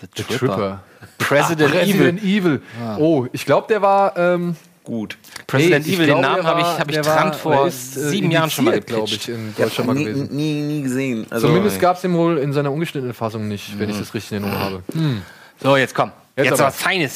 [0.01, 0.39] The The Tripper.
[0.39, 0.82] Tripper.
[1.18, 2.62] President, Ach, Resident Evil.
[2.80, 2.97] Ah.
[2.99, 4.57] Oh, ich glaube, der war ähm,
[4.87, 5.18] gut.
[5.47, 8.51] President Nee, Evil, den Namen habe ich, hab ich Trant vor ist, äh, sieben Jahren
[8.51, 10.28] schon mal glaube ich, in Ja, Deutschland mal nie, gewesen.
[10.34, 11.26] nie, nie gesehen.
[11.28, 14.01] Also, Zumindest gab es den wohl in seiner ungeschnittenen Fassung nicht, wenn ich Mhm.
[14.01, 14.82] das richtig in Erinnerung habe.
[14.93, 15.22] Hm.
[15.62, 16.12] So, jetzt komm.
[16.37, 16.68] Jetzt Jetzt, aber.
[16.68, 17.12] was Feines.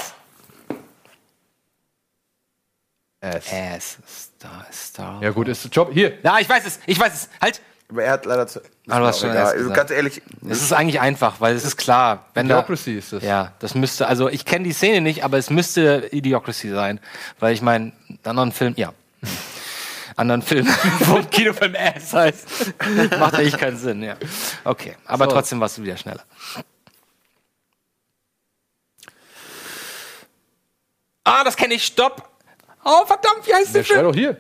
[3.23, 3.53] Ass.
[3.53, 3.99] Ass.
[4.37, 5.23] Star, Star.
[5.23, 5.91] Ja gut, ist der Job.
[5.93, 6.18] Hier.
[6.23, 7.29] Ja, ich weiß es, ich weiß es.
[7.41, 7.61] Halt.
[7.91, 8.61] Aber er hat leider zu.
[8.88, 9.76] Ah, du hast Ist schon erst gesagt.
[9.76, 13.22] Ganz ehrlich, Es ist eigentlich einfach, weil es ist klar, wenn da, Idiocracy ist das.
[13.22, 17.01] ja, das müsste, also ich kenne die Szene nicht, aber es müsste Idiocracy sein,
[17.41, 17.93] weil ich meine,
[18.24, 18.93] anderen Film, ja,
[20.16, 20.66] anderen Film,
[21.01, 22.47] wo ein Kinofilm Ass heißt,
[23.18, 24.16] macht eigentlich keinen Sinn, ja.
[24.64, 25.32] Okay, aber So.
[25.32, 26.22] trotzdem warst du wieder schneller.
[31.24, 32.28] Ah, das kenne ich, stopp!
[32.84, 34.09] Oh, verdammt, wie heißt Der der schreit Film?
[34.12, 34.36] doch hier.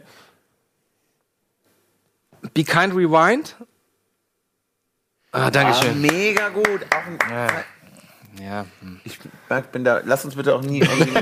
[2.54, 3.56] Be Kind Rewind?
[5.32, 6.00] Ah, ah, Dankeschön.
[6.00, 6.86] mega gut.
[6.90, 7.18] Auch ein,
[8.42, 9.00] Ja, hm.
[9.04, 9.18] Ich
[9.72, 10.00] bin da.
[10.04, 11.16] Lass uns bitte auch nie irgendwie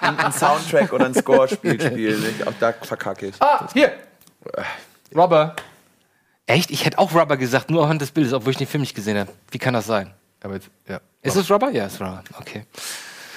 [0.00, 2.24] ein, ein Soundtrack oder ein Score-Spiel spielen.
[2.38, 3.34] Ich, auch da verkacke ich.
[3.42, 3.92] Ah, hier.
[5.14, 5.56] Rubber.
[6.46, 6.70] Echt?
[6.70, 9.18] Ich hätte auch Rubber gesagt, nur anhand des Bildes, obwohl ich den Film nicht gesehen
[9.18, 9.32] habe.
[9.50, 10.12] Wie kann das sein?
[10.42, 11.00] Aber jetzt, ja.
[11.22, 11.70] Ist es Rubber?
[11.70, 12.22] Ja, es ist Rubber.
[12.38, 12.64] Okay.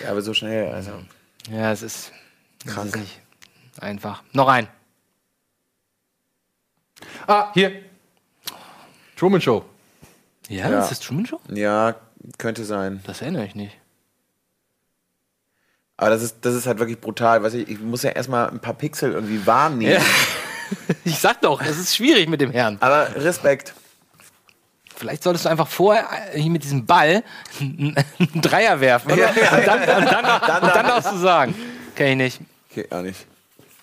[0.03, 0.71] Ja, aber so schnell.
[0.71, 0.91] Also.
[1.49, 2.11] Ja, es ist
[2.65, 2.89] Krank.
[2.89, 3.21] Es ist nicht
[3.79, 4.21] einfach.
[4.33, 4.67] Noch ein.
[7.27, 7.71] Ah, hier.
[9.15, 9.63] Truman Show.
[10.49, 11.39] Ja, ist das Truman Show?
[11.49, 11.95] Ja,
[12.37, 13.01] könnte sein.
[13.05, 13.77] Das erinnere ich nicht.
[15.97, 17.43] Aber das ist, das ist halt wirklich brutal.
[17.43, 19.93] Weißt du, ich muss ja erstmal ein paar Pixel irgendwie wahrnehmen.
[19.93, 20.01] Ja.
[21.05, 22.77] Ich sag doch, es ist schwierig mit dem Herrn.
[22.79, 23.75] Aber Respekt.
[24.95, 27.23] Vielleicht solltest du einfach vorher äh, hier mit diesem Ball
[27.59, 27.95] einen
[28.41, 29.97] Dreier werfen Ja, ja, und dann, ja.
[29.97, 31.53] und dann, Dann- und dann darfst du sagen.
[31.95, 32.41] Kenn ich nicht.
[32.71, 33.27] Okay, auch nicht.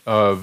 [0.04, 0.34] Äh,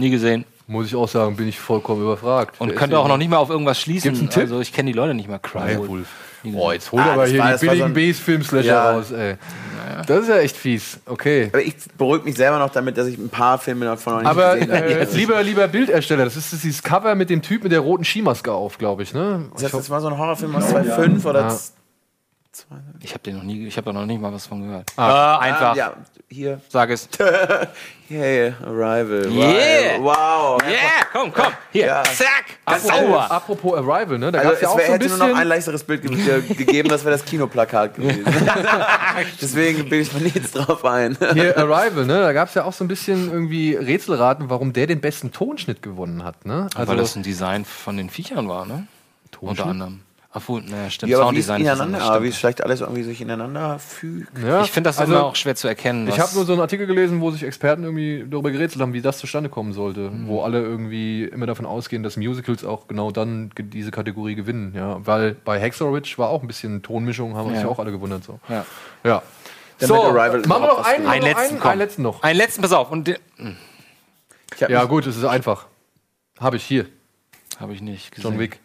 [0.00, 0.46] Nie gesehen.
[0.70, 2.60] Muss ich auch sagen, bin ich vollkommen überfragt.
[2.60, 4.04] Und Wer könnte auch noch nicht mal auf irgendwas schließen.
[4.12, 4.42] Gibt's einen Tipp?
[4.42, 5.38] Also ich kenne die Leute nicht mal.
[5.40, 6.06] Cryolf.
[6.44, 8.90] Nie Boah, jetzt hol Ah, aber hier war- die war so billigen ein- Base-Filmslasher Ja.
[8.92, 9.34] raus, ey.
[10.06, 11.00] Das ist ja echt fies.
[11.04, 11.48] Okay.
[11.52, 14.30] Aber ich beruhige mich selber noch damit, dass ich ein paar Filme davon noch nicht
[14.30, 14.86] Aber gesehen habe.
[15.00, 18.52] äh, lieber, lieber Bildersteller, das ist dieses Cover mit dem Typ mit der roten Skimaske
[18.52, 19.46] auf, glaube ich, ne?
[19.56, 21.56] Ist das jetzt mal so ein Horrorfilm aus 2005 oder Ja.
[23.00, 24.90] Ich habe den noch nie, ich habe da noch nicht mal was von gehört.
[24.96, 25.36] Ah.
[25.36, 25.72] Äh, einfach.
[25.72, 25.92] Ah, ja,
[26.30, 26.60] hier.
[26.68, 27.08] Sag es.
[28.12, 29.30] Hey, Arrival.
[29.30, 30.00] Yeah.
[30.02, 30.60] Wow.
[30.68, 30.80] Yeah,
[31.12, 31.52] komm, komm.
[31.70, 32.02] Hier, Ja.
[32.02, 32.58] zack.
[32.64, 33.30] Apropos, Sauber.
[33.30, 34.32] apropos Arrival, ne?
[34.32, 35.48] Da Also gab's es ja auch wär, so ein hätte nur noch ein bisschen.
[35.48, 38.24] leichteres Bild ge ge gegeben, das wäre das Kinoplakat gewesen.
[39.40, 41.16] Deswegen bilde ich mir nichts drauf ein.
[41.34, 42.20] Hier Arrival, ne?
[42.20, 45.80] Da gab es ja auch so ein bisschen irgendwie Rätselraten, warum der den besten Tonschnitt
[45.80, 46.66] gewonnen hat, ne?
[46.74, 48.88] Weil das ein Design von den Viechern war, ne?
[49.40, 50.00] Unter anderem.
[50.32, 51.10] Ach, wohl, naja, stimmt.
[51.10, 54.38] Ja, aber wie es Sounddesign ist wie es vielleicht alles irgendwie sich ineinander fügt.
[54.38, 56.06] Ja, Ich finde das also- immer auch schwer zu erkennen.
[56.06, 59.02] Ich habe nur so einen Artikel gelesen, wo sich Experten irgendwie darüber gerätselt haben, wie
[59.02, 60.08] das zustande kommen sollte.
[60.10, 60.28] Mhm.
[60.28, 64.72] Wo alle irgendwie immer davon ausgehen, dass Musicals auch genau dann diese Kategorie gewinnen.
[64.76, 67.68] Ja, weil bei Hexor Ridge war auch ein bisschen Tonmischung, haben sich Ja.
[67.68, 68.22] auch alle gewundert.
[68.22, 68.38] So.
[68.48, 68.64] Ja.
[69.02, 69.22] Ja.
[69.80, 72.22] So, ist machen wir noch was einen, einen, Einen letzten, einen, einen letzten noch.
[72.22, 72.92] Einen letzten, pass auf.
[72.92, 73.08] Und
[74.60, 75.66] hab Ja, gut, es ist einfach.
[76.38, 76.86] Habe ich hier.
[77.58, 78.30] habe ich nicht gesehen.
[78.30, 78.60] John Wick.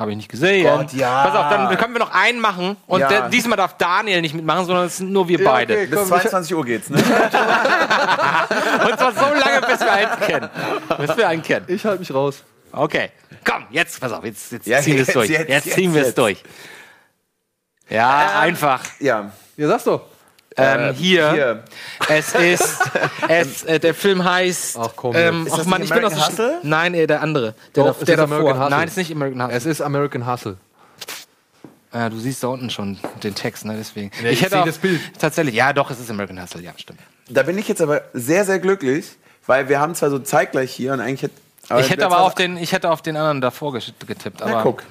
[0.00, 0.64] Habe ich nicht gesehen.
[0.66, 1.24] Gott, ja.
[1.26, 2.76] Pass auf, dann können wir noch einen machen.
[2.86, 3.08] Und Ja.
[3.08, 5.74] der, diesmal darf Daniel nicht mitmachen, sondern es sind nur wir beide.
[5.74, 5.86] okay.
[5.86, 6.96] Bis Komm, 22 Uhr geht's, ne?
[7.00, 7.04] Und
[8.98, 10.48] zwar so lange, bis wir einen kennen.
[10.98, 11.66] Bis wir einen kennen.
[11.68, 12.42] Ich halte mich raus.
[12.72, 13.10] Okay.
[13.44, 15.28] Komm, jetzt, pass auf, jetzt, jetzt Ja, ziehen wir es jetzt, durch.
[15.28, 16.18] jetzt, Jetzt, jetzt, ziehen wir es jetzt.
[16.18, 16.42] durch.
[17.90, 18.80] Ja, einfach.
[19.00, 19.32] Ja.
[19.58, 20.02] Ja, sag's doch.
[20.56, 21.32] Ähm, Äh, hier.
[21.32, 21.64] hier.
[22.08, 22.78] Es ist,
[23.28, 24.76] es, äh, der Film heißt.
[24.78, 26.60] Ach, komm, ähm, Ist ach das Mann, ich bin aus American der Hustle?
[26.68, 27.54] Nein, äh, der andere.
[27.76, 28.36] Der, Doch, da- der ist davor.
[28.36, 28.70] American Hustle.
[28.76, 29.56] Nein, es ist nicht American Hustle.
[29.56, 30.56] Es ist American Hustle.
[31.92, 33.74] Ah, du siehst da unten schon den Text, ne?
[33.76, 34.10] Deswegen.
[34.22, 35.00] Ja, ich hätte seh auch- das Bild.
[35.18, 37.00] Tatsächlich, ja, doch, es ist American Hustle, ja, stimmt.
[37.28, 39.06] Da bin ich jetzt aber sehr, sehr glücklich,
[39.46, 41.34] weil wir haben zwar so zeitgleich hier und eigentlich hätte.
[41.80, 44.42] ich hätte aber auf den, ich hätte auf den anderen davor getippt.
[44.42, 44.82] Aber, Na, guck.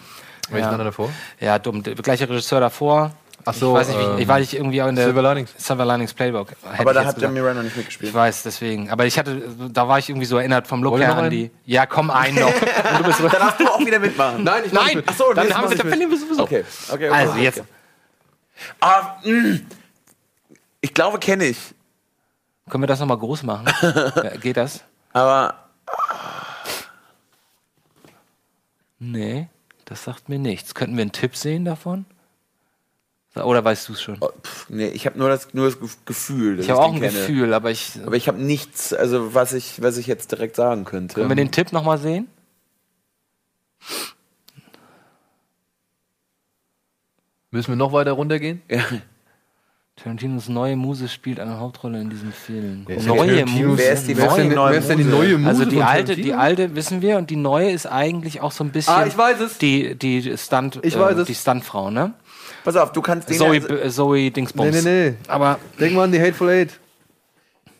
[0.49, 0.71] Welchen Ja.
[0.71, 1.09] anderen davor?
[1.39, 1.83] Ja, dumm.
[1.83, 3.11] Der gleiche Regisseur davor.
[3.49, 5.21] Ach so, ich weiß nicht, wie, ähm, ich, weil ich irgendwie auch in der Silver
[5.21, 5.53] Linings.
[5.57, 6.49] Silver Linings Playbook.
[6.49, 7.19] hätte Aber ich da hat.
[7.19, 8.09] Jeremy Renner nicht mitgespielt.
[8.09, 8.89] Ich weiß, deswegen.
[8.91, 9.41] Aber ich hatte,
[9.71, 11.51] da war ich irgendwie so erinnert vom Look her noch an die.
[11.65, 12.47] Ja, komm, ein noch.
[12.53, 14.43] Und du bist Dann darfst du auch wieder mitmachen.
[14.43, 15.05] Nein, ich nicht Nein, mit.
[15.07, 16.43] Ach so, dann haben wir, nicht dann verlieren wir sowieso.
[16.43, 17.09] Okay, okay, okay.
[17.09, 17.43] Also okay.
[17.43, 17.63] jetzt
[18.79, 19.59] Ah, mh.
[20.81, 21.57] ich glaube, kenne ich.
[22.69, 23.65] können wir das nochmal groß machen.
[23.81, 24.83] ja, geht das?
[25.13, 25.55] Aber
[28.99, 29.47] Nee,
[29.85, 30.75] das sagt mir nichts.
[30.75, 32.05] Könnten wir einen Tipp sehen davon?
[33.35, 34.17] Oder weißt du es schon?
[34.21, 36.57] oh, pff, nee, ich habe nur das, nur das Ge- Gefühl.
[36.57, 37.11] dass Ich habe auch ein kenne.
[37.13, 37.93] Gefühl, aber ich.
[38.05, 41.13] Aber ich habe nichts, also was ich, was ich jetzt direkt sagen könnte.
[41.15, 42.27] Können wir den Tipp nochmal sehen?
[47.51, 48.61] Müssen wir noch weiter runtergehen?
[48.69, 48.83] Ja.
[49.95, 52.83] Tarantinos neue Muse spielt eine Hauptrolle in diesem Film.
[52.87, 53.77] Wer neue Muse.
[53.79, 55.15] Wer ist die- wer ist denn, neue wer ist denn die Muse?
[55.17, 58.53] neue Muse Also die alte, die alte wissen wir und die neue ist eigentlich auch
[58.53, 59.57] so ein bisschen Ah, ich weiß es.
[59.57, 61.27] die die Stunt Ich weiß äh, es.
[61.27, 62.13] die Stuntfrau, ne?
[62.69, 63.37] Pass auf, du kannst den.
[63.37, 64.71] Zoe B- äh, Zoe Dingsbums.
[64.75, 65.15] Nee, nee, nee.
[65.27, 66.79] Aber Denk mal an die Hateful Eight.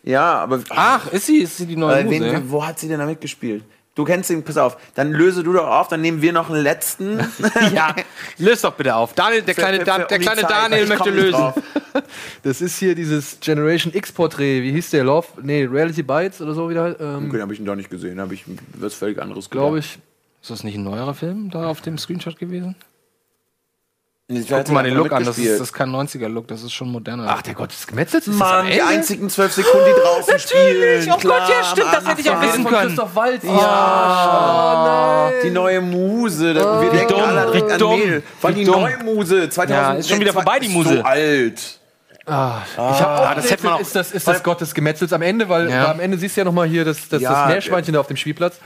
[0.01, 0.61] ja, aber.
[0.69, 2.19] ach, ist sie ist sie die neue äh, Muse?
[2.19, 2.41] wen, ja?
[2.45, 3.63] wo hat sie denn da mitgespielt?
[3.93, 4.77] Du kennst ihn, pass auf.
[4.95, 7.19] Dann löse du doch auf, dann nehmen wir noch einen letzten.
[7.75, 7.93] ja,
[8.39, 9.13] löst doch bitte auf.
[9.13, 11.53] Daniel, der Für- kleine, für- für- der um kleine Zeit, Daniel möchte lösen.
[12.43, 14.63] Das ist hier dieses Generation X-Porträt.
[14.63, 15.03] Wie hieß der?
[15.03, 15.27] Love?
[15.41, 16.99] Nee, Reality Bites oder so wieder.
[16.99, 18.45] Ähm, Okay, habe ich ihn doch nicht gesehen, habe ich
[18.79, 19.99] was völlig anderes Glaube ich.
[20.41, 22.75] Ist das nicht ein neuer Film da auf dem Screenshot gewesen?
[24.31, 26.71] Nee, Guck dir mal den Look an, das ist, das ist kein 90er-Look, das ist
[26.71, 27.25] schon moderner.
[27.29, 31.01] Ach, der Gott des Gemetzels ist Mann, das die einzigen zwölf Sekunden, die draußen spielen.
[31.07, 32.87] oh Gott, Klar, ja, stimmt, das hätte ich auch wissen können.
[32.89, 33.43] Christoph Waltz.
[33.43, 36.53] Ja, die neue Muse.
[36.53, 38.01] Da, wir denken dumm, alle direkt an dumm.
[38.41, 38.81] War wie die dumm.
[38.81, 39.69] neue Muse 2000.
[39.71, 40.97] Ja, ist schon wieder vorbei, die ist Muse.
[40.97, 41.79] So alt.
[42.27, 45.11] Ah, ich hab auch das hätte man auch- ist das, ist das Gott des Gemetzels
[45.11, 45.89] am Ende, weil Ja.
[45.89, 48.17] am Ende siehst du ja nochmal hier das, das, Ja, das Meerschweinchen da auf dem
[48.17, 48.59] Spielplatz.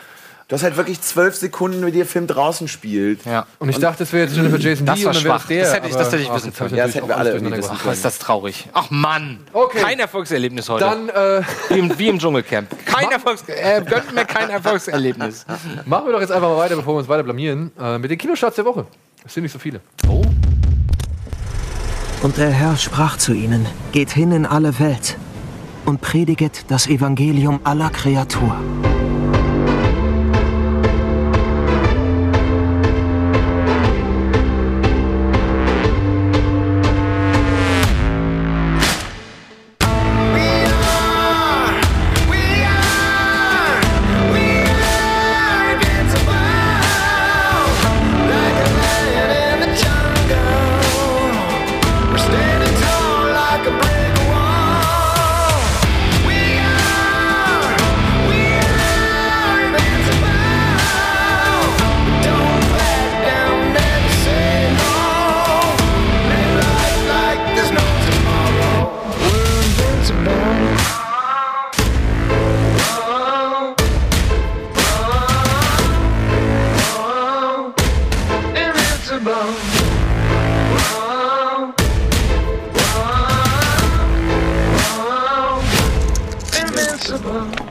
[0.53, 3.25] Du hast halt wirklich zwölf Sekunden, wie der Film draußen spielt.
[3.25, 3.47] Ja.
[3.57, 5.47] Und ich dachte, das wäre jetzt Jennifer Jason Das war und dann wäre schwach.
[5.47, 5.63] der.
[5.63, 6.69] Das hätte ich- das hätte ich aber- wissen hab können.
[6.73, 7.71] ich Ja, das hätten wir alle irgendwie wissen.
[7.83, 8.69] Ach, ist das traurig.
[8.71, 9.39] Ach Mann.
[9.51, 9.79] Okay.
[9.81, 10.85] Kein Erfolgserlebnis heute.
[10.85, 12.67] Dann äh, wie, im, wie im Dschungelcamp.
[12.85, 15.43] Kein Erfolgs äh, gönnt mir kein Erfolgserlebnis.
[15.87, 17.71] machen wir doch jetzt einfach mal weiter, bevor wir uns weiter blamieren.
[17.81, 18.85] Äh, mit den Kinostarts der Woche.
[19.23, 19.81] Das sind nicht so viele.
[22.21, 25.17] Und der Herr sprach zu ihnen, geht hin in alle Welt
[25.85, 28.55] und prediget das Evangelium aller Kreatur.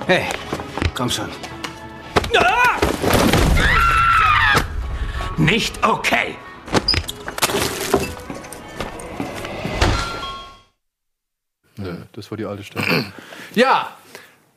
[0.06, 0.28] Hey,
[0.94, 1.28] komm schon.
[5.38, 6.36] Nicht okay.
[12.12, 13.12] Das war die alte Stelle.
[13.54, 13.96] Ja,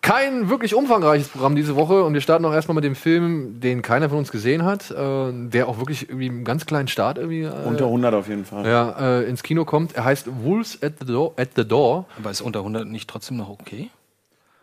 [0.06, 3.82] kein wirklich umfangreiches Programm diese Woche und wir starten auch erstmal mit dem Film, den
[3.82, 7.42] keiner von uns gesehen hat, äh, der auch wirklich irgendwie einen ganz kleinen Start irgendwie
[7.42, 8.68] äh, Unter 100 auf jeden Fall.
[8.68, 9.96] ja, äh, ins Kino kommt.
[9.96, 11.34] Er heißt Wolves at the Door.
[11.38, 12.06] At the Door.
[12.20, 13.90] Aber ist unter 100 nicht trotzdem noch okay?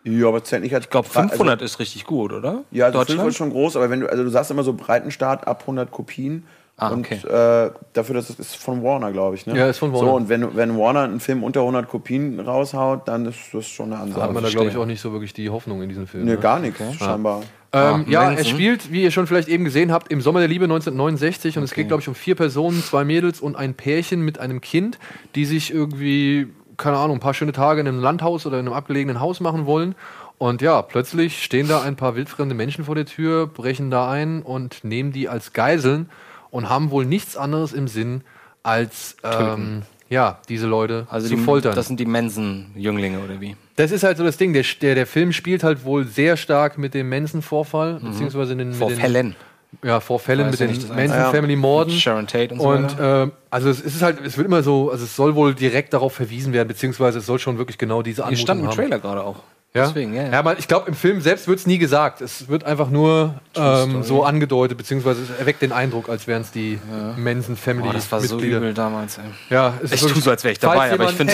[0.05, 0.73] Ja, aber zählt nicht.
[0.73, 2.63] Ich glaube, 500 ist richtig gut, oder?
[2.71, 3.19] Ja, also Deutschland?
[3.19, 5.91] 500 ist schon groß, aber wenn du, also du sagst immer so Breitenstart ab 100
[5.91, 6.45] Kopien.
[6.75, 7.15] Ah, und okay.
[7.27, 9.45] äh, dafür, das ist von Warner, glaube ich.
[9.45, 9.55] Ne?
[9.55, 10.07] Ja, ist von Warner.
[10.07, 13.87] So, und wenn, wenn Warner einen Film unter 100 Kopien raushaut, dann ist das schon
[13.93, 14.21] eine Da Ansage.
[14.23, 16.25] hat man da, glaube ich, auch nicht so wirklich die Hoffnung in diesen Film.
[16.25, 16.37] Nee, ne?
[16.37, 16.91] gar nichts, Ja.
[16.93, 17.41] scheinbar.
[17.41, 18.37] Ähm, Ah, ja, Manson.
[18.41, 21.63] es spielt, wie ihr schon vielleicht eben gesehen habt, im Sommer der Liebe 1969 und
[21.63, 24.97] es geht, glaube ich, um vier Personen, zwei Mädels und ein Pärchen mit einem Kind,
[25.35, 26.47] die sich irgendwie,
[26.77, 29.65] keine Ahnung, ein paar schöne Tage in einem Landhaus oder in einem abgelegenen Haus machen
[29.67, 29.93] wollen.
[30.39, 34.41] Und ja, plötzlich stehen da ein paar wildfremde Menschen vor der Tür, brechen da ein
[34.41, 36.09] und nehmen die als Geiseln
[36.53, 38.21] und haben wohl nichts anderes im Sinn,
[38.61, 41.75] als ähm, ja, diese Leute Also zu die, foltern.
[41.75, 43.57] das sind die Mensen-Jünglinge oder wie?
[43.75, 44.53] Das ist halt so das Ding.
[44.53, 48.11] Der, der, der Film spielt halt wohl sehr stark mit dem Manson-Vorfall, Mhm.
[48.11, 49.35] beziehungsweise den, Vorfällen.
[49.81, 50.69] Den, ja, Vorfällen mit den.
[50.69, 53.23] Mit Sharon Tate und so Und weiter.
[53.23, 56.13] ähm, also es ist halt, es wird immer so, also es soll wohl direkt darauf
[56.13, 58.75] verwiesen werden, beziehungsweise es soll schon wirklich genau diese Hier Anmutung stand im haben.
[58.75, 59.37] Trailer gerade auch.
[59.75, 59.87] Ja?
[59.87, 60.29] Deswegen, ja.
[60.29, 62.21] ja aber ich glaube, im Film selbst wird es nie gesagt.
[62.21, 66.51] Es wird einfach nur ähm, so angedeutet, beziehungsweise es erweckt den Eindruck, als wären es
[66.51, 66.79] die
[67.17, 67.87] Manson-Family.
[67.87, 68.57] Boah, das war so Mitglieder.
[68.57, 69.17] übel damals.
[69.17, 69.23] Ey.
[69.49, 71.33] Ja, es ist ich tue so, als wäre ich dabei, aber ich finde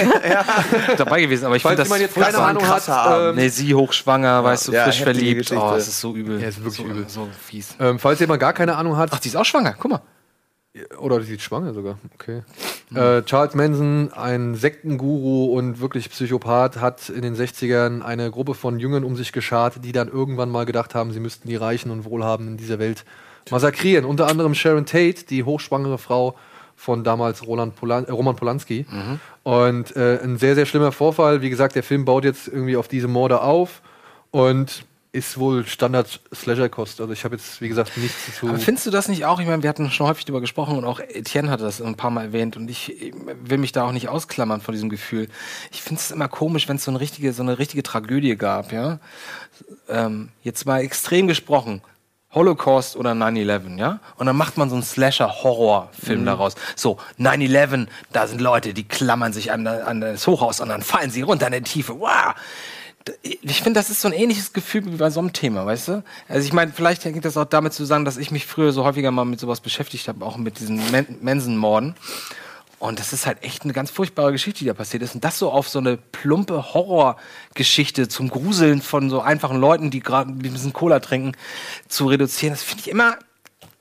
[0.97, 1.45] dabei gewesen.
[1.45, 4.85] Aber ich finde das jetzt keine Ahnung hat, ähm, nee, sie hochschwanger, weißt du, ja,
[4.85, 5.39] frisch verliebt.
[5.39, 5.61] Geschichte.
[5.61, 6.39] Oh, es ist so übel.
[6.39, 7.09] Ja, es ist wirklich so, übel.
[7.09, 7.75] So fies.
[7.79, 9.09] Ähm, falls jemand gar keine Ahnung hat.
[9.11, 9.75] Ach, die ist auch schwanger.
[9.77, 10.01] Guck mal.
[10.97, 11.97] Oder sie ist schwanger sogar.
[12.15, 12.41] Okay.
[12.93, 18.79] Äh, Charles Manson, ein Sektenguru und wirklich Psychopath, hat in den 60ern eine Gruppe von
[18.79, 22.05] Jüngern um sich geschart, die dann irgendwann mal gedacht haben, sie müssten die Reichen und
[22.05, 23.05] Wohlhabenden dieser Welt
[23.51, 24.05] massakrieren.
[24.05, 26.35] Unter anderem Sharon Tate, die hochschwangere Frau
[26.75, 28.85] von damals Polan äh, Roman Polanski.
[29.43, 31.41] Und äh, ein sehr, sehr schlimmer Vorfall.
[31.41, 33.81] Wie gesagt, der Film baut jetzt irgendwie auf diese Morde auf
[34.31, 37.01] und ist wohl Standard-Slasher-Kost.
[37.01, 38.47] Also ich habe jetzt, wie gesagt, nichts zu...
[38.47, 39.39] Aber findest du das nicht auch?
[39.39, 42.11] Ich meine, wir hatten schon häufig darüber gesprochen und auch Etienne hatte das ein paar
[42.11, 43.11] Mal erwähnt und ich
[43.43, 45.27] will mich da auch nicht ausklammern von diesem Gefühl.
[45.71, 48.71] Ich finde es immer komisch, wenn es so eine richtige, so eine richtige Tragödie gab,
[48.71, 48.99] ja.
[49.87, 51.81] Ähm, jetzt mal extrem gesprochen.
[52.31, 53.99] Holocaust oder 9-11, ja?
[54.17, 56.25] Und dann macht man so einen Slasher-Horror-Film Mhm.
[56.25, 56.53] daraus.
[56.75, 61.09] So, 9-11, da sind Leute, die klammern sich an, an das Hochhaus und dann fallen
[61.09, 61.99] sie runter in die Tiefe.
[61.99, 62.35] Wow!
[63.21, 66.03] Ich finde, das ist so ein ähnliches Gefühl wie bei so einem Thema, weißt du?
[66.27, 69.11] Also ich meine, vielleicht hängt das auch damit zusammen, dass ich mich früher so häufiger
[69.11, 71.95] mal mit sowas beschäftigt habe, auch mit diesen Men Mensen-Morden.
[72.79, 75.13] Und das ist halt echt eine ganz furchtbare Geschichte, die da passiert ist.
[75.13, 79.99] Und das so auf so eine plumpe Horrorgeschichte zum Gruseln von so einfachen Leuten, die
[79.99, 81.33] gerade ein bisschen Cola trinken,
[81.89, 83.17] zu reduzieren, das finde ich immer.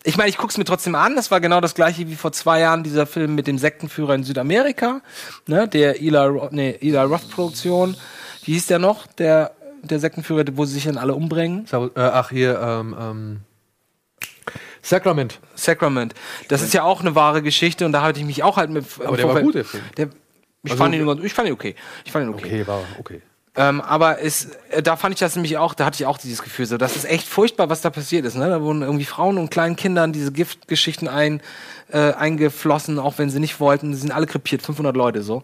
[0.02, 1.14] Ich meine, ich gucke es mir trotzdem an.
[1.14, 4.24] Das war genau das gleiche wie vor zwei Jahren dieser Film mit dem Sektenführer in
[4.24, 5.00] Südamerika,
[5.46, 7.96] ne, der Eli, Ro nee, Eli Roth Produktion.
[8.48, 9.06] Wie hieß der noch?
[9.06, 9.52] Der,
[9.82, 11.66] der Sektenführer, wo sie sich dann alle umbringen?
[11.70, 13.40] Äh, ach, hier, ähm, ähm,
[14.80, 15.38] Sacrament.
[15.54, 16.14] Sacrament.
[16.48, 18.86] Das ist ja auch eine wahre Geschichte und da hatte ich mich auch halt mit.
[19.04, 19.82] Aber der war gut, der Film.
[19.98, 20.08] Der,
[20.62, 21.74] ich, Also- fand ihn, ich fand ihn okay.
[22.06, 22.46] Ich fand ihn okay.
[22.46, 23.20] Okay, war okay.
[23.54, 26.40] Ähm, aber es, äh, da fand ich das nämlich auch, da hatte ich auch dieses
[26.42, 28.34] Gefühl, so, das ist echt furchtbar, was da passiert ist.
[28.36, 28.48] Ne?
[28.48, 31.42] Da wurden irgendwie Frauen und kleinen Kindern diese Giftgeschichten ein,
[31.92, 33.92] äh, eingeflossen, auch wenn sie nicht wollten.
[33.92, 35.42] Sie sind alle krepiert, 500 Leute so.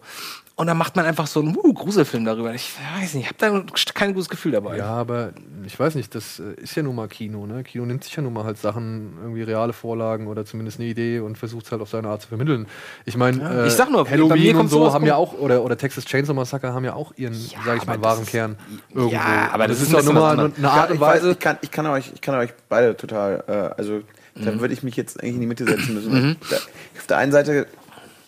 [0.57, 2.53] Und dann macht man einfach so einen uh, Gruselfilm darüber.
[2.53, 4.77] Ich weiß nicht, ich habe da kein gutes Gefühl dabei.
[4.77, 5.33] Ja, aber
[5.65, 7.63] ich weiß nicht, das äh, ist ja nun mal Kino, ne?
[7.63, 11.19] Kino nimmt sich ja nun mal halt Sachen, irgendwie reale Vorlagen oder zumindest eine Idee
[11.19, 12.67] und versucht es halt auf seine Art zu vermitteln.
[13.03, 13.63] Ich meine, Ja.
[13.63, 16.05] äh, Ich sag nur, bei mir Halloween und so haben ja auch, oder, oder Texas
[16.05, 17.33] Chainsaw Massacre haben ja auch ihren,
[17.65, 18.55] sag ich mal, wahren Kern
[18.91, 19.13] irgendwo.
[19.13, 21.31] Ja, aber Und das das ist nur bisschen mal eine Art ich und Weise.
[21.31, 23.99] ich, kann, ich, kann euch, ich kann euch beide total, äh, also
[24.35, 24.59] da Mhm.
[24.61, 26.11] würde ich mich jetzt eigentlich in die Mitte setzen müssen.
[26.13, 26.35] Mhm.
[26.49, 27.67] Da, auf der einen Seite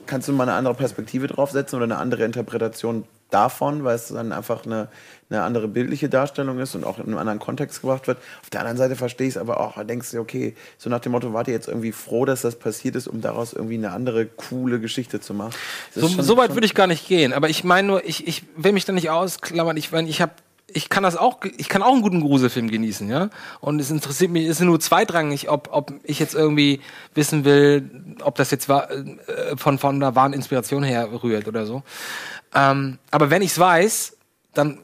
[0.07, 4.31] kannst du mal eine andere Perspektive draufsetzen oder eine andere Interpretation davon, weil es dann
[4.31, 4.87] einfach eine,
[5.29, 8.17] eine andere bildliche Darstellung ist und auch in einem anderen Kontext gebracht wird.
[8.41, 11.11] Auf der anderen Seite verstehe ich es aber auch, denkst du, okay, so nach dem
[11.11, 14.25] Motto, wart ihr jetzt irgendwie froh, dass das passiert ist, um daraus irgendwie eine andere
[14.25, 15.51] coole Geschichte zu machen.
[15.93, 17.33] So, schon- so weit würde ich gar nicht gehen.
[17.33, 19.75] Aber ich meine nur, ich, ich will mich da nicht ausklammern.
[19.75, 20.31] Ich meine, ich habe
[20.69, 23.29] ich kann das auch, ich kann auch einen guten Gruselfilm genießen, ja.
[23.61, 26.81] Und es interessiert mich, es ist nur zweitrangig, ob, ob ich jetzt irgendwie
[27.13, 27.89] wissen will,
[28.21, 31.83] ob das jetzt war, äh, von, von einer wahren Inspiration her rührt oder so.
[32.53, 34.17] Ähm, aber wenn ich es weiß,
[34.53, 34.79] dann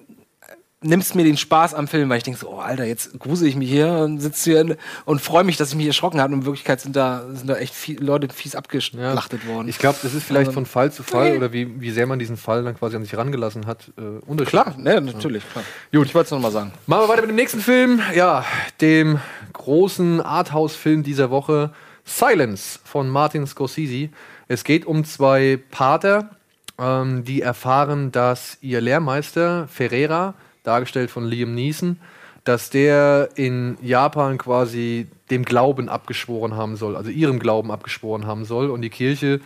[0.84, 3.56] nimmst mir den Spaß am Film, weil ich denke so, oh Alter, jetzt grusel ich
[3.56, 6.34] mich hier und sitze hier und freue mich, dass ich mich erschrocken habe.
[6.34, 9.68] Und in Wirklichkeit sind da, sind da echt viel, Leute fies abgeschlachtet worden.
[9.68, 12.20] Ich glaube, das ist vielleicht Also- von Fall zu Fall oder wie, wie sehr man
[12.20, 14.50] diesen Fall dann quasi an sich rangelassen hat, äh, unterschiedlich.
[14.64, 15.44] Klar, ne, natürlich.
[15.52, 15.64] Klar.
[15.94, 16.72] Gut, ich wollte es nochmal sagen.
[16.88, 18.02] Machen wir weiter mit dem nächsten Film.
[18.16, 18.46] Ja,
[18.82, 19.20] dem
[19.54, 21.72] großen Arthouse-Film dieser Woche,
[22.06, 24.10] Silence von Martin Scorsese.
[24.48, 26.32] Es geht um zwei Pater,
[26.78, 30.34] ähm, die erfahren, dass ihr Lehrmeister Ferreira,
[30.64, 32.00] dargestellt von Liam Neeson,
[32.44, 38.46] dass der in Japan quasi dem Glauben abgeschworen haben soll, also ihrem Glauben abgeschworen haben
[38.46, 38.70] soll.
[38.70, 39.40] Und die Kirche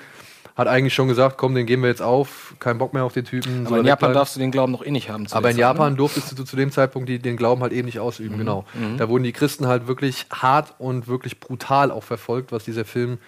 [0.56, 3.26] hat eigentlich schon gesagt, komm, den geben wir jetzt auf, kein Bock mehr auf den
[3.26, 3.68] Typen.
[3.68, 5.28] Aber in Japan darfst du den Glauben noch eh nicht haben.
[5.30, 5.98] Aber in Zeit, Japan ne?
[5.98, 8.40] durftest du zu dem Zeitpunkt die, den Glauben halt eben nicht ausüben, Mhm.
[8.40, 8.66] genau.
[8.74, 8.98] Mhm.
[8.98, 13.20] Da wurden die Christen halt wirklich hart und wirklich brutal auch verfolgt, was dieser Film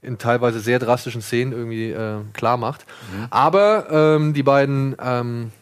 [0.00, 2.86] in teilweise sehr drastischen Szenen irgendwie äh, klar macht.
[3.12, 3.26] Mhm.
[3.28, 5.52] Aber ähm, die beiden ähm,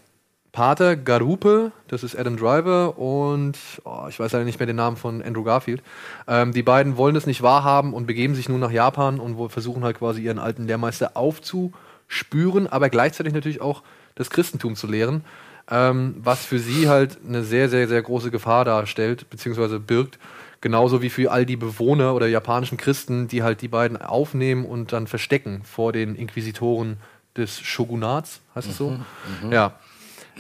[0.59, 4.97] Pater, Garupe, das ist Adam Driver und oh, ich weiß leider nicht mehr den Namen
[4.97, 5.85] von Andrew Garfield.
[6.27, 9.85] Ähm, die beiden wollen es nicht wahrhaben und begeben sich nun nach Japan und versuchen
[9.85, 13.85] halt quasi ihren alten Lehrmeister aufzuspüren, aber gleichzeitig natürlich auch
[14.17, 15.25] das Christentum zu lehren,
[15.71, 20.19] ähm, was für sie halt eine sehr, sehr, sehr große Gefahr darstellt, beziehungsweise birgt.
[20.61, 24.93] Genauso wie für all die Bewohner oder japanischen Christen, die halt die beiden aufnehmen und
[24.93, 26.97] dann verstecken vor den Inquisitoren
[27.37, 28.91] des Shogunats, heißt es so?
[28.91, 29.75] Mhm, Ja.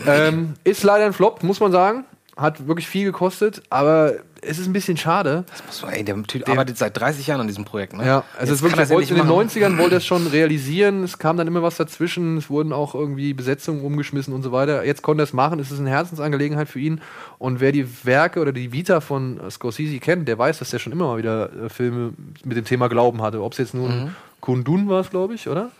[0.07, 2.05] Ähm, ist leider ein Flop, muss man sagen.
[2.37, 4.13] Hat wirklich viel gekostet, aber
[4.43, 5.45] es ist ein bisschen schade.
[5.51, 8.07] Das muss man, ey, der Typ arbeitet seit 30 Jahren an diesem Projekt, ne?
[8.07, 9.49] Ja, also es wirklich, er wollte in den machen.
[9.49, 12.95] 90ern wollte er es schon realisieren, es kam dann immer was dazwischen, es wurden auch
[12.95, 14.85] irgendwie Besetzungen umgeschmissen und so weiter.
[14.85, 17.01] Jetzt konnte er es machen, es ist eine Herzensangelegenheit für ihn
[17.39, 20.93] und wer die Werke oder die Vita von Scorsese kennt, der weiß, dass der schon
[20.93, 22.13] immer mal wieder äh, Filme
[22.45, 23.43] mit dem Thema Glauben hatte.
[23.43, 24.15] Ob es jetzt nun Mhm.
[24.41, 25.73] Kundun war, glaube ich, oder?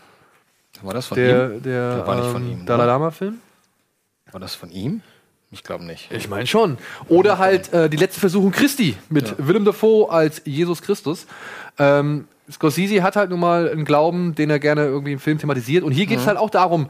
[0.81, 1.63] War das von der, ihm?
[1.63, 2.83] Der Der war nicht von ähm, ihm, Dalai?
[2.85, 3.37] Lama-Film?
[4.31, 5.01] War das von ihm?
[5.51, 6.11] Ich glaube nicht.
[6.11, 6.77] Ich meine schon.
[7.07, 11.25] Oder halt äh, die letzte Versuchung Christi mit Willem Dafoe als Jesus Christus.
[11.79, 15.83] Ähm, Scorsese hat halt nun mal einen Glauben, den er gerne irgendwie im Film thematisiert.
[15.83, 16.27] Und hier geht es Mhm.
[16.29, 16.89] halt auch darum,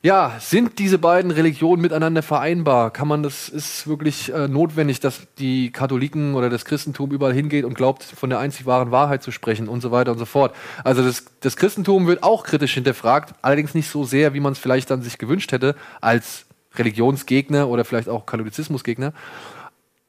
[0.00, 2.92] ja, sind diese beiden Religionen miteinander vereinbar?
[2.92, 7.64] Kann man das, ist wirklich äh, notwendig, dass die Katholiken oder das Christentum überall hingeht
[7.64, 10.54] und glaubt, von der einzig wahren Wahrheit zu sprechen und so weiter und so fort.
[10.84, 14.60] Also das, das Christentum wird auch kritisch hinterfragt, allerdings nicht so sehr, wie man es
[14.60, 16.44] vielleicht dann sich gewünscht hätte, als
[16.78, 19.12] Religionsgegner oder vielleicht auch Katholizismusgegner.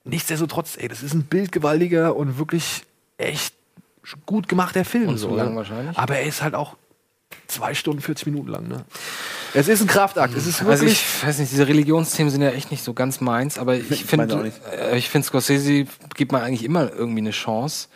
[0.04, 2.84] Nichtsdestotrotz, ey, das ist ein bildgewaltiger und wirklich
[3.18, 3.54] echt
[4.26, 5.10] gut gemachter Film.
[5.10, 5.56] Und so, lang ne?
[5.58, 5.98] wahrscheinlich.
[5.98, 6.76] Aber er ist halt auch
[7.48, 8.68] zwei Stunden, 40 Minuten lang.
[8.68, 8.86] Ne?
[9.54, 10.36] Es ist ein Kraftakt.
[10.36, 10.94] Es ist Also wirklich.
[10.94, 14.52] ich weiß nicht, diese Religionsthemen sind ja echt nicht so ganz meins, aber ich finde,
[14.72, 15.86] äh, ich finde Scorsese
[16.16, 17.88] gibt man eigentlich immer irgendwie eine Chance.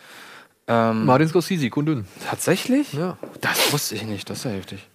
[0.66, 2.06] Ähm, Martin Scorsese, Kundun.
[2.28, 2.92] Tatsächlich?
[2.92, 3.18] Ja.
[3.40, 4.86] Das wusste ich nicht, das ist ja heftig.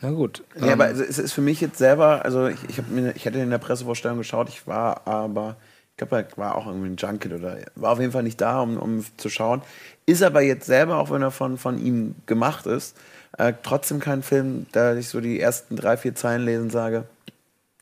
[0.00, 0.42] Na gut.
[0.56, 3.26] Ja, ähm, aber es ist für mich jetzt selber, also ich, ich, hab mir, ich
[3.26, 5.56] hatte in der Pressevorstellung geschaut, ich war aber,
[5.90, 8.60] ich glaube, er war auch irgendwie ein Junket oder war auf jeden Fall nicht da,
[8.60, 9.62] um, um zu schauen.
[10.06, 12.96] Ist aber jetzt selber, auch wenn er von, von ihm gemacht ist,
[13.38, 17.04] äh, trotzdem kein Film, da ich so die ersten drei, vier Zeilen lesen sage,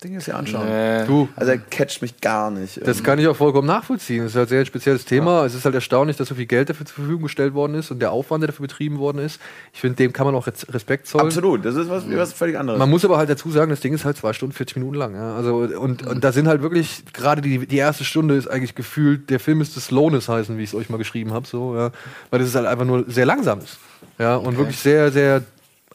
[0.05, 0.67] Ding ist ja anschauen.
[0.69, 1.05] Nee.
[1.07, 1.29] Du.
[1.35, 2.87] Also er catcht mich gar nicht.
[2.87, 4.23] Das kann ich auch vollkommen nachvollziehen.
[4.23, 5.45] Das ist halt ein sehr spezielles Thema.
[5.45, 7.99] Es ist halt erstaunlich, dass so viel Geld dafür zur Verfügung gestellt worden ist und
[7.99, 9.41] der Aufwand, der dafür betrieben worden ist.
[9.73, 11.25] Ich finde, dem kann man auch Res- Respekt zollen.
[11.27, 12.79] Absolut, das ist was, was völlig anderes.
[12.79, 15.15] Man muss aber halt dazu sagen, das Ding ist halt zwei Stunden, 40 Minuten lang.
[15.15, 15.35] Ja?
[15.35, 19.31] Also, und, und da sind halt wirklich, gerade die, die erste Stunde ist eigentlich gefühlt,
[19.31, 21.47] der Film müsste Slowness heißen, wie ich es euch mal geschrieben habe.
[21.47, 21.91] So, ja?
[22.31, 23.79] Weil das ist halt einfach nur sehr langsam ist.
[24.19, 24.37] Ja?
[24.37, 24.57] Und Okay.
[24.59, 25.43] wirklich sehr, sehr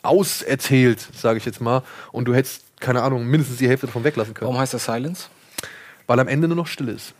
[0.02, 1.84] auserzählt, sage ich jetzt mal.
[2.12, 4.48] Und du hättest, keine Ahnung, mindestens die Hälfte davon weglassen können.
[4.48, 5.28] Warum heißt das Silence?
[6.08, 7.14] Weil am Ende nur noch still ist.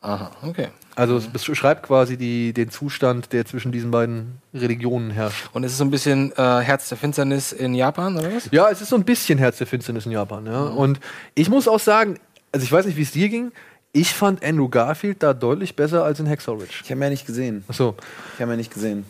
[0.00, 0.68] Aha, okay.
[0.96, 5.48] Also es beschreibt quasi die, den Zustand, der zwischen diesen beiden Religionen herrscht.
[5.54, 8.48] Und es ist so ein bisschen äh, Herz der Finsternis in Japan, oder was?
[8.52, 10.46] Ja, es ist so ein bisschen Herz der Finsternis in Japan.
[10.46, 10.64] Ja.
[10.64, 11.00] Und
[11.34, 12.18] ich muss auch sagen,
[12.52, 13.50] also ich weiß nicht, wie es dir ging,
[13.92, 16.80] ich fand Andrew Garfield da deutlich besser als in Hacksaw Ridge.
[16.82, 17.64] Ich habe ihn ja nicht gesehen.
[17.68, 17.96] Achso.
[18.34, 19.06] Ich habe ihn nicht gesehen.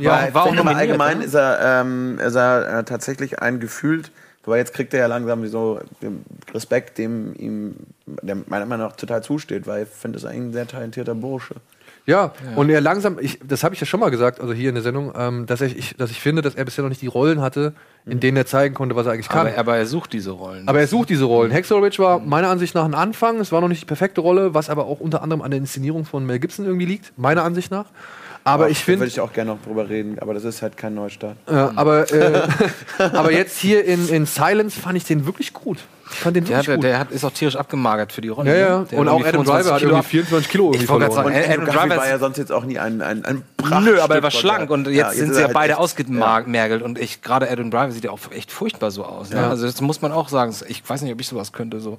[0.00, 1.24] Ja, Weil war auch nominiert, allgemein ne?
[1.24, 4.10] ist er, ähm, ist er äh, tatsächlich ein gefühlt,
[4.44, 7.74] wobei jetzt kriegt er ja langsam so den Respekt, dem ihm
[8.06, 11.54] der meiner Meinung nach total zusteht, weil ich finde, es eigentlich ein sehr talentierter Bursche.
[12.06, 14.74] Ja, und er langsam, ich, das habe ich ja schon mal gesagt, also hier in
[14.74, 17.06] der Sendung, ähm, dass, ich, ich, dass ich finde, dass er bisher noch nicht die
[17.06, 17.74] Rollen hatte,
[18.06, 19.46] in denen er zeigen konnte, was er eigentlich kann.
[19.46, 20.66] Aber, aber er sucht diese Rollen.
[20.66, 21.52] Aber er sucht diese Rollen.
[21.52, 23.38] Hacksaw Ridge war meiner Ansicht nach ein Anfang.
[23.38, 26.04] Es war noch nicht die perfekte Rolle, was aber auch unter anderem an der Inszenierung
[26.04, 27.86] von Mel Gibson irgendwie liegt, meiner Ansicht nach.
[28.42, 30.62] Aber Ach, ich Da finde, würde ich auch gerne noch drüber reden, aber das ist
[30.62, 31.36] halt kein Neustart.
[31.50, 32.42] Ja, aber, äh,
[32.98, 35.78] aber jetzt hier in, in Silence fand ich den wirklich gut.
[36.12, 36.84] Ich fand den Der, wirklich der, gut.
[36.84, 38.50] der hat, ist auch tierisch abgemagert für die Rolle.
[38.50, 38.78] Ja, ja.
[38.80, 38.86] ne?
[38.90, 40.88] Der Und hat auch irgendwie Adam 25 Driver hat irgendwie ab- 24 Kilo irgendwie Ich
[40.88, 41.34] wollte gerade verloren.
[41.42, 43.42] sagen, Adam Driver war ja sonst jetzt auch nie ein, ein, ein
[43.84, 44.92] Nö, aber er war schlank und ja.
[44.92, 48.04] jetzt Ja, sind ist sie ja halt beide ausgemergelt und ich gerade Adam Driver sieht
[48.04, 49.30] ja auch echt furchtbar so aus.
[49.30, 49.36] Ne?
[49.36, 49.50] Ja.
[49.50, 50.52] Also das muss man auch sagen.
[50.66, 51.98] Ich weiß nicht, ob ich sowas könnte, so,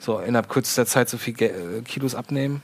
[0.00, 2.62] so innerhalb kürzester Zeit so viel Ge äh, Kilos abnehmen.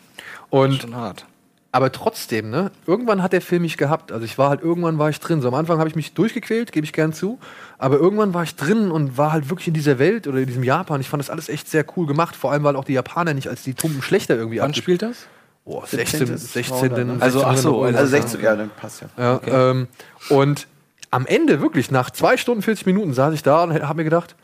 [0.49, 1.25] Und Schon hart.
[1.73, 2.73] Aber trotzdem, ne?
[2.87, 4.11] Irgendwann hat der Film mich gehabt.
[4.11, 5.41] Also ich war halt, irgendwann war ich drin.
[5.41, 7.39] So am Anfang habe ich mich durchgequält, gebe ich gern zu.
[7.79, 10.65] Aber irgendwann war ich drin und war halt wirklich in dieser Welt oder in diesem
[10.65, 11.01] Japan.
[11.01, 12.35] Ich fand das alles echt sehr cool gemacht.
[12.35, 15.27] Vor allem, weil auch die Japaner nicht als die tumpen Schlechter irgendwie Wann spielt das?
[15.65, 16.27] Oh, 17.
[16.27, 17.23] 16, 16.
[17.23, 17.97] Also, ach so, 16.
[17.97, 19.09] Also 16, ja, dann passt ja.
[19.17, 19.87] Ja, ähm,
[20.31, 20.67] und
[21.13, 24.35] am Ende wirklich, nach zwei Stunden 40 Minuten saß ich da und habe mir gedacht,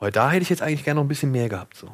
[0.00, 1.76] oh, da hätte ich jetzt eigentlich gerne noch ein bisschen mehr gehabt.
[1.76, 1.88] So.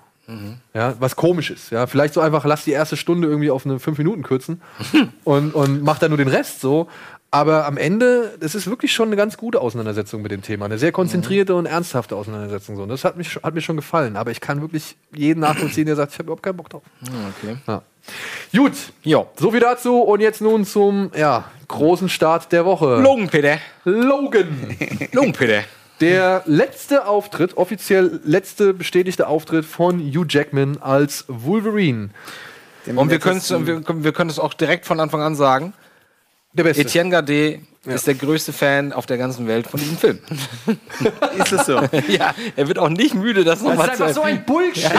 [0.72, 1.70] Ja, was komisch ist.
[1.70, 4.62] Ja, vielleicht so einfach, lass die erste Stunde irgendwie auf eine fünf Minuten kürzen
[5.24, 6.88] und, und mach dann nur den Rest so.
[7.34, 10.66] Aber am Ende, das ist wirklich schon eine ganz gute Auseinandersetzung mit dem Thema.
[10.66, 12.76] Eine sehr konzentrierte und ernsthafte Auseinandersetzung.
[12.76, 12.82] So.
[12.82, 14.16] Und das hat, mich, hat mir schon gefallen.
[14.16, 16.82] Aber ich kann wirklich jeden nachvollziehen, der sagt, ich habe überhaupt keinen Bock drauf.
[17.40, 17.56] Okay.
[17.66, 17.82] Ja.
[18.54, 18.72] Gut,
[19.02, 19.28] Jo.
[19.36, 20.02] so viel dazu.
[20.02, 23.00] Und jetzt nun zum ja, großen Start der Woche.
[23.00, 23.56] Logan, Peter.
[23.84, 24.76] Logan.
[25.12, 25.62] Logan, Peter.
[26.02, 32.10] Der letzte Auftritt, offiziell letzte bestätigte Auftritt von Hugh Jackman als Wolverine.
[32.96, 35.74] Und wir können es wir, wir können es auch direkt von Anfang an sagen.
[36.54, 36.82] Der Beste.
[36.82, 40.18] Etienne Gardet ist der größte Fan auf der ganzen Welt von diesem Film.
[41.38, 41.80] Ist es so?
[42.08, 44.44] ja, er wird auch nicht müde, das nochmal zu erwähnen.
[44.44, 44.82] Bullshit.
[44.82, 44.98] Sauber!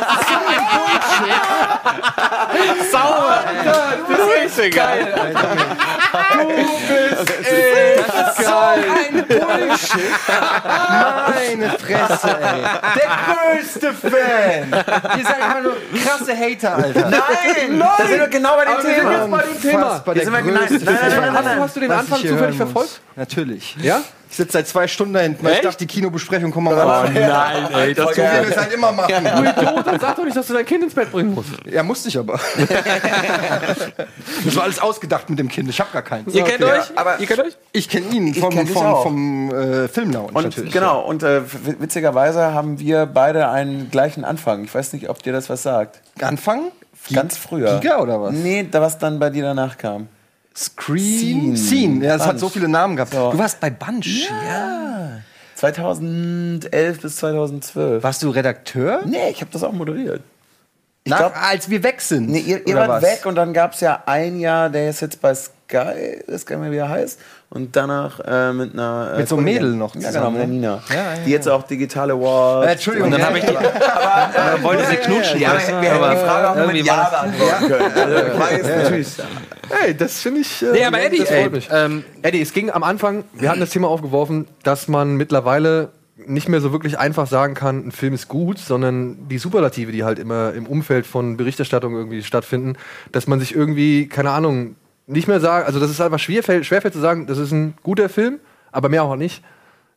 [0.00, 1.67] Das ist
[3.68, 5.14] geil, Du bist echt geil.
[8.48, 10.10] ein Bullshit.
[11.28, 12.62] Meine Fresse, ey.
[12.96, 15.18] Der größte Fan.
[15.18, 17.10] Ihr seid immer nur krasse Hater, Alter.
[17.10, 17.78] Nein!
[17.80, 19.12] Da sind wir genau bei dem Aber wir sind Thema.
[19.12, 20.24] jetzt bei dem Thema.
[20.24, 20.94] Sind wir nein, nein, nein, Fan.
[21.10, 21.60] nein, nein, nein.
[21.60, 22.74] Hast du den Was Anfang zufällig verfolgt?
[22.90, 23.00] muss.
[23.16, 23.76] Natürlich.
[23.80, 24.00] Ja?
[24.30, 27.06] Ich sitze seit zwei Stunden da hinten, weil ich dachte, die Kinobesprechung kommen wir mal
[27.06, 29.12] Oh nein, ey, das So wie wir es halt immer machen.
[29.24, 31.48] Du Idiot, dann sag doch nicht, dass du dein Kind ins Bett bringen musst.
[31.64, 32.38] Ja, musste ich aber.
[34.44, 35.68] das war alles ausgedacht mit dem Kind.
[35.70, 36.32] Ich habe gar keins.
[36.34, 36.70] Ihr kennt euch?
[36.72, 37.56] Ja, aber- Ihr kennt euch?
[37.72, 39.02] Ich kenne ihn vom, kenn dich vom, auch.
[39.02, 40.72] vom äh, Filmlounge Und natürlich.
[40.72, 44.64] genau, und äh, w- witzigerweise haben wir beide einen gleichen Anfang.
[44.64, 46.00] Ich weiß nicht, ob dir das was sagt.
[46.20, 46.70] Anfang?
[47.12, 47.78] Ganz früher.
[47.80, 48.32] Giga oder was?
[48.32, 50.08] Nee, da was dann bei dir danach kam.
[50.58, 51.56] Screen.
[51.56, 51.56] Scene.
[51.56, 52.04] Scene.
[52.04, 53.12] Ja, das hat so viele Namen gehabt.
[53.14, 53.30] So.
[53.30, 54.28] Du warst bei Bunch.
[54.48, 55.20] Ja.
[55.54, 58.02] 2011 bis 2012.
[58.02, 59.02] Warst du Redakteur?
[59.04, 60.22] Nee, ich habe das auch moderiert.
[61.04, 62.28] Ich Nach, glaub- als wir weg sind.
[62.28, 63.02] Nee, ihr, ihr wart was?
[63.02, 66.56] weg und dann gab es ja ein Jahr, der ist jetzt bei Sky, ist gar
[66.56, 67.18] nicht mehr, wie er heißt.
[67.50, 69.12] Und danach äh, mit einer.
[69.14, 69.44] Äh, Mit so einem.
[69.46, 70.54] Mädel noch Ja, genau, zusammen, mit der ne?
[70.54, 70.82] Nina.
[70.90, 72.66] Ja, ja, die jetzt auch digitale Awards.
[72.66, 73.52] Äh, Entschuldigung, Und dann ja, habe ich die.
[73.54, 73.60] ja.
[73.60, 75.58] Aber, äh, wollte sie knutschen, Ja, du?
[75.58, 78.42] wir hätten Aber die Frage auch nur mit Ja war das- beantworten können.
[78.42, 79.08] Also, natürlich.
[79.70, 80.62] Hey, das finde ich.
[80.62, 83.88] Äh, Nee, aber Eddie, ey, ähm, Eddie, es ging am Anfang, wir hatten das Thema
[83.88, 85.88] aufgeworfen, dass man mittlerweile
[86.26, 90.04] nicht mehr so wirklich einfach sagen kann, ein Film ist gut, sondern die Superlative, die
[90.04, 92.74] halt immer im Umfeld von Berichterstattung irgendwie stattfinden,
[93.12, 94.74] dass man sich irgendwie, keine Ahnung,
[95.08, 98.08] nicht mehr sagen, also das ist einfach schwerfällt, schwerfällt zu sagen, das ist ein guter
[98.08, 98.38] Film,
[98.70, 99.42] aber mehr auch nicht.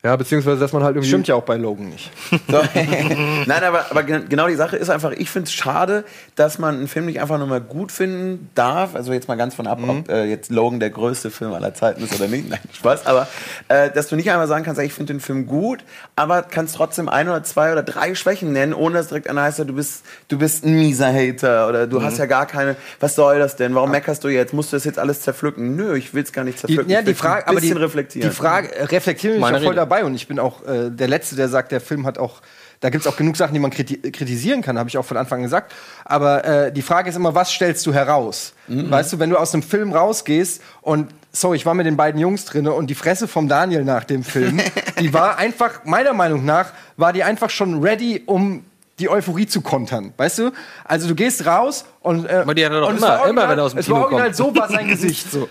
[0.03, 1.09] Ja, beziehungsweise, dass man halt irgendwie.
[1.09, 2.09] Stimmt ja auch bei Logan nicht.
[2.49, 2.59] So.
[3.45, 6.03] Nein, aber, aber gen- genau die Sache ist einfach, ich finde es schade,
[6.35, 8.95] dass man einen Film nicht einfach nur mal gut finden darf.
[8.95, 12.03] Also jetzt mal ganz von ab, ob äh, jetzt Logan der größte Film aller Zeiten
[12.03, 12.49] ist oder nicht.
[12.49, 13.05] Nein, Spaß.
[13.05, 13.27] Aber
[13.67, 15.83] äh, dass du nicht einmal sagen kannst, ey, ich finde den Film gut,
[16.15, 19.59] aber kannst trotzdem ein oder zwei oder drei Schwächen nennen, ohne dass direkt einer heißt,
[19.59, 23.37] du bist, du bist ein mieser Hater oder du hast ja gar keine, was soll
[23.39, 23.75] das denn?
[23.75, 24.53] Warum meckerst du jetzt?
[24.53, 25.75] Musst du das jetzt alles zerpflücken?
[25.75, 26.91] Nö, ich will es gar nicht Die, zerpflücken.
[26.91, 28.29] ja, Ich die Frage, aber die, bisschen reflektieren.
[28.29, 29.75] die Frage reflektieren ich ja voll Rede.
[29.75, 32.41] dabei und ich bin auch äh, der Letzte, der sagt, der Film hat auch,
[32.80, 35.18] da gibt es auch genug Sachen, die man kriti kritisieren kann, habe ich auch von
[35.18, 35.73] Anfang an gesagt.
[36.05, 38.53] Aber äh, die Frage ist immer, was stellst du heraus?
[38.68, 42.19] Weißt du, wenn du aus einem Film rausgehst und so, ich war mit den beiden
[42.19, 44.59] Jungs drin und die Fresse vom Daniel nach dem Film,
[44.99, 48.63] die war einfach, meiner Meinung nach, war die einfach schon ready, um
[48.99, 50.51] die Euphorie zu kontern, weißt du?
[50.85, 53.49] Also du gehst raus und, äh, Aber die hat er doch immer- war immer, original-
[53.49, 54.35] wenn er aus dem es war Kino original kommt.
[54.35, 55.49] so war sein Gesicht so.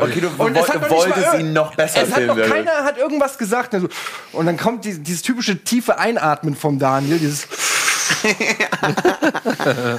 [0.00, 2.28] Okay, du, Und woll- hat du noch wolltest mal ihn noch besser Es hat filmen.
[2.28, 2.64] noch Daryl.
[2.64, 3.74] keiner hat irgendwas gesagt.
[3.74, 3.88] Also,
[4.32, 7.46] und dann kommt die, dieses typische tiefe Einatmen vom Daniel, dieses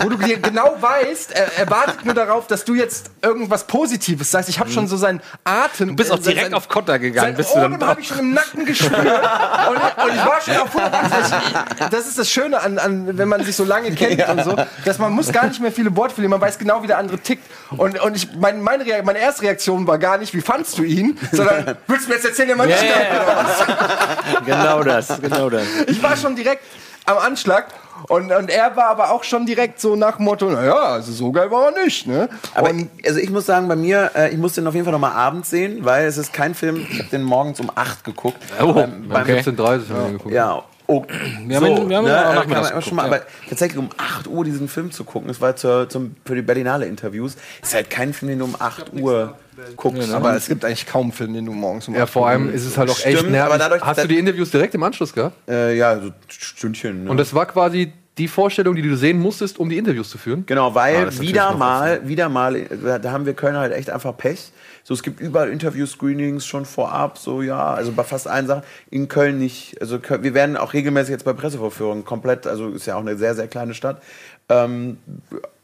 [0.01, 4.31] wo du dir genau weißt, er, er wartet nur darauf, dass du jetzt irgendwas Positives
[4.31, 4.49] sagst.
[4.49, 5.89] Ich habe schon so seinen Atem.
[5.89, 7.35] Du bist auch äh, sein- direkt sein- auf Konter gegangen.
[7.35, 8.91] Bist du dann Ohren habe ich schon im Nacken gespürt.
[8.99, 11.89] und, und ich war schon auf 180.
[11.91, 14.55] Das ist das Schöne an, an, wenn man sich so lange kennt und so,
[14.85, 16.31] dass man muss gar nicht mehr viele Worte verlieren.
[16.31, 17.43] Man weiß genau, wie der andere tickt.
[17.71, 21.17] Und, und ich, mein, meine, meine erste Reaktion war gar nicht, wie fandst du ihn,
[21.31, 24.45] sondern willst du mir jetzt erzählen, der Mann Ja, ja, oder was?
[24.45, 25.63] Genau das, genau das.
[25.87, 26.63] Ich war schon direkt.
[27.05, 27.67] am Anschlag.
[28.07, 31.31] Und, und er war aber auch schon direkt so nach dem Motto, naja, also so
[31.31, 32.29] geil war er nicht, ne?
[32.53, 32.71] Aber
[33.05, 35.11] also ich muss sagen, bei mir, äh, ich muss den auf jeden Fall noch mal
[35.11, 38.37] abends sehen, weil es ist kein Film, ich habe den morgens um 8 geguckt.
[38.61, 39.39] Oh, beim, beim, okay.
[39.39, 40.33] 17.30 haben wir geguckt.
[40.33, 41.05] Ja, oh,
[41.45, 43.07] Wir haben ihn- wir haben ihn auch äh, man schon mal, ja.
[43.15, 46.41] Aber tatsächlich um 8 Uhr diesen Film zu gucken, das war zur, zum, für die
[46.41, 49.37] Berlinale Interviews, ist halt kein Film, den du um 8 Uhr
[49.75, 50.11] guckst.
[50.13, 52.53] Aber es gibt eigentlich kaum Filme, den du morgens um Ja, acht vor Uhr- allem
[52.53, 53.49] ist es halt auch echt Stimmt, nervig.
[53.53, 55.35] aber dadurch- Hast du die Interviews direkt im Anschluss gehabt?
[55.49, 57.03] Äh, ja, so Stündchen.
[57.05, 57.09] Ne?
[57.11, 60.45] Und das war quasi die Vorstellung, die du sehen musstest, um die Interviews zu führen?
[60.45, 62.61] Genau, weil Ah, ist wieder mal, wieder mal,
[63.01, 64.51] da haben wir Kölner halt echt einfach Pech.
[64.83, 68.63] So, es gibt überall Interview-Screenings schon vorab, so ja, also bei fast allen Sachen.
[68.89, 69.79] In Köln nicht.
[69.81, 73.35] Also wir werden auch regelmäßig jetzt bei Pressevorführungen komplett, also ist ja auch eine sehr,
[73.35, 74.01] sehr kleine Stadt,
[74.49, 74.97] ähm,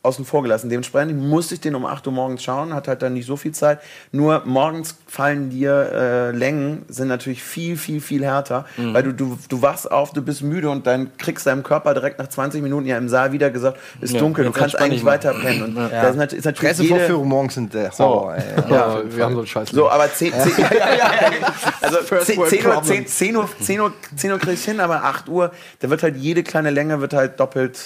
[0.04, 0.70] außen vor gelassen.
[0.70, 3.54] Dementsprechend musste ich den um 8 Uhr morgens schauen, hat halt dann nicht so viel
[3.54, 3.80] Zeit.
[4.12, 8.94] Nur morgens fallen dir äh, Längen, sind natürlich viel, viel, viel härter, Mhm.
[8.94, 12.20] weil du, du, du wachst auf, du bist müde und dann kriegst deinem Körper direkt
[12.20, 15.34] nach 20 Minuten ja im Saal wieder gesagt, ist Ja, dunkel, du kannst eigentlich weiter
[15.34, 15.64] pennen.
[15.64, 15.90] Und Ja.
[15.90, 18.44] da ist nat- ist natürlich jede, Pressevorführungen morgens sind der Horror, ey.
[18.70, 19.70] ja, wir haben so einen Scheiß.
[19.72, 23.08] so, aber 10, 10, ja, ja, ja, also First 10, world 10, Uhr, problem.
[23.08, 25.50] 10, 10 Uhr, 10 Uhr, 10 Uhr krieg ich hin, aber 8 Uhr,
[25.80, 27.80] da wird halt jede kleine Länge wird halt doppelt,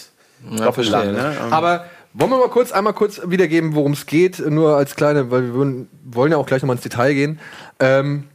[0.57, 1.11] doppelt lang.
[1.13, 1.33] Ne?
[1.45, 5.29] Und- Aber wollen wir mal kurz einmal kurz wiedergeben, worum es geht, nur als kleine,
[5.31, 7.39] weil wir würden, wollen ja auch gleich nochmal ins Detail gehen.
[7.79, 8.25] Ähm,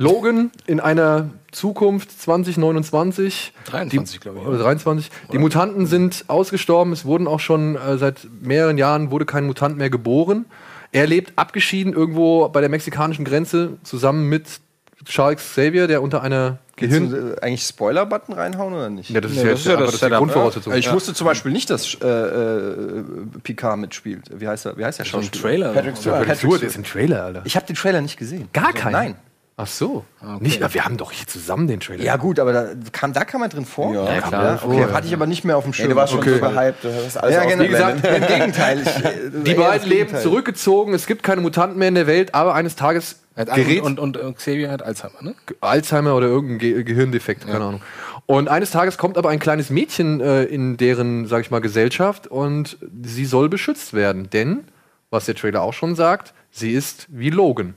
[0.00, 3.52] Logan in einer Zukunft 2029.
[3.64, 4.46] 23, glaube ich.
[4.46, 5.10] Oder 23.
[5.32, 6.92] Die Mutanten sind ausgestorben.
[6.92, 10.44] Es wurden auch schon äh, seit mehreren Jahren wurde kein Mutant mehr geboren.
[10.92, 14.60] Er lebt abgeschieden irgendwo bei der mexikanischen Grenze zusammen mit
[15.04, 19.10] Charles Xavier, der unter einer Gehirn Gehirn äh, eigentlich Spoiler-Button reinhauen oder nicht?
[19.10, 20.18] Ja, das ist Nee, ja das ist ja das das ist die Setup.
[20.18, 20.74] Grundvoraussetzung.
[20.74, 20.92] Ich Ja.
[20.94, 23.04] wusste zum Beispiel nicht, dass äh, äh,
[23.42, 24.30] Picard mitspielt.
[24.32, 24.76] Wie heißt er?
[24.76, 25.30] Wie heißt der ist doch ein?
[25.30, 25.72] Trailer.
[25.72, 26.18] Patrick Ja, Stewart.
[26.20, 27.42] Patrick Stewart ist im Trailer, Alter.
[27.44, 28.48] Ich habe den Trailer nicht gesehen.
[28.52, 28.92] Gar keinen?
[28.92, 29.14] Nein.
[29.60, 30.04] Ach so.
[30.38, 32.04] Nicht, wir haben doch hier zusammen den Trailer.
[32.04, 33.92] Ja gut, aber da kam, da kam er drin vor.
[33.92, 34.60] Ja, Ja, klar.
[34.64, 35.90] Okay, hatte ich aber nicht mehr auf dem Schirm.
[35.90, 36.38] du warst schon okay.
[36.38, 37.64] so gehypt, du hast alles Ja, genau.
[37.64, 38.82] Wie gesagt, im Gegenteil.
[38.82, 39.10] Ich, äh,
[39.44, 43.18] Die beiden leben zurückgezogen, es gibt keine Mutanten mehr in der Welt, aber eines Tages
[43.46, 45.34] gerät Und, und, und Xavier hat Alzheimer, ne?
[45.60, 47.82] Alzheimer oder irgendein Ge Gehirndefekt, keine Ahnung.
[48.26, 52.26] Und eines Tages kommt aber ein kleines Mädchen äh, in deren, sag ich mal, Gesellschaft
[52.26, 54.64] und sie soll beschützt werden, denn,
[55.10, 57.74] was der Trailer auch schon sagt, sie ist wie Logan.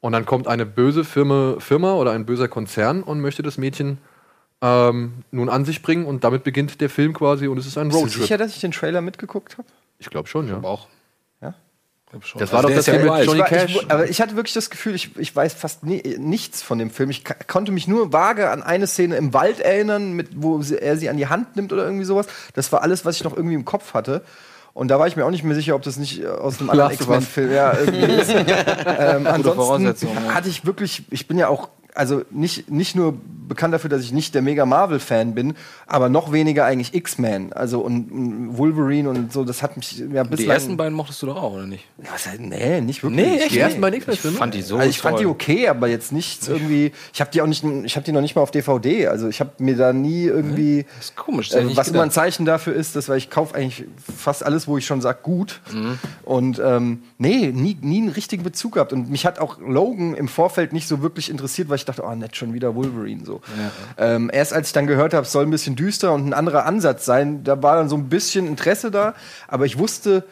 [0.00, 3.98] Und dann kommt eine böse Firma, Firma oder ein böser Konzern und möchte das Mädchen
[4.62, 7.88] ähm, nun an sich bringen und damit beginnt der Film quasi und es ist ein
[7.88, 8.22] Bist du Roadtrip.
[8.22, 9.68] sicher, dass ich den Trailer mitgeguckt habe?
[9.98, 10.58] Ich glaube schon, ja.
[10.62, 10.88] Auch.
[12.38, 13.04] Das war doch das ist ja mit.
[13.04, 13.76] Johnny Ich war, Cash.
[13.76, 16.90] ich, aber ich hatte wirklich das Gefühl, ich, ich weiß fast nie, nichts von dem
[16.90, 17.08] Film.
[17.08, 20.98] Ich konnte mich nur vage an eine Szene im Wald erinnern, mit, wo sie, er
[20.98, 22.26] sie an die Hand nimmt oder irgendwie sowas.
[22.54, 24.22] Das war alles, was ich noch irgendwie im Kopf hatte.
[24.74, 26.70] Und da war ich mir auch nicht mehr sicher, ob das nicht äh, aus einem
[26.70, 26.92] anderen.
[26.92, 28.30] X-Men-Film ja, irgendwie ist.
[28.98, 33.14] ähm, ansonsten hatte ich wirklich, ich bin ja auch, also nicht, nicht nur
[33.48, 35.54] bekannt dafür, dass ich nicht der mega Marvel-Fan bin,
[35.86, 37.52] aber noch weniger eigentlich X-Men.
[37.52, 40.50] Also und, und Wolverine und so, das hat mich ja Die bislang.
[40.50, 41.84] ersten beiden mochtest du doch auch, oder nicht?
[41.98, 43.26] Was, nee, nicht wirklich.
[43.26, 43.52] Nee, echt?
[43.52, 44.38] Die ersten beiden Ich X-Men-Filme?
[44.38, 45.32] fand die so Also ich fand die toll.
[45.32, 46.92] okay, aber jetzt nicht irgendwie.
[47.12, 49.08] Ich habe die auch nicht, ich habe die noch nicht mal auf DVD.
[49.08, 50.86] Also ich habe mir da nie irgendwie.
[50.96, 51.52] Das ist komisch.
[51.52, 52.10] Äh, ich was immer ein.
[52.10, 53.84] Zeichen dafür ist, dass weil ich kaufe eigentlich
[54.16, 55.60] fast alles, wo ich schon sage, gut.
[55.72, 55.98] Mhm.
[56.24, 58.92] Und ähm, nee, nie, nie einen richtigen Bezug gehabt.
[58.94, 62.14] Und mich hat auch Logan im Vorfeld nicht so wirklich interessiert, weil ich dachte, oh,
[62.14, 63.40] nett, schon wieder Wolverine so.
[63.98, 66.66] Ähm, erst als ich dann gehört habe, es soll ein bisschen düster und ein anderer
[66.66, 69.14] Ansatz sein, da war dann so ein bisschen Interesse da.
[69.48, 70.24] Aber ich wusste,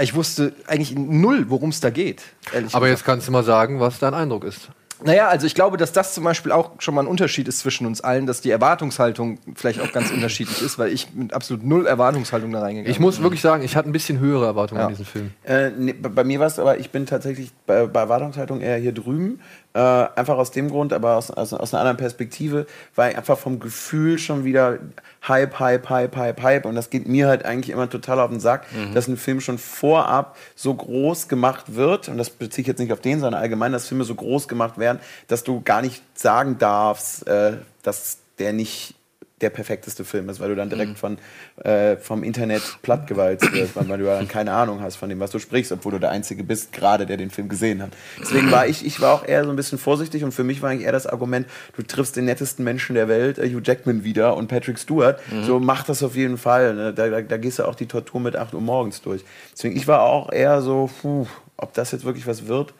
[0.00, 2.22] ich wusste eigentlich null, worum es da geht.
[2.52, 2.86] Aber gesagt.
[2.86, 4.70] jetzt kannst du mal sagen, was dein Eindruck ist.
[5.04, 7.86] Naja, also ich glaube, dass das zum Beispiel auch schon mal ein Unterschied ist zwischen
[7.86, 11.86] uns allen, dass die Erwartungshaltung vielleicht auch ganz unterschiedlich ist, weil ich mit absolut null
[11.86, 14.86] Erwartungshaltung da reingegangen Ich muss wirklich sagen, ich hatte ein bisschen höhere Erwartungen Ja.
[14.86, 15.30] an diesen Film.
[15.44, 18.76] Äh, nee, bei bei mir war es aber, ich bin tatsächlich bei, bei Erwartungshaltung eher
[18.76, 19.38] hier drüben.
[19.78, 23.60] Äh, einfach aus dem Grund, aber aus, aus, aus einer anderen Perspektive, weil einfach vom
[23.60, 24.80] Gefühl schon wieder
[25.28, 26.64] Hype, Hype, Hype, Hype, Hype.
[26.64, 29.56] Und das geht mir halt eigentlich immer total auf den Sack, dass ein Film schon
[29.56, 32.08] vorab so groß gemacht wird.
[32.08, 34.78] Und das beziehe ich jetzt nicht auf den, sondern allgemein, dass Filme so groß gemacht
[34.78, 34.98] werden,
[35.28, 38.96] dass du gar nicht sagen darfst, äh, dass der nicht
[39.40, 41.18] der perfekteste Film ist, weil du dann direkt von,
[41.64, 45.38] äh, vom Internet plattgewalzt wirst, weil du dann keine Ahnung hast von dem, was du
[45.38, 47.90] sprichst, obwohl du der Einzige bist, gerade der den Film gesehen hat.
[48.20, 50.70] Deswegen war ich, ich war auch eher so ein bisschen vorsichtig und für mich war
[50.70, 51.46] eigentlich eher das Argument,
[51.76, 55.60] du triffst den nettesten Menschen der Welt, äh, Hugh Jackman wieder und Patrick Stewart, so
[55.60, 56.74] mach das auf jeden Fall.
[56.74, 56.94] Ne?
[56.94, 59.24] Da, da, da gehst du auch die Tortur mit 8 Uhr morgens durch.
[59.52, 62.72] Deswegen, ich war auch eher so, puh, ob das jetzt wirklich was wird.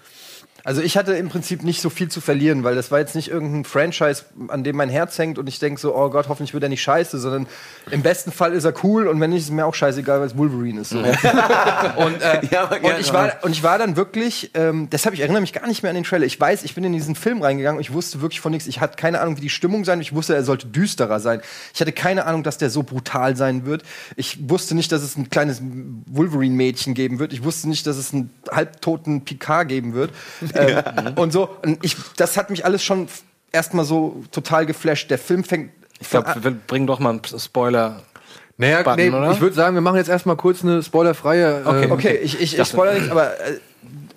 [0.68, 3.28] Also ich hatte im Prinzip nicht so viel zu verlieren, weil das war jetzt nicht
[3.30, 6.62] irgendein Franchise, an dem mein Herz hängt und ich denke so, oh Gott, hoffentlich wird
[6.62, 7.46] er nicht scheiße, sondern
[7.90, 10.36] im besten Fall ist er cool und wenn nicht, ist mir auch scheißegal, weil es
[10.36, 10.90] Wolverine ist.
[10.90, 10.98] So.
[10.98, 12.40] und, äh,
[12.82, 15.82] und, ich war, und ich war dann wirklich, ähm, deshalb, ich erinnere mich gar nicht
[15.82, 16.26] mehr an den Trailer.
[16.26, 18.68] Ich weiß, ich bin in diesen Film reingegangen und ich wusste wirklich von nichts.
[18.68, 20.02] Ich hatte keine Ahnung, wie die Stimmung sein.
[20.02, 21.40] Ich wusste, er sollte düsterer sein.
[21.72, 23.84] Ich hatte keine Ahnung, dass der so brutal sein wird.
[24.16, 25.62] Ich wusste nicht, dass es ein kleines
[26.08, 27.32] Wolverine-Mädchen geben wird.
[27.32, 30.10] Ich wusste nicht, dass es einen halbtoten Picard geben wird.
[30.58, 31.48] ähm, und so.
[31.62, 33.08] Und ich, das hat mich alles schon
[33.52, 35.10] erstmal so total geflasht.
[35.10, 35.70] Der Film fängt.
[36.00, 38.02] Ich glaube, wir bringen doch mal einen Spoiler.
[38.56, 39.30] Naja, Button, nee, oder?
[39.30, 41.62] ich würde sagen, wir machen jetzt erstmal kurz eine spoilerfreie.
[41.64, 43.60] Okay, ähm, okay, ich, ich, ich spoilere nichts, aber äh,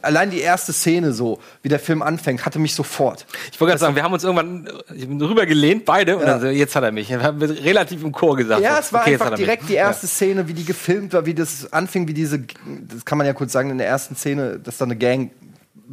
[0.02, 3.28] allein die erste Szene so, wie der Film anfängt, hatte mich sofort.
[3.52, 6.28] Ich wollte gerade sagen, wir haben uns irgendwann äh, rüber gelehnt, beide, und Ja.
[6.30, 7.10] dann so, jetzt hat er mich.
[7.10, 8.62] Wir haben relativ im Chor gesagt.
[8.62, 11.72] Ja, es war okay, einfach direkt die erste Szene, wie die gefilmt war, wie das
[11.72, 14.86] anfing, wie diese, das kann man ja kurz sagen, in der ersten Szene, dass da
[14.86, 15.30] eine Gang,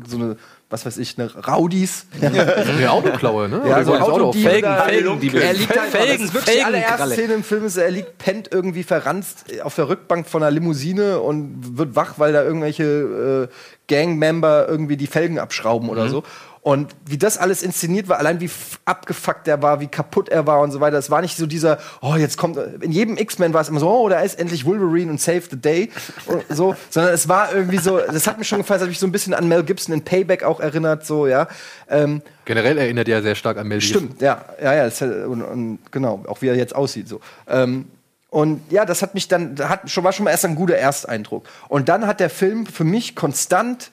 [0.06, 0.36] so eine,
[0.70, 2.06] was weiß ich, eine Rowdies.
[2.20, 3.62] Eine Autoklaue, ne?
[3.66, 4.32] Ja, so das Auto.
[4.32, 5.42] Felgen- da- Felgendiebe.
[5.42, 7.14] Er liegt halt, Felgen- das ist wirklich die allererste.
[7.14, 11.20] Szene im Film ist, er liegt, pennt irgendwie verranzt auf der Rückbank von einer Limousine
[11.20, 13.54] und wird wach, weil da irgendwelche äh,
[13.92, 16.08] Gangmember irgendwie die Felgen abschrauben oder Mhm.
[16.10, 16.22] so.
[16.68, 18.50] Und wie das alles inszeniert war, allein wie
[18.84, 20.98] abgefuckt er war, wie kaputt er war und so weiter.
[20.98, 22.58] Es war nicht so dieser, oh, jetzt kommt.
[22.82, 25.58] In jedem X-Men war es immer so, oh, da ist endlich Wolverine und Save the
[25.58, 25.90] Day.
[26.26, 28.98] Und so, sondern es war irgendwie so, das hat mir schon gefallen, das hat mich
[28.98, 31.48] so ein bisschen an Mel Gibson in Payback auch erinnert, so, ja.
[31.88, 34.02] Ähm, Generell erinnert er sehr stark an Mel Gibson.
[34.02, 37.22] Stimmt, ja, ja, ja, das, und, und genau, auch wie er jetzt aussieht, so.
[37.48, 37.86] Ähm,
[38.28, 40.76] und ja, das hat mich dann, da hat schon, war schon mal erst ein guter
[40.76, 41.48] Ersteindruck.
[41.68, 43.90] Und dann hat der Film für mich konstant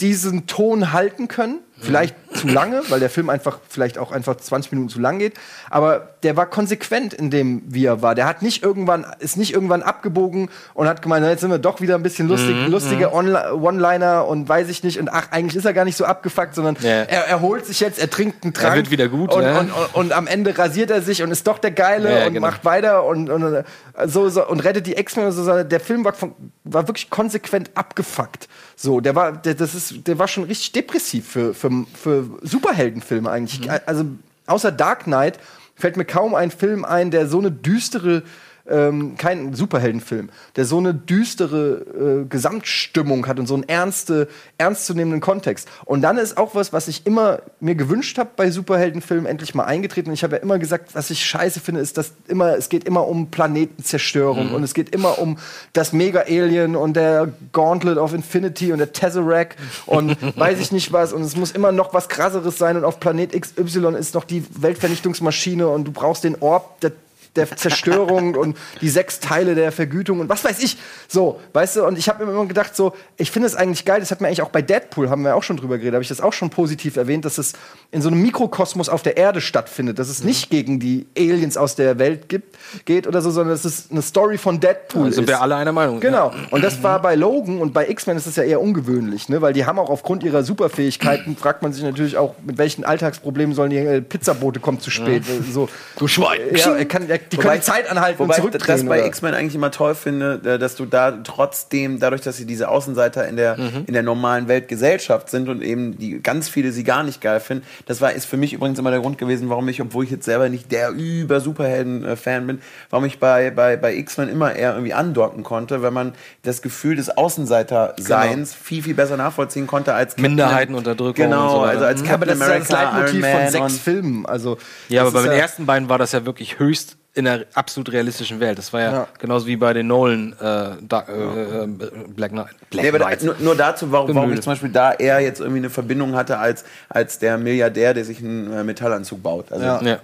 [0.00, 1.60] diesen Ton halten können.
[1.78, 5.34] Vielleicht zu lange, weil der Film einfach vielleicht auch einfach 20 Minuten zu lang geht.
[5.68, 8.14] Aber der war konsequent in dem, wie er war.
[8.14, 11.58] Der hat nicht irgendwann, ist nicht irgendwann abgebogen und hat gemeint, na, jetzt sind wir
[11.58, 13.36] doch wieder ein bisschen lustig, Mhm, lustige mhm.
[13.62, 14.98] One-Liner und weiß ich nicht.
[14.98, 16.88] Und ach, eigentlich ist er gar nicht so abgefuckt, sondern Ja.
[17.02, 18.74] er, er holt sich jetzt, er trinkt einen Trank.
[18.76, 19.58] wird wieder gut, Und, ne?
[19.60, 22.26] und, und, und am Ende rasiert er sich und ist doch der Geile Ja, ja,
[22.26, 22.46] und genau.
[22.46, 23.64] macht weiter und, und,
[24.06, 25.26] so, so, und rettet die X-Men.
[25.26, 26.34] und So, der Film war, von,
[26.64, 28.48] war wirklich konsequent abgefuckt.
[28.76, 33.30] So, der war, der, das ist, der war schon richtig depressiv für, für, für Superheldenfilme
[33.30, 33.62] eigentlich.
[33.62, 33.70] Mhm.
[33.86, 34.04] Also
[34.46, 35.38] außer Dark Knight
[35.74, 38.22] fällt mir kaum ein Film ein, der so eine düstere
[38.68, 44.28] ähm, kein Superheldenfilm, der so eine düstere äh, Gesamtstimmung hat und so einen ernste,
[44.58, 45.68] ernstzunehmenden Kontext.
[45.84, 49.64] Und dann ist auch was, was ich immer mir gewünscht habe bei Superheldenfilmen, endlich mal
[49.64, 50.08] eingetreten.
[50.08, 52.84] Und ich habe ja immer gesagt, was ich scheiße finde, ist, dass immer, es geht
[52.84, 54.54] immer um Planetenzerstörung Mhm.
[54.54, 55.38] und es geht immer um
[55.72, 59.56] das Mega-Alien und der Gauntlet of Infinity und der Tesseract
[59.86, 61.12] und weiß ich nicht was.
[61.12, 64.44] Und es muss immer noch was krasseres sein und auf Planet XY ist noch die
[64.60, 66.92] Weltvernichtungsmaschine und du brauchst den Orb der
[67.36, 70.76] der Zerstörung und die sechs Teile der Vergütung und was weiß ich.
[71.08, 74.00] So, weißt du, und ich habe mir immer gedacht, so, ich finde es eigentlich geil,
[74.00, 76.08] das hat mir eigentlich auch bei Deadpool, haben wir auch schon drüber geredet, habe ich
[76.08, 77.52] das auch schon positiv erwähnt, dass es
[77.90, 80.26] in so einem Mikrokosmos auf der Erde stattfindet, dass es Mhm.
[80.26, 84.02] nicht gegen die Aliens aus der Welt gibt, geht oder so, sondern dass es eine
[84.02, 85.28] Story von Deadpool Da sind ist.
[85.28, 86.00] wir alle einer Meinung.
[86.00, 86.32] Genau.
[86.50, 89.40] Und das war bei Logan und bei X-Men ist das ja eher ungewöhnlich, ne?
[89.42, 93.54] weil die haben auch aufgrund ihrer Superfähigkeiten, fragt man sich natürlich auch, mit welchen Alltagsproblemen
[93.54, 95.22] sollen die äh, Pizzabote kommt zu spät.
[95.28, 95.68] äh, So.
[95.98, 96.38] Du Schwein.
[96.54, 98.88] Ja, er kann, er, die Wobei- können die Zeit anhalten Wobei und ich das zurückdrehen.
[98.88, 99.06] bei?
[99.06, 103.26] X-Men eigentlich immer toll finde, äh, dass du da trotzdem, dadurch, dass sie diese Außenseiter
[103.28, 103.84] in der, Mhm.
[103.86, 107.64] in der normalen Weltgesellschaft sind und eben die ganz viele sie gar nicht geil finden,
[107.86, 110.24] das war, ist für mich übrigens immer der Grund gewesen, warum ich, obwohl ich jetzt
[110.24, 114.94] selber nicht der über Superhelden-Fan bin, warum ich bei, bei, bei X-Men immer eher irgendwie
[114.94, 116.12] andocken konnte, weil man
[116.42, 121.60] das Gefühl des Außenseiter-Seins viel, viel besser nachvollziehen konnte als Captain- Minderheitenunterdrückung Genau, und so
[121.60, 121.70] weiter.
[121.72, 122.06] also als Mhm.
[122.06, 124.26] Captain aber das ist ja das America, Leitmotiv von sechs Filmen.
[124.26, 124.58] Also,
[124.88, 128.38] Ja, aber bei den ersten beiden war das ja wirklich höchst in einer absolut realistischen
[128.40, 128.58] Welt.
[128.58, 129.08] Das war ja, Ja.
[129.18, 130.36] genauso wie bei den Nolan äh,
[130.82, 131.66] da, äh, äh,
[132.14, 132.48] Black Knight.
[132.70, 133.22] Black Nee, aber da, Knight.
[133.24, 136.38] nur, nur dazu, warum, warum ich zum Beispiel da eher jetzt irgendwie eine Verbindung hatte
[136.38, 139.50] als, als der Milliardär, der sich einen äh, Metallanzug baut.
[139.50, 139.82] Also, Ja.
[139.82, 139.98] Ja.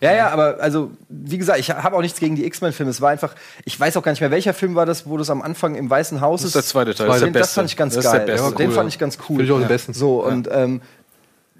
[0.00, 2.90] Ja, ja, aber also, wie gesagt, ich habe auch nichts gegen die X-Men-Filme.
[2.90, 5.30] Es war einfach, ich weiß auch gar nicht mehr, welcher Film war das, wo das
[5.30, 6.56] am Anfang im Weißen Haus Das ist.
[6.56, 7.54] ist der zweite Teil, Das, das ist der den, das beste.
[7.54, 8.26] fand ich ganz Das ist der geil.
[8.36, 8.54] beste.
[8.56, 8.88] Den Cool, fand ja.
[8.94, 9.26] ich ganz cool.
[9.36, 9.94] Finde ich auch den besten.
[9.94, 10.82] So, und ähm,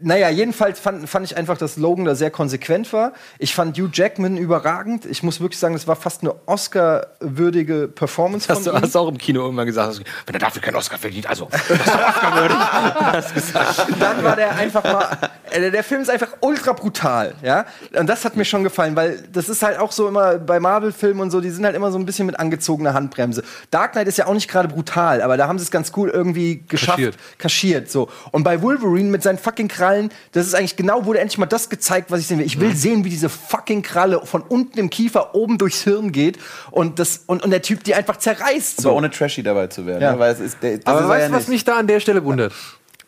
[0.01, 3.13] naja, jedenfalls fand, fand ich einfach, dass Logan da sehr konsequent war.
[3.39, 5.07] Ich fand Hugh Jackman überragend.
[5.07, 8.83] Ich muss wirklich sagen, das war fast eine Oscar-würdige Performance Hast du von ihm.
[8.83, 11.49] hast du auch im Kino irgendwann gesagt, du, wenn er dafür keinen Oscar verdient, also
[11.51, 12.57] das ist Oscar-würdig.
[13.15, 13.87] Hast du gesagt.
[14.01, 15.19] dann war der einfach mal.
[15.51, 17.65] Äh, der Film ist einfach ultra brutal, ja.
[17.97, 21.21] Und das hat mir schon gefallen, weil das ist halt auch so immer bei Marvel-Filmen
[21.21, 23.45] und so, die sind halt immer so ein bisschen mit angezogener Handbremse.
[23.71, 26.09] Dark Knight ist ja auch nicht gerade brutal, aber da haben sie es ganz cool
[26.11, 27.17] irgendwie geschafft, Kaschiert.
[27.39, 27.91] kaschiert.
[27.91, 28.09] so.
[28.33, 31.69] Und bei Wolverine mit seinen fucking Krallen, das ist eigentlich genau, wurde endlich mal das
[31.69, 32.47] gezeigt, was ich sehen will.
[32.47, 36.39] Ich will sehen, wie diese fucking Kralle von unten im Kiefer oben durchs Hirn geht
[36.71, 38.79] und das und, und der Typ die einfach zerreißt.
[38.79, 38.93] aber So.
[38.97, 40.01] ohne trashy dabei zu werden.
[40.03, 40.13] Ja.
[40.13, 40.19] Ne?
[40.19, 41.49] Weil es ist, das Aber ist weißt ja du, was nicht.
[41.49, 42.53] mich da an der Stelle wundert?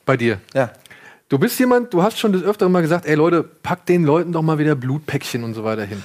[0.05, 0.39] bei dir.
[0.55, 0.71] Ja.
[1.29, 4.33] Du bist jemand, du hast schon des Öfteren mal gesagt, ey Leute, packt den Leuten
[4.33, 6.05] doch mal wieder Blutpäckchen und so weiter hin.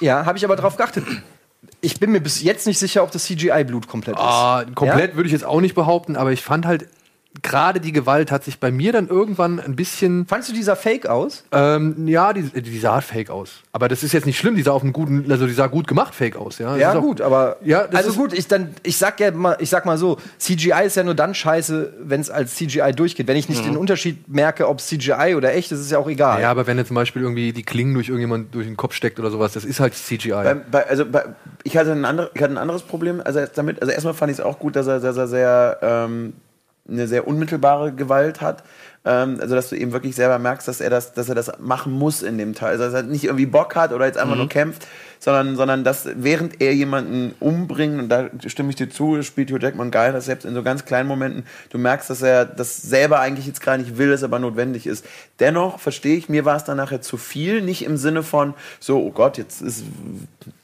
[0.00, 1.04] Ja, habe ich aber drauf geachtet.
[1.80, 4.22] Ich bin mir bis jetzt nicht sicher, ob das CGI-Blut komplett ist.
[4.22, 6.88] Ah, komplett würde ich jetzt auch nicht behaupten, aber ich fand halt,
[7.42, 10.26] gerade die Gewalt hat sich bei mir dann irgendwann ein bisschen.
[10.26, 11.44] Fandst du dieser Fake aus?
[11.52, 13.62] Ähm, ja, die, die sah fake aus.
[13.72, 15.86] Aber das ist jetzt nicht schlimm, die sah auf einen guten, also die sah gut
[15.86, 16.72] gemacht fake aus, ja.
[16.72, 19.20] Das Ja, ist auch- gut, aber Ja, das also ist- gut, ich dann ich sag
[19.20, 22.54] ja mal, ich sag mal so, CGI ist ja nur dann scheiße, wenn es als
[22.56, 23.26] CGI durchgeht.
[23.28, 23.70] Wenn ich nicht Mhm.
[23.70, 26.40] den Unterschied merke, ob CGI oder echt, ist es ja auch egal.
[26.40, 29.18] Ja, aber wenn jetzt zum Beispiel irgendwie die Klingen durch irgendjemand durch den Kopf steckt
[29.20, 30.30] oder sowas, das ist halt CGI.
[30.30, 31.24] Bei, bei, also bei,
[31.64, 33.80] ich, hatte ein andere, ich hatte ein anderes Problem also damit.
[33.80, 36.32] Also erstmal fand ich es auch gut, dass er, dass er sehr ähm,
[36.88, 38.62] eine sehr unmittelbare Gewalt hat.
[39.04, 41.92] Ähm, also dass du eben wirklich selber merkst, dass er das, dass er das machen
[41.92, 42.70] muss in dem Teil.
[42.70, 44.40] Also dass er nicht irgendwie Bock hat oder jetzt einfach Mhm.
[44.40, 44.86] nur kämpft,
[45.20, 49.58] sondern, sondern dass während er jemanden umbringt, und da stimme ich dir zu, spielt Hugh
[49.60, 53.20] Jackman geil, dass selbst in so ganz kleinen Momenten du merkst, dass er das selber
[53.20, 55.04] eigentlich jetzt gar nicht will, es aber notwendig ist.
[55.40, 58.98] Dennoch verstehe ich, mir war es dann nachher zu viel, nicht im Sinne von so,
[58.98, 59.84] oh Gott, jetzt ist,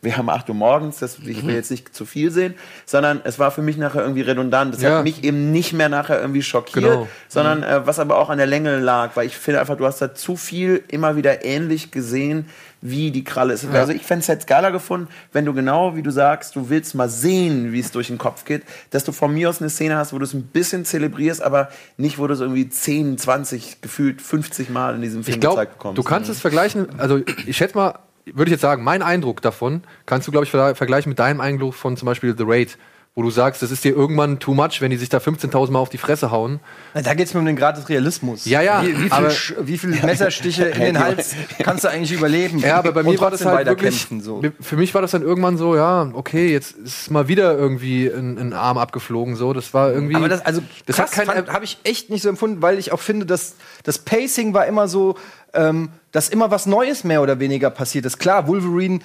[0.02, 1.48] wir haben 8 Uhr morgens, das, ich Mhm.
[1.48, 2.54] will jetzt nicht zu viel sehen,
[2.86, 4.74] sondern es war für mich nachher irgendwie redundant.
[4.74, 4.98] Das Ja.
[4.98, 7.08] hat mich eben nicht mehr nachher irgendwie schockiert, Genau.
[7.28, 10.00] sondern äh, was aber auch an der Länge lag, weil ich finde einfach, du hast
[10.00, 12.46] da zu viel immer wieder ähnlich gesehen,
[12.86, 13.64] wie die Kralle ist.
[13.64, 13.70] Ja.
[13.70, 16.94] Also ich fände es jetzt geiler gefunden, wenn du genau, wie du sagst, du willst
[16.94, 19.96] mal sehen, wie es durch den Kopf geht, dass du von mir aus eine Szene
[19.96, 23.80] hast, wo du es ein bisschen zelebrierst, aber nicht, wo du es irgendwie 10, 20,
[23.80, 25.96] gefühlt 50 Mal in diesem Film Ich glaube, gezeigt bekommst.
[25.98, 29.82] du kannst es vergleichen, also ich schätze mal, würde ich jetzt sagen, mein Eindruck davon
[30.04, 32.76] kannst du, glaube ich, ver- vergleichen mit deinem Eindruck von zum Beispiel The Raid,
[33.16, 35.78] wo du sagst, das ist dir irgendwann too much, wenn die sich da 15.000 Mal
[35.78, 36.58] auf die Fresse hauen.
[36.94, 38.44] Da geht es mir um den Grad des Realismus.
[38.44, 42.10] Ja, ja, Wie, wie, viel, aber- wie viel Messerstiche in den Hals kannst du eigentlich
[42.10, 42.58] überleben?
[42.58, 44.42] Ja, aber bei mir war das halt wirklich, so.
[44.60, 48.36] für mich war das dann irgendwann so, ja, okay, jetzt ist mal wieder irgendwie ein,
[48.36, 50.16] ein Arm abgeflogen, so, das war irgendwie.
[50.16, 53.54] Aber das, also das habe ich echt nicht so empfunden, weil ich auch finde, dass
[53.84, 55.14] das Pacing war immer so,
[55.54, 58.18] ähm, dass immer was Neues mehr oder weniger passiert ist.
[58.18, 59.00] Klar, Wolverine,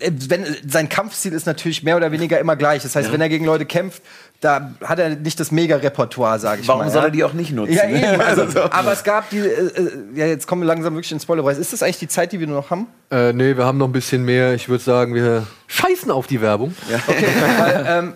[0.00, 2.82] äh, wenn, sein Kampfstil ist natürlich mehr oder weniger immer gleich.
[2.82, 3.12] Das heißt, Ja.
[3.12, 4.02] wenn er gegen Leute kämpft,
[4.40, 6.90] da hat er nicht das Mega-Repertoire, sage ich Warum mal.
[6.90, 7.08] soll ja?
[7.08, 7.72] er die auch nicht nutzen?
[7.74, 8.20] Ja, eben.
[8.26, 8.62] Also, Also so.
[8.70, 11.58] aber es gab die, äh, äh, ja, jetzt kommen wir langsam wirklich in Spoilerpreis.
[11.58, 12.86] Ist das eigentlich die Zeit, die wir nur noch haben?
[13.10, 14.54] äh, nee, wir haben noch ein bisschen mehr.
[14.54, 16.74] Ich würde sagen, wir scheißen auf die Werbung.
[17.08, 17.26] Okay,
[17.58, 18.12] weil, ähm,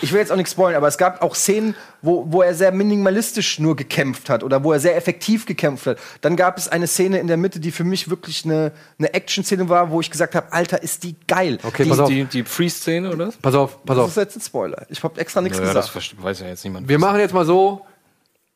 [0.00, 2.72] ich will jetzt auch nichts spoilern, aber es gab auch Szenen, wo, wo er sehr
[2.72, 5.98] minimalistisch nur gekämpft hat oder wo er sehr effektiv gekämpft hat.
[6.20, 9.68] Dann gab es eine Szene in der Mitte, die für mich wirklich eine, eine Action-Szene
[9.68, 11.58] war, wo ich gesagt habe, Alter, ist die geil.
[11.62, 12.08] Okay, die, pass auf.
[12.08, 13.30] Die, die Freeze-Szene, oder?
[13.40, 14.10] Pass auf, pass Das auf.
[14.10, 14.86] ist jetzt ein Spoiler.
[14.88, 16.88] Ich habe extra nichts Naja, das weiß ja jetzt niemand.
[16.88, 17.84] Wir machen jetzt mal so,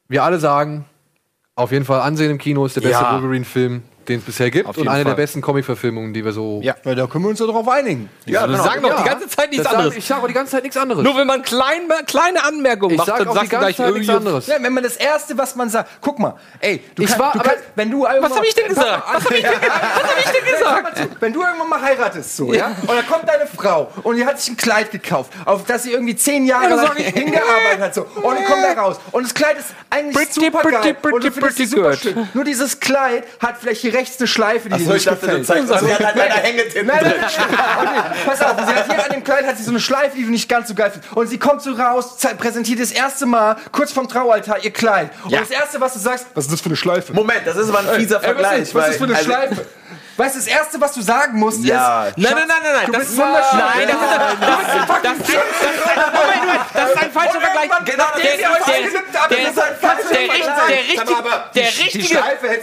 [0.09, 0.85] wir alle sagen,
[1.55, 3.15] auf jeden Fall ansehen im Kino ist der beste Ja.
[3.15, 5.05] Wolverine-Film, den es bisher gibt und eine Fall.
[5.05, 6.61] der besten Comic-Verfilmungen, die wir so.
[6.63, 6.75] Ja.
[6.85, 8.09] Ja, da können wir uns ja darauf einigen.
[8.27, 9.97] Ja, wir sagen doch die ganze Zeit nichts Das sag- anderes.
[9.97, 11.03] Ich sage auch die ganze Zeit nichts anderes.
[11.05, 14.09] Nur wenn man klein, kleine Anmerkungen macht, dann sagst die du ganze gleich Zeit nichts
[14.09, 14.47] anderes.
[14.47, 17.33] Ja, wenn man das erste, was man sagt, guck mal, ey, du, Ich kann, war-
[17.33, 19.03] du aber- kannst, wenn du irgendwann Was hab ich denn gesagt?
[19.13, 21.09] Was hab ich denn, gesagt?
[21.21, 22.69] Wenn du irgendwann mal heiratest, so, ja?
[22.83, 25.93] Und dann kommt deine Frau und die hat sich ein Kleid gekauft, auf das sie
[25.93, 28.03] irgendwie zehn Jahre Ja, lang hingearbeitet hat, so.
[28.03, 28.97] Und dann kommt er raus.
[29.13, 30.97] Und das Kleid ist eigentlich super geil.
[31.13, 32.29] und du findest sie super schön.
[32.35, 35.27] Nur dieses Kleid hat vielleicht hier rechts eine Schleife, die Ach so, ich dachte, du
[35.27, 35.47] gefällt.
[35.47, 37.21] zeigst uns, sie hat halt leider Hängetinten Nein, nein, drin.
[37.21, 38.05] nein, nein.
[38.27, 40.31] Pass auf, sie hat hier an dem Kleid hat sie so eine Schleife, die du
[40.31, 41.13] nicht ganz so geil findest.
[41.17, 45.11] Und sie kommt so raus, präsentiert das erste Mal kurz vom Traualtar ihr Kleid.
[45.25, 45.41] Und Ja.
[45.41, 47.13] das erste, was du sagst, was ist das für eine Schleife?
[47.15, 48.61] Moment, das ist aber ein fieser Ey, Vergleich.
[48.61, 49.67] Was ist, was ist für eine also- Schleife?
[50.17, 52.07] Weißt du, das erste, was du sagen musst, Ja.
[52.07, 52.17] ist.
[52.19, 52.87] Nein, nein, nein, nein, nein.
[52.87, 53.59] Du Das bist ist wunderschön.
[53.59, 57.71] Nein, das ist, das, das, das, das, das, ist ein- das ist ein falscher Vergleich.
[57.85, 62.15] Genau, Der, der, der, das ist ein falscher der, der, der richtige,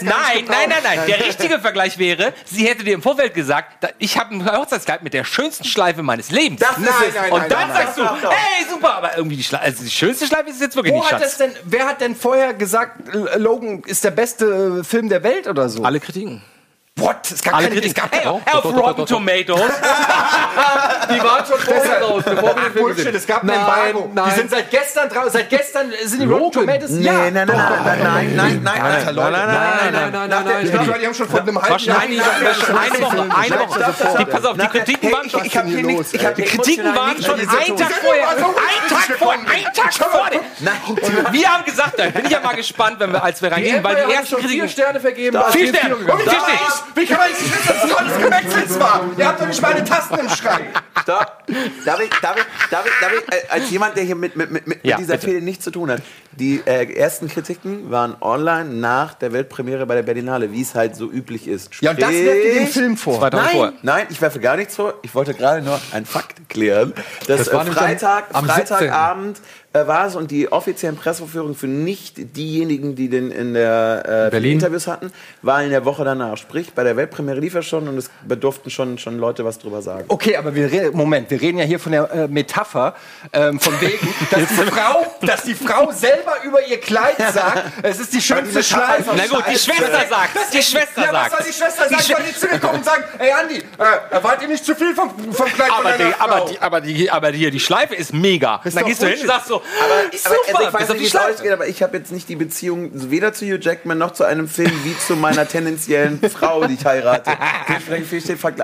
[0.01, 4.17] nein, nein, nein, nein, der richtige Vergleich wäre, sie hätte dir im Vorfeld gesagt, ich
[4.17, 6.59] habe ein Hochzeitskleid mit der schönsten Schleife meines Lebens.
[6.59, 7.15] Das ist es.
[7.15, 8.07] Nein, Und nein, dann nein, sagst nein.
[8.21, 10.99] du, hey, super, aber irgendwie die, Schleife, also die schönste Schleife ist jetzt wirklich Wo
[10.99, 12.97] nicht, hat das denn, wer hat denn vorher gesagt,
[13.37, 15.83] Logan ist der beste äh, Film der Welt oder so?
[15.83, 16.41] Alle Kritiken.
[16.99, 17.31] What?
[17.31, 18.03] Es gab Alle keine, es Kritiken.
[18.11, 19.05] gab Hey, Doch, auf Rotten.
[19.07, 19.59] Tomatoes.
[21.09, 24.11] Die waren schon vorher raus, bevor wir den Film Bullshit, es gab ein Nein, Embargo.
[24.13, 24.25] nein.
[24.29, 26.25] Die sind seit gestern draußen, seit gestern sind die?
[26.27, 26.91] Rotten Tomatoes.
[26.91, 29.31] Nee, ja, nein, nein, nein, nein, nein, nein, nein, Alter, Leute.
[29.31, 32.17] nein, nein, nein, nein, nein, nein, Ich glaube, die haben schon vor einem halben Wahrscheinlich
[32.19, 32.27] Jahr.
[32.37, 34.15] eine Woche, eine Woche.
[34.19, 35.45] Die, pass auf, die Kritiken waren schon.
[35.45, 36.13] Ich hab hier nichts.
[36.13, 37.47] Ich hab Die Kritiken waren schon einen
[37.77, 38.29] Tag vorher.
[38.29, 38.39] Einen
[38.89, 40.29] Tag vor, einen Tag vor.
[40.29, 43.55] dem- Wir haben gesagt, da bin ich ja mal gespannt, wenn wir, als wir Die
[43.55, 44.69] reingehen, weil die ersten schon vier Kritiken.
[44.69, 45.39] Sterne vergeben.
[45.51, 45.95] Vier Sterne.
[45.95, 46.82] Vier sind.
[46.91, 46.95] Sterne.
[46.95, 49.01] Wie kann man nicht wissen, dass das alles Gemetzels war?
[49.17, 50.65] Ihr habt doch nicht meine Tasten im Schrank.
[51.01, 51.43] Stopp.
[51.85, 54.51] Darf ich, darf ich, darf ich, darf ich, äh, als jemand, der hier mit, mit,
[54.51, 55.27] mit, mit Ja, dieser bitte.
[55.27, 56.01] Fehde nichts zu tun hat,
[56.39, 60.95] die äh, ersten Kritiken waren online nach der Weltpremiere bei der Berlinale, wie es halt
[60.95, 61.69] so üblich ist.
[61.81, 63.29] Ja, und das Sprich- werft ihr dem Film vor.
[63.31, 63.73] Nein, vorher.
[63.81, 64.95] nein, ich werfe gar nichts vor.
[65.03, 66.93] Ich wollte gerade nur einen Fakt klären,
[67.27, 69.41] dass Das war äh, nämlich am- Freitag, am Freitagabend
[69.73, 74.29] äh, war es und die offiziellen Pressevorführungen für nicht diejenigen, die den in der äh,
[74.29, 74.53] Berlin.
[74.53, 75.11] Interviews hatten,
[75.41, 76.37] waren in der Woche danach.
[76.37, 79.81] Sprich, bei der Weltpremiere lief er schon und es durften schon, schon Leute was drüber
[79.81, 80.05] sagen.
[80.09, 82.95] Okay, aber wir reden, Moment, wir reden ja hier von der äh, Metapher,
[83.33, 85.91] ähm, von wegen, dass die, Frau, dass die Frau
[86.23, 89.11] selber über ihr Kleid sagt, es ist die schönste Schleife.
[89.15, 91.31] Na gut, die Schwester sagt, die Schwester ja, sagt.
[91.31, 92.23] was soll die Schwester Die sagen?
[92.29, 93.63] Die zu mir kommen und sagen, hey Andi, äh,
[94.11, 96.23] erwart ihr nicht zu viel vom, vom Kleid von Aber deiner die, Frau?
[96.25, 98.61] aber, die, aber, die, aber hier, die Schleife ist mega.
[98.63, 100.93] Ist dann gehst du hin und sagst so, Aber, aber also super, ich weiß nicht,
[100.93, 101.33] die wie es Schleife.
[101.33, 104.47] ausgeht, aber ich habe jetzt nicht die Beziehung weder zu Hugh Jackman noch zu einem
[104.47, 107.31] Film wie zu meiner tendenziellen Frau, die ich heirate.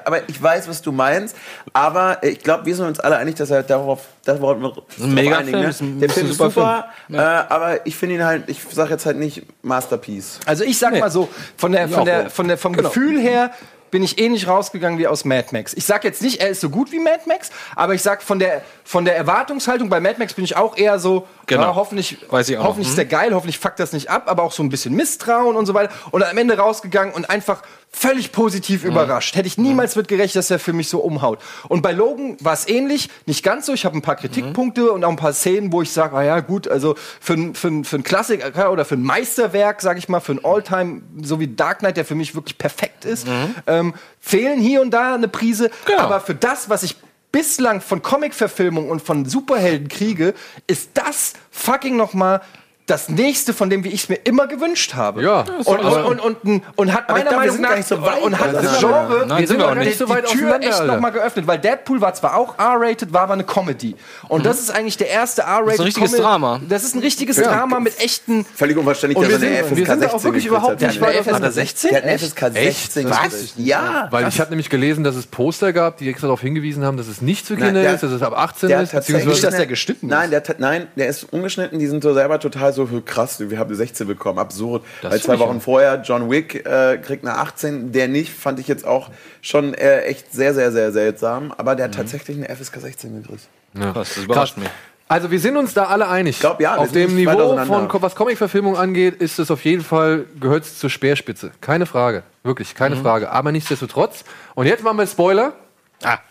[0.05, 1.35] Aber ich weiß, was du meinst.
[1.73, 4.73] Aber ich glaube, wir sind uns alle einig, dass er darauf, das wollten wir
[5.07, 5.69] mega einigen, Film, ne?
[5.69, 7.19] ist ein- Der Film ist super super, Film.
[7.19, 10.39] äh, aber ich finde ihn halt, ich sage jetzt halt nicht Masterpiece.
[10.45, 12.89] Also ich sag mal so, von der, von der, von der, vom Genau.
[12.89, 13.51] Gefühl her
[13.91, 15.73] bin ich ähnlich rausgegangen wie aus Mad Max.
[15.73, 18.37] Ich sag jetzt nicht, er ist so gut wie Mad Max, aber ich sag von
[18.37, 21.63] der, von der Erwartungshaltung bei Mad Max bin ich auch eher so, Genau.
[21.63, 22.65] ja, hoffentlich, Weiß ich auch.
[22.65, 25.55] hoffentlich ist der geil, hoffentlich fuckt das nicht ab, aber auch so ein bisschen Misstrauen
[25.55, 25.91] und so weiter.
[26.11, 29.35] Und am Ende rausgegangen und einfach völlig positiv überrascht.
[29.35, 31.39] Hätte ich niemals mit gerechnet, dass der Film mich so umhaut.
[31.67, 33.73] Und bei Logan war es ähnlich, nicht ganz so.
[33.73, 36.39] Ich habe ein paar Kritikpunkte und auch ein paar Szenen, wo ich sage, ah ja,
[36.39, 40.19] gut, also für, ein- für, für ein Klassiker oder für ein Meisterwerk, sage ich mal,
[40.19, 43.27] für ein Alltime, so wie Dark Knight, der für mich wirklich perfekt ist,
[43.67, 45.69] ähm, fehlen hier und da eine Prise.
[45.99, 46.95] Aber für das, was ich
[47.31, 50.33] bislang von Comic-Verfilmung und von Superhelden kriege,
[50.67, 52.41] ist das fucking noch mal
[52.89, 55.23] das nächste von dem, wie ich es mir immer gewünscht habe.
[55.23, 55.41] Ja.
[55.65, 58.39] Und, und, und, und, und, und hat meiner glaub, wir Meinung nach nicht so und
[58.39, 58.79] hat das.
[58.79, 59.91] Genre Nein, die, sind wir auch die, nicht.
[59.93, 60.85] die, so weit die Tür echt Alter.
[60.85, 63.95] noch mal geöffnet, weil Deadpool war zwar auch R-rated, war aber eine Comedy.
[64.27, 66.61] Und das ist eigentlich der erste R-rated Das ist ein richtiges Comedy- Drama.
[66.69, 69.77] Das ist ein richtiges Drama mit echten Völlig unverständlich, Und dass wir er eine sind-
[69.77, 71.91] wir FSK sind da auch 16 wirklich überhaupt nicht weit hat 16?
[71.91, 73.53] Der FSK 16 Was?
[73.57, 74.07] Ja.
[74.11, 77.07] Weil ich habe nämlich gelesen, dass es Poster gab, die extra darauf hingewiesen haben, dass
[77.07, 79.67] es nicht für Kinder der- ist, dass es ab 18 Der ist, beziehungsweise dass der
[79.67, 80.11] geschnitten ist.
[80.11, 81.79] Nein, der hat, nein, der ist ungeschnitten.
[81.79, 83.39] Die sind so selber total so krass.
[83.39, 84.83] Wir haben eine 16 bekommen, absurd.
[85.01, 87.91] Weil zwei Wochen vorher John Wick äh, kriegt eine 18.
[87.91, 89.09] Der nicht, fand ich jetzt auch
[89.41, 91.53] schon äh, echt sehr, sehr, sehr seltsam.
[91.57, 93.47] Aber der hat tatsächlich eine FSK 16 gekriegt.
[93.75, 94.69] Krass, das überrascht mich.
[95.07, 96.35] Also wir sind uns da alle einig.
[96.35, 100.25] Ich glaub, ja, auf dem Niveau von was Comic-Verfilmung angeht, ist es auf jeden Fall
[100.39, 101.49] gehört es zur Speerspitze.
[101.61, 103.01] Keine Frage, wirklich keine Mhm.
[103.01, 103.31] Frage.
[103.31, 104.23] Aber nichtsdestotrotz.
[104.53, 105.53] Und jetzt machen wir Spoiler.
[106.03, 106.21] Aber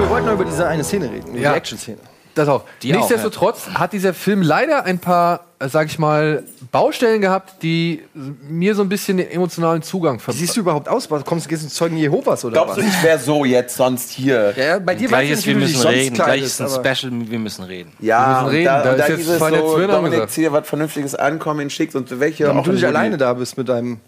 [0.00, 1.50] wir wollten noch über diese eine Szene reden, über Ja.
[1.52, 1.98] die Action-Szene.
[2.34, 2.64] Das auch.
[2.82, 6.42] Die auch, Nichtsdestotrotz hat dieser Film leider ein paar, sag ich mal,
[6.72, 10.88] Baustellen gehabt, die mir so ein bisschen den emotionalen Zugang Wie ver siehst du überhaupt
[10.88, 11.08] aus?
[11.08, 12.88] Kommst du gehst du ins Zeugen Jehovas oder Glaubst du, was?
[12.88, 14.52] ich wäre so jetzt sonst hier?
[14.56, 16.14] Ja, ja, bei dir weiß Gleich ich ist, nicht, wir du müssen sonst reden.
[16.14, 17.92] Gleich ist ein Special, wir müssen reden.
[18.00, 20.32] Ja, Wir müssen und reden, da, da und ist da jetzt dieses so, Dominik, gesagt.
[20.32, 23.32] hier was Vernünftiges ankommen, schickst und welche Ja, auch und du ein nicht alleine da
[23.34, 24.00] bist mit deinem.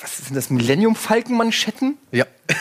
[0.00, 0.50] Was ist denn das?
[0.50, 1.96] Millennium-Falken-Manschetten?
[2.12, 2.24] Ja.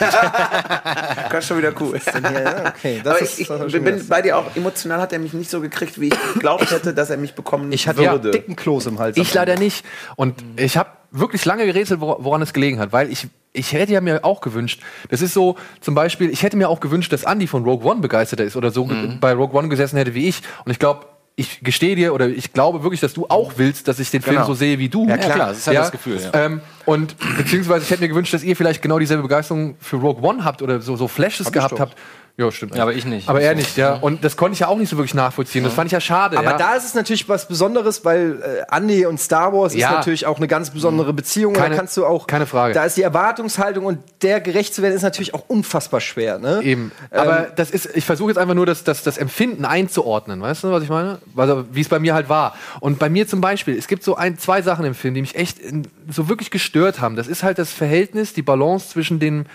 [1.30, 2.00] Das ist schon wieder cool.
[2.06, 3.02] Ja, okay.
[3.04, 3.48] Das Aber ist, ich,
[3.84, 6.94] bin bei dir auch emotional hat er mich nicht so gekriegt, wie ich geglaubt hätte,
[6.94, 8.32] dass er mich bekommen Ich hatte ja würde.
[8.32, 9.18] dicken Kloß im Hals.
[9.18, 9.86] Ich leider nicht.
[10.16, 13.94] Und ich habe wirklich lange gerätselt, wor- woran es gelegen hat, weil ich, ich hätte
[13.94, 17.24] ja mir auch gewünscht, das ist so zum Beispiel, ich hätte mir auch gewünscht, dass
[17.24, 20.28] Andy von Rogue One begeisterter ist oder so ge- bei Rogue One gesessen hätte wie
[20.28, 20.42] ich.
[20.66, 21.06] Und ich glaube,
[21.38, 24.38] ich gestehe dir oder ich glaube wirklich, dass du auch willst, dass ich den Film
[24.38, 24.48] Genau.
[24.48, 25.08] so sehe wie du.
[25.08, 26.46] Ja, klar, das ist halt das Gefühl, ja.
[26.46, 30.24] Ähm, und beziehungsweise ich hätte mir gewünscht, dass ihr vielleicht genau dieselbe Begeisterung für Rogue
[30.28, 31.98] One habt oder so, so Flashes Hab gehabt habt.
[32.38, 32.76] Ja, stimmt.
[32.76, 33.30] Ja, aber ich nicht.
[33.30, 33.94] Aber er nicht, ja.
[33.94, 35.64] Und das konnte ich ja auch nicht so wirklich nachvollziehen.
[35.64, 36.38] Das fand ich ja schade.
[36.38, 36.58] Aber ja.
[36.58, 39.88] da ist es natürlich was Besonderes, weil äh, Andy und Star Wars Ja.
[39.90, 41.54] ist natürlich auch eine ganz besondere Beziehung.
[41.54, 42.74] und Keine- da kannst du auch, keine Frage.
[42.74, 46.38] Da ist die Erwartungshaltung und der gerecht zu werden, ist natürlich auch unfassbar schwer.
[46.38, 46.60] Ne?
[46.64, 46.92] Eben.
[47.14, 50.42] Ähm, Aber das ist, ich versuche jetzt einfach nur das, das, das Empfinden einzuordnen.
[50.42, 51.20] Weißt du, was ich meine?
[51.38, 52.56] Also, wie es bei mir halt war.
[52.82, 55.36] Und bei mir zum Beispiel, es gibt so ein, zwei Sachen im Film, die mich
[55.36, 57.16] echt in, so wirklich gestört haben.
[57.16, 59.46] Das ist halt das Verhältnis, die Balance zwischen, den,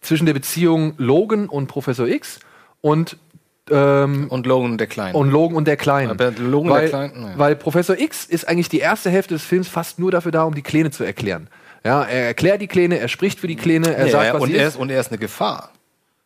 [0.00, 2.40] zwischen der Beziehung Logan und Professor X
[2.80, 3.16] und
[3.70, 5.16] ähm, Und Logan der Kleine.
[5.18, 6.10] und Logan und der Kleine.
[6.10, 7.34] Aber Logan weil, der Kleine, naja.
[7.38, 10.54] weil Professor X ist eigentlich die erste Hälfte des Films fast nur dafür da, um
[10.54, 11.48] die Kleine zu erklären.
[11.84, 14.42] Ja, er erklärt die Kleine, er spricht für die Kleine, er Ja, sagt, ja, was
[14.42, 15.70] und, er ist, und er ist eine Gefahr.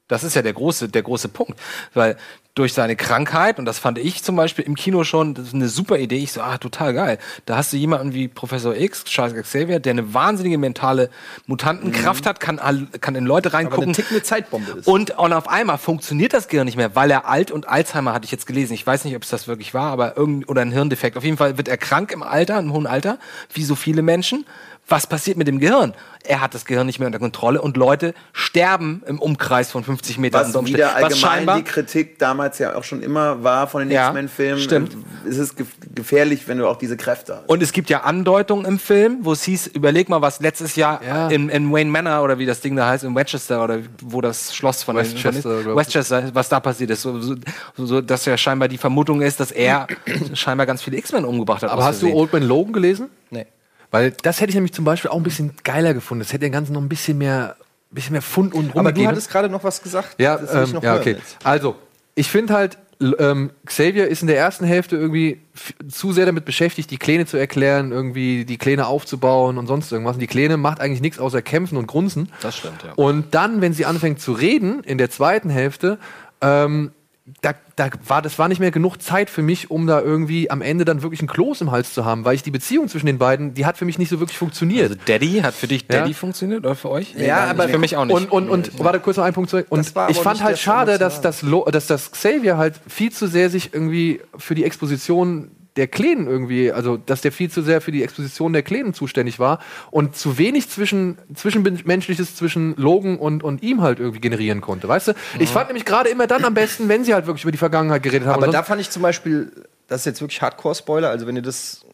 [0.09, 1.59] Das ist ja der große, der große Punkt.
[1.95, 2.17] Weil
[2.55, 5.69] durch seine Krankheit, und das fand ich zum Beispiel im Kino schon, das ist eine
[5.69, 6.19] super Idee.
[6.19, 7.19] Ich so, ah, total geil.
[7.47, 11.09] Da hast du jemanden wie Professor X, Charles Xavier, der eine wahnsinnige mentale
[11.47, 12.61] Mutantenkraft hat, kann,
[13.01, 13.85] kann in Leute aber reingucken.
[13.85, 14.87] eine tickende Zeitbombe ist.
[14.87, 18.27] Und, und auf einmal funktioniert das Gehirn nicht mehr, weil er alt und Alzheimer hatte
[18.27, 18.75] ich jetzt gelesen.
[18.75, 21.17] Ich weiß nicht, ob es das wirklich war, aber irgend oder ein Hirndefekt.
[21.17, 23.19] Auf jeden Fall wird er krank im Alter, im hohen Alter,
[23.55, 24.45] wie so viele Menschen,
[24.89, 25.95] was passiert mit dem Gehirn?
[26.25, 30.19] Er hat das Gehirn nicht mehr unter Kontrolle und Leute sterben im Umkreis von 50
[30.19, 30.53] Metern.
[30.55, 34.07] Was wieder allgemein scheinbar die Kritik damals ja auch schon immer war von den Ja,
[34.09, 34.61] X-Men-Filmen.
[34.61, 34.97] stimmt.
[35.29, 37.49] Es ist ge gefährlich, wenn du auch diese Kräfte hast.
[37.49, 41.01] Und es gibt ja Andeutungen im Film, wo es hieß, überleg mal, was letztes Jahr
[41.31, 44.55] in, in Wayne Manor oder wie das Ding da heißt, in Westchester oder wo das
[44.55, 45.67] Schloss von Westchester, ich.
[45.75, 47.03] Westchester, was da passiert ist.
[47.03, 47.35] So, so,
[47.77, 49.87] so, dass ja scheinbar die Vermutung ist, dass er
[50.35, 51.71] scheinbar ganz viele X-Men umgebracht hat.
[51.71, 52.13] Aber hast du.
[52.13, 53.09] Old Man Logan gelesen?
[53.31, 53.47] Nee.
[53.93, 56.25] Weil das hätte ich nämlich zum Beispiel auch ein bisschen geiler gefunden.
[56.25, 57.57] Das hätte dem Ganzen noch ein bisschen mehr,
[57.91, 60.17] bisschen mehr Fund und Aber du hattest gerade noch was gesagt.
[60.19, 61.13] Ja, ähm, noch ja okay.
[61.13, 61.37] jetzt.
[61.45, 61.77] Also,
[62.15, 62.79] ich finde halt,
[63.19, 65.43] ähm, Xavier ist in der ersten Hälfte irgendwie
[65.89, 70.15] zu sehr damit beschäftigt, die Kläne zu erklären, irgendwie die Kläne aufzubauen und sonst irgendwas.
[70.15, 72.31] Und die Kläne macht eigentlich nichts außer kämpfen und grunzen.
[72.41, 72.93] Das stimmt, ja.
[72.95, 75.99] Und dann, wenn sie anfängt zu reden, in der zweiten Hälfte,
[76.41, 76.93] ähm,
[77.41, 80.61] da, da war, das war nicht mehr genug Zeit für mich, um da irgendwie am
[80.61, 83.19] Ende dann wirklich einen Kloß im Hals zu haben, weil ich die Beziehung zwischen den
[83.19, 84.91] beiden, die hat für mich nicht so wirklich funktioniert.
[84.91, 86.01] Also Daddy, hat für dich Ja.
[86.01, 87.15] Daddy funktioniert oder für euch?
[87.17, 88.17] Ja, aber für mich auch nicht.
[88.17, 89.67] Und, und, und warte kurz noch einen Punkt zurück.
[89.69, 91.23] Und ich fand halt schade, dass Emotionale.
[91.23, 95.87] das, Lo- dass das Xavier halt viel zu sehr sich irgendwie für die Exposition der
[95.89, 99.59] Klänen irgendwie, also dass der viel zu sehr für die Exposition der Klänen zuständig war
[99.91, 105.09] und zu wenig zwischen zwischenmenschliches zwischen Logan und, und ihm halt irgendwie generieren konnte, weißt
[105.09, 105.13] du?
[105.39, 108.03] Ich fand nämlich gerade immer dann am besten, wenn sie halt wirklich über die Vergangenheit
[108.03, 108.43] geredet haben.
[108.43, 109.51] Aber da fand ich zum Beispiel,
[109.89, 111.85] das ist jetzt wirklich Hardcore-Spoiler, also wenn ihr das,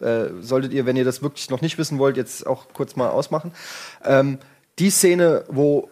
[0.00, 3.10] äh, solltet ihr, wenn ihr das wirklich noch nicht wissen wollt, jetzt auch kurz mal
[3.10, 3.52] ausmachen.
[4.04, 4.38] Ähm,
[4.78, 5.90] die Szene, wo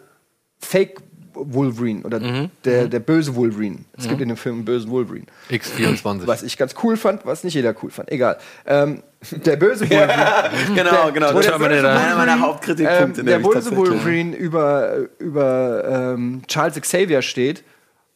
[0.59, 1.01] Fake
[1.35, 2.19] Wolverine oder
[2.63, 4.09] der, der böse Wolverine, es Mhm.
[4.09, 5.25] gibt in dem Film einen bösen Wolverine.
[5.51, 6.25] X24.
[6.27, 8.11] Was ich ganz cool fand, was nicht jeder cool fand.
[8.11, 8.37] Egal.
[8.65, 10.49] Ähm, der böse Wolverine.
[10.75, 11.29] genau, genau.
[11.31, 13.21] wo Das der war böse einer meiner Wolverine, Hauptkritikpunkte.
[13.21, 13.75] Ähm, der böse.
[13.75, 17.63] Wolverine über, über ähm, Charles Xavier steht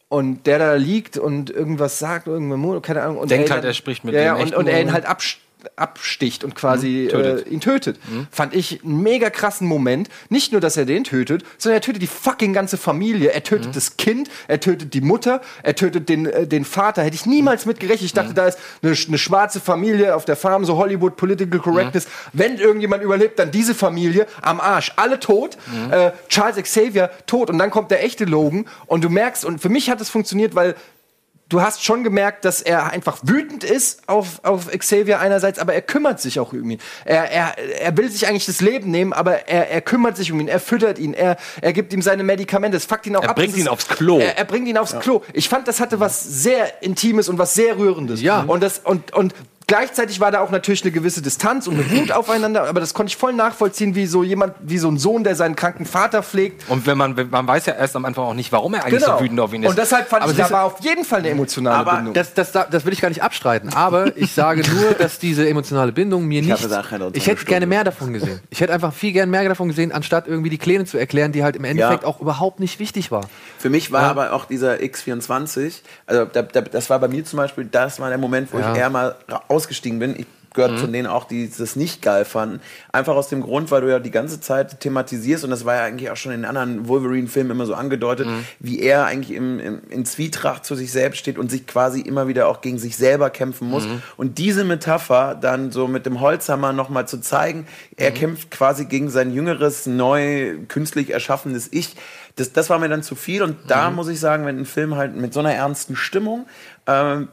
[0.08, 3.18] und der da liegt und irgendwas sagt, irgendwann, keine Ahnung.
[3.18, 5.06] Und Denkt halt, dann- er spricht mit ja, dem ja, und, und er ihn halt
[5.06, 5.40] absch
[5.76, 7.46] absticht und quasi Mhm, tötet.
[7.46, 8.00] Äh, ihn tötet.
[8.30, 10.08] Fand ich einen mega krassen Moment.
[10.28, 13.30] Nicht nur, dass er den tötet, sondern er tötet die fucking ganze Familie.
[13.32, 17.02] Er tötet das Kind, er tötet die Mutter, er tötet den, äh, den Vater.
[17.02, 18.06] Hätte ich niemals mit gerechnet.
[18.06, 22.06] Ich dachte, da ist eine, eine schwarze Familie auf der Farm, so Hollywood Political Correctness.
[22.32, 24.92] Wenn irgendjemand überlebt, dann diese Familie am Arsch.
[24.96, 25.56] Alle tot.
[25.90, 27.50] Äh, Charles Xavier tot.
[27.50, 28.66] Und dann kommt der echte Logan.
[28.86, 30.74] Und du merkst, und für mich hat es funktioniert, weil
[31.50, 35.82] du hast schon gemerkt, dass er einfach wütend ist auf, auf Xavier einerseits, aber er
[35.82, 36.78] kümmert sich auch um ihn.
[37.04, 40.40] Er, er, er will sich eigentlich das Leben nehmen, aber er, er kümmert sich um
[40.40, 43.30] ihn, er füttert ihn, er, er gibt ihm seine Medikamente, es fuckt ihn auch Er
[43.30, 43.36] ab.
[43.36, 44.18] bringt Das ihn ist- aufs Klo.
[44.18, 45.22] Er, er bringt ihn aufs Klo.
[45.34, 48.22] Ich fand, das hatte was sehr Intimes und was sehr Rührendes.
[48.22, 48.40] Ja.
[48.46, 49.34] Und, das, und, und
[49.70, 53.10] Gleichzeitig war da auch natürlich eine gewisse Distanz und eine Wut aufeinander, aber das konnte
[53.10, 56.68] ich voll nachvollziehen, wie so jemand, wie so ein Sohn, der seinen kranken Vater pflegt.
[56.68, 59.20] Und wenn man, man weiß ja erst am Anfang auch nicht, warum er eigentlich so
[59.20, 59.70] wütend auf ihn ist.
[59.70, 62.14] Und deshalb fand Aber ich, da war auf jeden Fall eine emotionale aber Bindung.
[62.14, 63.72] das, das, das will ich gar nicht abstreiten.
[63.72, 66.68] Aber ich sage nur, dass diese emotionale Bindung mir nicht.
[66.68, 68.40] keine Ich hätte gerne mehr davon gesehen.
[68.50, 71.44] Ich hätte einfach viel gerne mehr davon gesehen, anstatt irgendwie die Pläne zu erklären, die
[71.44, 73.28] halt im Endeffekt auch überhaupt nicht wichtig war.
[73.58, 74.10] Für mich war Ja.
[74.10, 75.74] aber auch dieser X24,
[76.06, 78.72] also da, da, das war bei mir zum Beispiel, das war der Moment, wo Ja.
[78.72, 80.14] ich eher mal ra- ausgestiegen bin.
[80.18, 80.78] Ich gehört Mhm.
[80.78, 82.58] zu denen auch, die das nicht geil fanden.
[82.90, 85.82] Einfach aus dem Grund, weil du ja die ganze Zeit thematisierst, und das war ja
[85.84, 88.44] eigentlich auch schon in anderen Wolverine-Filmen immer so angedeutet, Mhm.
[88.58, 92.26] wie er eigentlich im, im, in Zwietracht zu sich selbst steht und sich quasi immer
[92.26, 93.86] wieder auch gegen sich selber kämpfen muss.
[93.86, 94.02] Mhm.
[94.16, 97.66] Und diese Metapher dann so mit dem Holzhammer nochmal zu zeigen, Mhm.
[97.98, 101.94] er kämpft quasi gegen sein jüngeres, neu, künstlich erschaffenes Ich,
[102.34, 103.44] das, das war mir dann zu viel.
[103.44, 103.94] Und da Mhm.
[103.94, 106.46] muss ich sagen, wenn ein Film halt mit so einer ernsten Stimmung
[106.88, 107.28] ähm,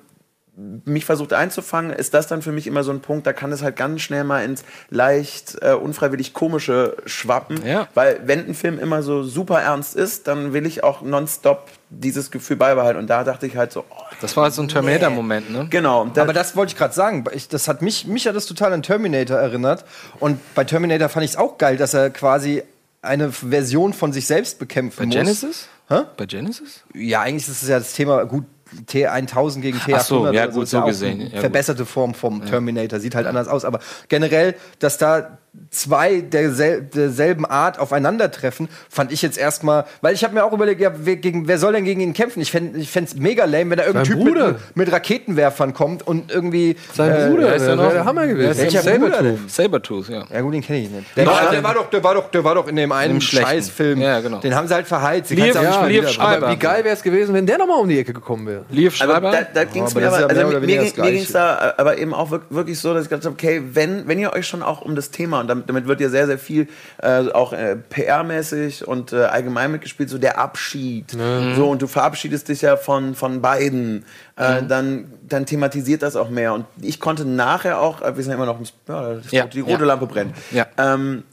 [0.85, 3.61] mich versucht einzufangen, ist das dann für mich immer so ein Punkt, da kann es
[3.61, 7.59] halt ganz schnell mal ins leicht äh, unfreiwillig komische schwappen.
[7.93, 12.31] Weil wenn ein Film immer so super ernst ist, dann will ich auch nonstop dieses
[12.31, 12.99] Gefühl beibehalten.
[12.99, 15.67] Und da dachte ich halt so, oh, Das war so ein Terminator-Moment, ne?
[15.69, 16.11] Genau.
[16.15, 17.23] Aber das wollte ich gerade sagen.
[17.34, 19.85] Ich, das hat mich, mich hat das total an Terminator erinnert.
[20.19, 22.63] Und bei Terminator fand ich es auch geil, dass er quasi
[23.03, 25.15] eine Version von sich selbst bekämpfen Bei muss.
[25.15, 25.67] Genesis?
[25.88, 26.01] Hä?
[26.17, 26.84] Bei Genesis?
[26.93, 28.43] Ja, eigentlich ist es ja das Thema, gut,
[28.89, 29.94] T1000 gegen T800.
[29.95, 31.14] Ach so, ja, oder gut, ja so auch gesehen.
[31.15, 31.39] eine Ja, gut.
[31.39, 33.65] verbesserte Form vom Terminator, sieht halt anders aus.
[33.65, 33.80] Aber
[34.10, 35.38] generell, dass da
[35.72, 40.80] zwei dersel derselben Art aufeinandertreffen, fand ich jetzt erstmal, weil ich habe mir auch überlegt,
[40.80, 42.41] ja, wer, gegen, wer soll denn gegen ihn kämpfen?
[42.41, 44.56] Ich fände es mega lame, wenn da irgendein Sein Typ mit, Bruder.
[44.76, 46.76] mit Raketenwerfern kommt und irgendwie.
[46.94, 47.91] Sein Bruder, wer ist wäre noch?
[47.91, 48.57] der Hammer gewesen.
[48.57, 49.18] Welcher Sabertooth.
[49.18, 49.35] Bruder?
[49.48, 50.26] Sabertooth, ja.
[50.31, 51.18] Ja gut, den kenne ich nicht.
[51.18, 53.19] Der, Doch, war, der- war doch, der, war doch, der war doch in dem einen.
[53.19, 53.99] Scheißfilm.
[53.99, 54.38] Ja, genau.
[54.39, 55.31] Den haben sie halt verheizt.
[55.31, 56.07] Auch ja.
[56.07, 56.45] Schreiber.
[56.48, 58.56] Aber wie geil wäre es gewesen, wenn der nochmal um die Ecke gekommen wäre?
[58.61, 58.73] Frage.
[58.75, 61.34] Lief Aber da, da ging es aber mir aber, also mir, ging- mir ging's Gleiche.
[61.34, 64.34] da aber eben auch wirk- wirklich so, dass ich gedacht habe, okay, wenn, wenn ihr
[64.34, 66.67] euch schon auch um das Thema, und damit, damit wird ja sehr, sehr viel
[67.01, 71.13] äh, auch äh, PR-mäßig und äh, allgemein mitgespielt, so der Abschied.
[71.15, 71.55] Mhm.
[71.55, 74.05] So, und du verabschiedest dich ja von, von beiden,
[74.35, 76.53] äh, dann, dann thematisiert das auch mehr.
[76.53, 78.59] Und ich konnte nachher auch, äh, wir sind ja immer noch,
[79.31, 79.45] Ja.
[79.45, 79.85] die rote Ja.
[79.85, 80.35] Lampe brennt.
[80.51, 80.65] Ja.
[80.77, 81.23] Ähm,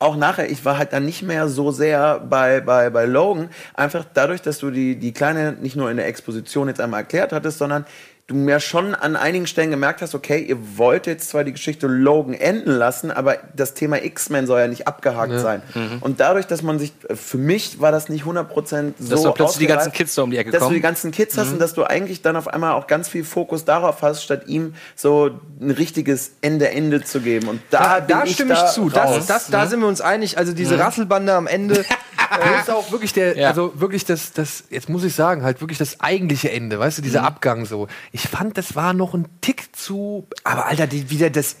[0.00, 4.04] auch nachher, ich war halt dann nicht mehr so sehr bei, bei, bei Logan, einfach
[4.14, 7.58] dadurch, dass du die, die kleine nicht nur in der Exposition jetzt einmal erklärt hattest,
[7.58, 7.84] sondern
[8.28, 11.86] du mir schon an einigen Stellen gemerkt hast, okay, ihr wollt jetzt zwar die Geschichte
[11.86, 15.38] Logan enden lassen, aber das Thema X-Men soll ja nicht abgehakt Ja.
[15.40, 15.62] sein.
[15.74, 15.98] Mhm.
[16.02, 19.34] Und dadurch, dass man sich, äh, für mich war das nicht 100% so Dass doch
[19.34, 20.74] plötzlich die ganzen Kids da um die Ecke Dass du kommen.
[20.74, 21.52] die ganzen Kids hast Mhm.
[21.54, 24.74] und dass du eigentlich dann auf einmal auch ganz viel Fokus darauf hast, statt ihm
[24.94, 27.48] so ein richtiges Ende-Ende zu geben.
[27.48, 28.82] Und da, Da, da bin ich stimme ich da zu.
[28.88, 28.92] raus.
[28.92, 30.36] Das, das, da sind wir uns einig.
[30.36, 30.80] Also diese Mhm.
[30.82, 31.82] Rasselbande am Ende.
[32.30, 33.48] Das ist auch wirklich der, Ja.
[33.48, 37.02] also wirklich das, das, jetzt muss ich sagen, halt wirklich das eigentliche Ende, weißt du,
[37.02, 37.88] dieser Abgang so.
[38.12, 40.26] Ich fand, das war noch ein Tick zu.
[40.42, 41.54] Aber Alter, die, wieder das,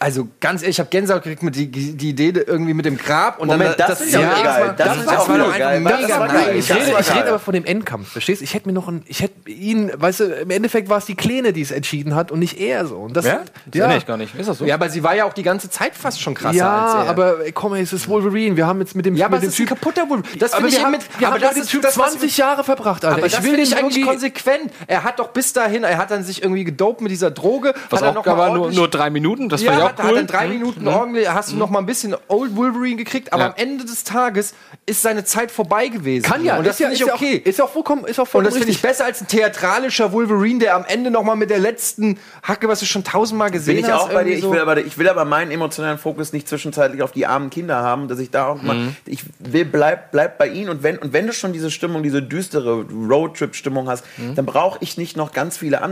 [0.00, 3.38] also ganz ehrlich, ich habe Gänsehaut gekriegt mit die, die Idee irgendwie mit dem Grab
[3.38, 4.74] und Moment, dann das ich auch ja, geil.
[4.76, 5.84] Das finde ich auch war geil.
[5.84, 6.56] Das mega geil.
[6.56, 8.42] Ich Das rede, ich rede aber von dem Endkampf, verstehst?
[8.42, 11.14] Ich hätte mir noch ein, ich hätte ihn, weißt du, im Endeffekt war es die
[11.14, 12.96] Kleine, die es entschieden hat und nicht er so.
[12.96, 13.42] Und das, Ja?
[13.74, 13.80] ja.
[13.84, 14.34] erinnere ich gar nicht.
[14.34, 14.64] Ist das so?
[14.64, 17.10] Ja, aber sie war ja auch die ganze Zeit fast schon krasser ja, als er.
[17.10, 18.56] aber ey, komm, ey, es ist Wolverine.
[18.56, 20.38] Wir haben jetzt mit dem, Ja, aber mit es dem ist ein kaputter Wolverine.
[20.38, 22.12] Das aber finde ich wir haben, mit- wir aber haben das ist Typ das, was
[22.12, 23.18] 20 Jahre verbracht, Alter.
[23.18, 24.72] Aber ich das will den ich eigentlich konsequent.
[24.86, 27.74] Er hat doch bis dahin, er hat dann sich irgendwie gedopt mit dieser Droge.
[27.90, 29.84] Was hat er auch noch aber mal nur, nur drei Minuten, das ja, war ja
[29.90, 30.16] hat, auch hat cool.
[30.16, 30.52] dann drei Mhm.
[30.54, 30.88] Minuten Mhm.
[30.88, 33.48] ordentlich, hast du noch mal ein bisschen Old Wolverine gekriegt, aber Ja.
[33.50, 34.54] am Ende des Tages
[34.86, 36.24] ist seine Zeit vorbei gewesen.
[36.24, 37.42] Kann ja, und das ist ja- finde ich ist ja okay.
[37.44, 40.12] auch- ist auch vollkommen, ist auch und vollkommen das finde ich besser als ein theatralischer
[40.12, 43.76] Wolverine, der am Ende noch mal mit der letzten Hacke, was du schon tausendmal gesehen
[43.76, 44.36] Bin ich hast, auch bei dir.
[44.36, 47.76] Ich will, aber, ich will aber meinen emotionalen Fokus nicht zwischenzeitlich auf die armen Kinder
[47.82, 48.96] haben, dass ich da auch mal, Mhm.
[49.06, 52.22] ich will, bleib, bleib bei ihnen und wenn, und wenn du schon diese Stimmung, diese
[52.22, 52.84] düstere
[53.20, 54.04] Roadtrip-Stimmung hast,
[54.36, 55.89] dann brauche ich nicht noch ganz viele andere,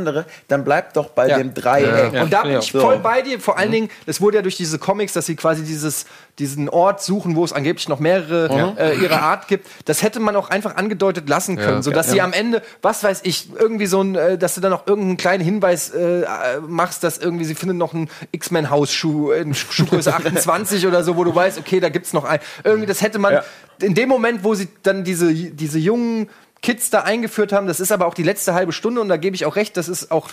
[0.48, 2.12] dann bleib doch bei dem Dreieck.
[2.22, 2.80] Und da bin ich So.
[2.80, 3.40] voll bei dir.
[3.40, 6.06] Vor allen Dingen, es wurde ja durch diese Comics, dass sie quasi dieses,
[6.38, 8.78] diesen Ort suchen, wo es angeblich noch mehrere Mhm.
[8.78, 9.66] äh, ihrer Art gibt.
[9.86, 12.12] Das hätte man auch einfach angedeutet lassen können, Ja, sodass ja.
[12.12, 15.16] sie am Ende, was weiß ich, irgendwie so ein, äh, dass du dann noch irgendeinen
[15.16, 16.24] kleinen Hinweis äh,
[16.66, 21.34] machst, dass irgendwie sie findet noch einen X-Men-Hausschuh in Schuhgröße 28 oder so, wo du
[21.34, 22.38] weißt, okay, da gibt's noch ein.
[22.64, 23.40] Irgendwie, das hätte man
[23.80, 26.28] in dem Moment, wo sie dann diese, diese jungen
[26.62, 27.66] Kids da eingeführt haben.
[27.66, 29.88] Das ist aber auch die letzte halbe Stunde und da gebe ich auch recht, das
[29.88, 30.28] ist auch,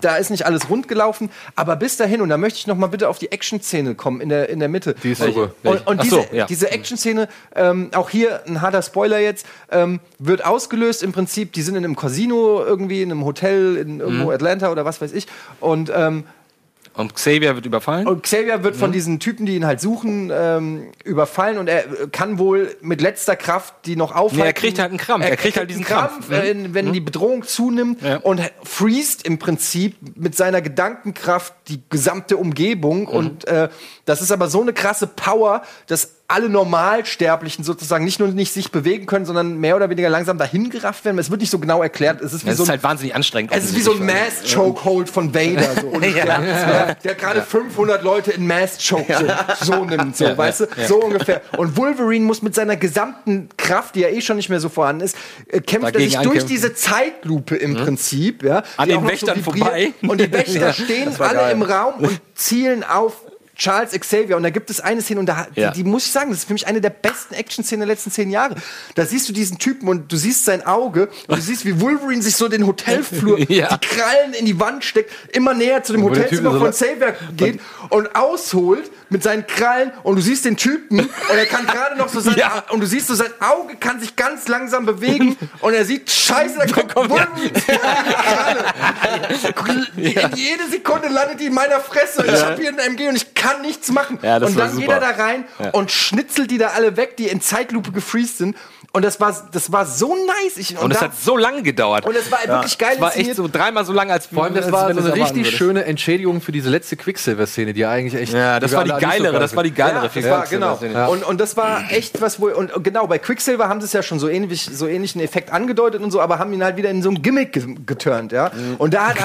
[0.00, 1.30] da ist nicht alles rund gelaufen.
[1.54, 4.28] Aber bis dahin, und da möchte ich noch mal bitte auf die Action-Szene kommen in
[4.28, 4.94] der, in der Mitte.
[5.02, 5.52] Die ist super.
[5.62, 6.46] Und, und diese, so, ja.
[6.46, 11.62] diese Action-Szene, ähm, auch hier ein harter Spoiler jetzt, ähm, wird ausgelöst im Prinzip, die
[11.62, 14.30] sind in einem Casino irgendwie, in einem Hotel in irgendwo Mhm.
[14.30, 15.26] Atlanta oder was weiß ich.
[15.60, 16.24] Und ähm,
[16.98, 18.06] Und Xavier wird überfallen.
[18.06, 18.78] und Xavier wird Mhm.
[18.80, 23.00] von diesen Typen, die ihn halt suchen, ähm, überfallen und er äh, kann wohl mit
[23.00, 24.36] letzter Kraft die noch aufhalten.
[24.42, 25.24] Nee, er kriegt halt einen Krampf.
[25.24, 26.30] Er kriegt halt diesen Krampf.
[26.30, 28.16] äh, in- wenn die Bedrohung zunimmt Ja.
[28.18, 33.02] und freest im Prinzip mit seiner Gedankenkraft die gesamte Umgebung.
[33.02, 33.06] Mhm.
[33.08, 33.68] Und äh,
[34.04, 38.70] das ist aber so eine krasse Power, dass alle Normalsterblichen sozusagen nicht nur nicht sich
[38.70, 41.18] bewegen können, sondern mehr oder weniger langsam dahin gerafft werden.
[41.18, 42.20] Es wird nicht so genau erklärt.
[42.20, 43.50] Es ist wie Es so ist ein halt wahnsinnig anstrengend.
[43.54, 45.66] es ist wie so ein Mass-Chokehold von Vader.
[45.80, 46.24] So ungefähr.
[46.38, 49.06] der, der gerade 500 Leute in Mass-Choke
[49.60, 50.16] so, so nimmt.
[50.18, 50.80] So, Ja, weißt ja, du?
[50.82, 50.86] ja.
[50.86, 51.40] So ungefähr.
[51.56, 55.04] Und Wolverine muss mit seiner gesamten Kraft, die ja eh schon nicht mehr so vorhanden
[55.04, 55.16] ist,
[55.48, 56.48] äh, kämpft er sich durch ankämpfen.
[56.48, 58.42] diese Zeitlupe im Prinzip.
[58.42, 59.64] Ja, An die den auch noch Wächtern vibriert.
[59.66, 59.92] vorbei.
[60.06, 60.72] Und die Wächter Ja.
[60.74, 61.52] stehen alle geil.
[61.52, 63.14] im Raum und zielen auf
[63.58, 64.36] Charles Xavier.
[64.36, 65.72] Und da gibt es eine Szene, und da, Ja.
[65.72, 68.10] die, die muss ich sagen, das ist für mich eine der besten Action-Szenen der letzten
[68.12, 68.54] zehn Jahre.
[68.94, 72.22] Da siehst du diesen Typen und du siehst sein Auge und du siehst, wie Wolverine
[72.22, 73.76] sich so den Hotelflur, Ja.
[73.76, 77.60] die Krallen in die Wand steckt, immer näher zu dem Hotelzimmer so- von Xavier geht
[77.90, 82.08] und ausholt mit seinen Krallen und du siehst den Typen und er kann gerade noch
[82.08, 82.64] so sein, Ja.
[82.70, 86.58] und du siehst so, sein Auge kann sich ganz langsam bewegen und er sieht, scheiße,
[86.58, 87.08] da kommt, kommt-
[89.96, 90.28] ja.
[90.28, 93.16] In jede Sekunde landet die in meiner Fresse und ich habe hier ein MG und
[93.16, 94.18] ich kann nichts machen.
[94.22, 95.70] Ja, und dann geht er da rein Ja.
[95.70, 98.56] und schnitzelt die da alle weg, die in Zeitlupe gefreezed sind.
[98.98, 100.56] Und das war, das war so nice.
[100.56, 102.04] Ich, Und es da- hat so lange gedauert.
[102.04, 104.54] und es war wirklich geil Es war echt so dreimal so lang, als Vor allem,
[104.54, 108.32] das war so es eine richtig schöne Entschädigung für diese letzte Quicksilver-Szene, die eigentlich echt.
[108.32, 110.46] Ja, das wir war die so geilere, geil das war die geilere Ja, das war,
[110.46, 110.76] genau.
[110.76, 111.10] Quicksilver-Szene.
[111.10, 113.92] Und, und das war echt was, wo, und, und genau, bei Quicksilver haben sie es
[113.92, 116.90] ja schon so ähnlich, so ähnlichen Effekt angedeutet und so, aber haben ihn halt wieder
[116.90, 118.50] in so ein Gimmick ge geturnt, ja.
[118.78, 119.16] Und da hat,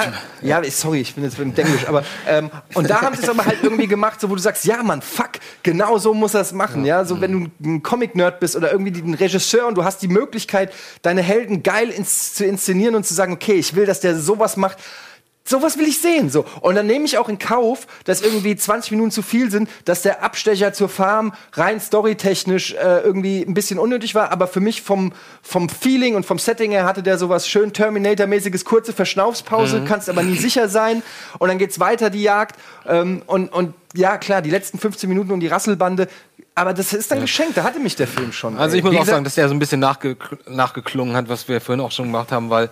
[0.44, 3.24] ja, ich- sorry, ich bin jetzt mit dem Englisch, aber, ähm, und da haben sie
[3.24, 5.32] es aber halt irgendwie gemacht, so, wo du sagst, ja, Mann, fuck,
[5.64, 7.04] genau so muss er es machen, ja.
[7.06, 10.73] So, wenn du ein Comic-Nerd bist oder irgendwie ein Regisseur und du hast die Möglichkeit,
[11.02, 14.57] deine Helden geil ins, zu inszenieren und zu sagen, okay, ich will, dass der sowas
[14.57, 14.77] macht,
[15.45, 16.30] Sowas will ich sehen.
[16.30, 16.45] So.
[16.61, 20.02] Und dann nehme ich auch in Kauf, dass irgendwie 20 Minuten zu viel sind, dass
[20.02, 24.31] der Abstecher zur Farm rein storytechnisch äh, irgendwie ein bisschen unnötig war.
[24.31, 25.11] Aber für mich vom,
[25.41, 29.85] vom Feeling und vom Setting her hatte der sowas schön Terminator-mäßiges, kurze Verschnaufspause, Mhm.
[29.85, 31.03] kannst aber nie sicher sein.
[31.40, 32.56] Und dann geht's weiter, die Jagd.
[32.88, 36.07] Ähm, und, und ja, klar, die letzten 15 Minuten und die Rasselbande.
[36.56, 38.57] Aber das ist dann geschenkt, da hatte mich der Film schon.
[38.57, 40.18] Also ich muss Wie auch sagen, dass der so ein bisschen nachge
[40.48, 42.70] nachgeklungen hat, was wir vorhin auch schon gemacht haben, weil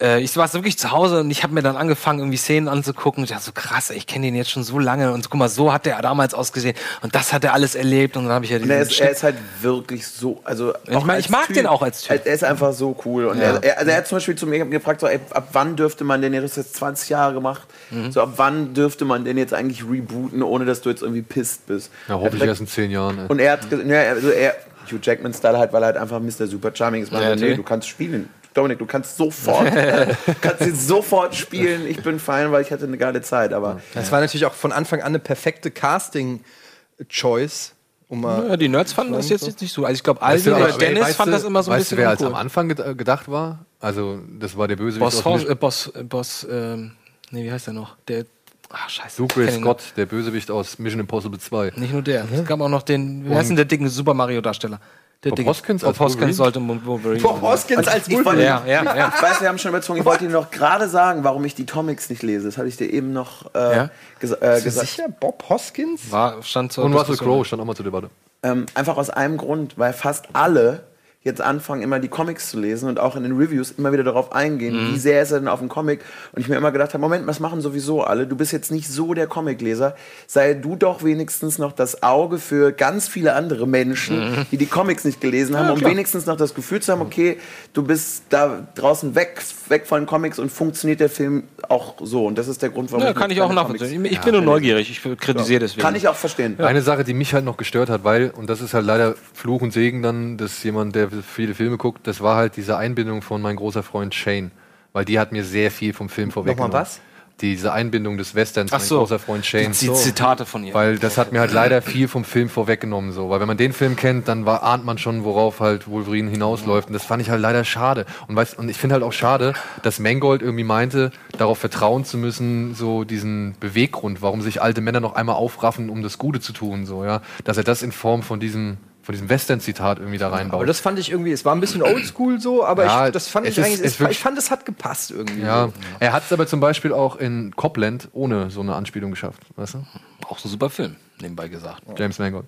[0.00, 3.24] äh, ich war wirklich zu Hause und ich habe mir dann angefangen, irgendwie Szenen anzugucken.
[3.24, 5.48] Ich dachte so krass, ey, ich kenne den jetzt schon so lange und guck mal,
[5.48, 8.50] so hat der damals ausgesehen und das hat er alles erlebt und dann habe ich
[8.52, 11.30] ja Und er diesen ist, er ist halt wirklich so, also Ich meine, als ich
[11.30, 12.20] mag den auch als Typ.
[12.24, 13.26] Er ist einfach so cool.
[13.26, 13.54] Und Ja.
[13.54, 16.04] er, er, also er hat zum Beispiel zu mir gefragt, so, ey, ab wann dürfte
[16.04, 18.12] man den, er hat das jetzt 20 Jahre gemacht, Mhm.
[18.12, 21.66] so ab wann dürfte man den jetzt eigentlich rebooten, ohne dass du jetzt irgendwie pisst
[21.66, 21.90] bist.
[22.08, 23.18] Ja, hoffe ich hat erst in zehn Jahren.
[23.18, 23.24] ey.
[23.28, 24.54] Und er hat, ge- ja, also er,
[24.90, 26.46] Hugh Jackman-Style halt, weil er halt einfach Mr.
[26.46, 27.12] Super Charming ist.
[27.12, 28.28] Man Ja, so, nee, du kannst spielen.
[28.54, 29.70] Dominik, du kannst sofort,
[30.40, 31.86] kannst ihn sofort spielen.
[31.86, 33.52] Ich bin fein, weil ich hatte eine geile Zeit.
[33.52, 37.74] Aber Das war natürlich auch von Anfang an eine perfekte Casting-Choice.
[38.10, 39.84] Um mal Ja, die Nerds fanden das jetzt nicht so.
[39.84, 41.70] Also ich glaube, Weißt du, Alvin oder aber- Dennis weißt fand du- das immer so
[41.70, 43.66] ein weißt du, bisschen wer als am Anfang ged- gedacht war?
[43.80, 46.92] Also, das war der Bösewicht Boss, aus Hor- Mission- äh, Boss, äh, Boss, ähm,
[47.30, 47.96] nee, wie heißt der noch?
[48.08, 48.24] Der,
[48.70, 49.20] ach scheiße.
[49.20, 51.72] Luke Scott, der Bösewicht aus Mission Impossible 2.
[51.76, 51.92] nicht.
[51.92, 52.24] Nur der.
[52.32, 54.78] Es gab auch noch den, wie Und- heißt denn der dicke Super Mario Darsteller?
[54.78, 54.86] Der
[55.20, 56.60] Bob Hoskins Bob als Hoskins Wolverine?
[56.62, 57.20] sollte Wolverine.
[57.22, 59.12] Bob Hoskins als wollte, Ja, ja, ja.
[59.16, 59.98] Ich weiß, wir haben schon überzogen.
[59.98, 62.46] Ich wollte Ihnen noch gerade sagen, warum ich die Comics nicht lese.
[62.46, 63.90] Das hatte ich dir eben noch äh, Ja?
[64.20, 64.86] gesa äh, Bist du gesagt.
[64.88, 65.08] sicher?
[65.18, 66.12] Bob Hoskins?
[66.12, 67.16] War, stand zur Und Russell.
[67.16, 68.10] Crowe stand auch mal zur Debatte.
[68.44, 70.84] Ähm, einfach aus einem Grund, weil fast alle
[71.22, 74.32] jetzt anfangen, immer die Comics zu lesen und auch in den Reviews immer wieder darauf
[74.32, 74.94] eingehen, Mhm.
[74.94, 76.00] wie sehr ist er denn auf dem Comic.
[76.32, 78.26] Und ich mir immer gedacht habe, Moment, was machen sowieso alle?
[78.26, 79.96] Du bist jetzt nicht so der Comicleser.
[80.28, 84.46] Sei du doch wenigstens noch das Auge für ganz viele andere Menschen, Mhm.
[84.52, 87.38] die die Comics nicht gelesen haben, Ja, um wenigstens noch das Gefühl zu haben, okay,
[87.72, 92.26] du bist da draußen weg, weg von den Comics und funktioniert der Film auch so.
[92.26, 93.96] Und das ist der Grund, warum Ja, ich kann ich auch nachvollziehen.
[94.02, 94.88] Comics- Ich bin nur neugierig.
[94.88, 95.82] Ich kritisiere deswegen.
[95.82, 96.58] Kann ich auch verstehen.
[96.60, 99.62] Eine Sache, die mich halt noch gestört hat, weil, und das ist halt leider Fluch
[99.62, 103.42] und Segen dann, dass jemand, der viele Filme guckt, das war halt diese Einbindung von
[103.42, 104.50] mein großer Freund Shane.
[104.92, 106.72] Weil die hat mir sehr viel vom Film vorweggenommen.
[106.72, 107.00] was?
[107.40, 108.98] Diese Einbindung des Westerns, Ach mein so.
[108.98, 109.70] großer Freund Shane.
[109.70, 110.74] Die Zitate von ihr.
[110.74, 113.12] Weil das hat mir halt leider viel vom Film vorweggenommen.
[113.12, 113.30] So.
[113.30, 116.88] Weil wenn man den Film kennt, dann war, ahnt man schon, worauf halt Wolverine hinausläuft.
[116.88, 118.06] Und das fand ich halt leider schade.
[118.26, 119.52] Und, weißt, und ich finde halt auch schade,
[119.84, 124.98] dass Mangold irgendwie meinte, darauf vertrauen zu müssen, so diesen Beweggrund, warum sich alte Männer
[124.98, 126.86] noch einmal aufraffen, um das Gute zu tun.
[126.86, 127.22] So, ja?
[127.44, 128.78] Dass er das in Form von diesem,
[129.08, 130.56] von diesem Western-Zitat irgendwie da reinbaut.
[130.58, 133.28] Aber das fand ich irgendwie, es war ein bisschen oldschool so, aber Ja, ich, das
[133.28, 135.40] fand es ich ist- eigentlich, es ich fand, es hat gepasst irgendwie.
[135.40, 135.72] ja, So.
[135.98, 139.40] er hat es aber zum Beispiel auch in Copland ohne so eine Anspielung geschafft.
[139.56, 139.86] Weißt du?
[140.28, 141.84] Auch ein super Film, nebenbei gesagt.
[141.96, 142.44] James Mangold.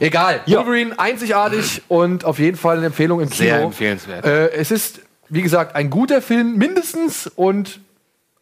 [0.00, 0.42] Egal.
[0.46, 3.48] Wolverine einzigartig und auf jeden Fall eine Empfehlung im Kino.
[3.48, 4.26] Sehr empfehlenswert.
[4.26, 7.80] Äh, es ist, wie gesagt, ein guter Film mindestens und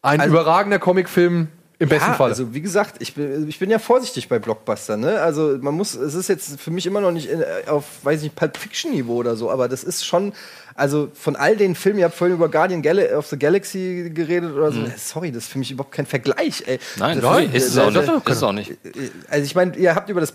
[0.03, 1.47] ein überragender Comicfilm
[1.81, 2.29] im besten ja, Fall.
[2.29, 4.99] Also wie gesagt, ich bin, ich bin ja vorsichtig bei Blockbuster.
[4.99, 5.19] Ne?
[5.23, 8.25] Also man muss, es ist jetzt für mich immer noch nicht in, auf, weiß ich
[8.25, 10.35] nicht, Pulp Fiction Niveau oder so, aber das ist schon,
[10.75, 14.53] also von all den Filmen, ihr habt vorhin über Guardian Gal of the Galaxy geredet
[14.53, 14.81] oder so.
[14.81, 14.93] Mhm.
[14.99, 16.65] Sorry, das ist für mich überhaupt kein Vergleich.
[16.67, 16.79] Ey.
[16.99, 18.29] Nein, das nein, ist es auch nicht.
[18.29, 18.77] Ist auch nicht.
[19.31, 20.35] Also ich meine, ihr habt über das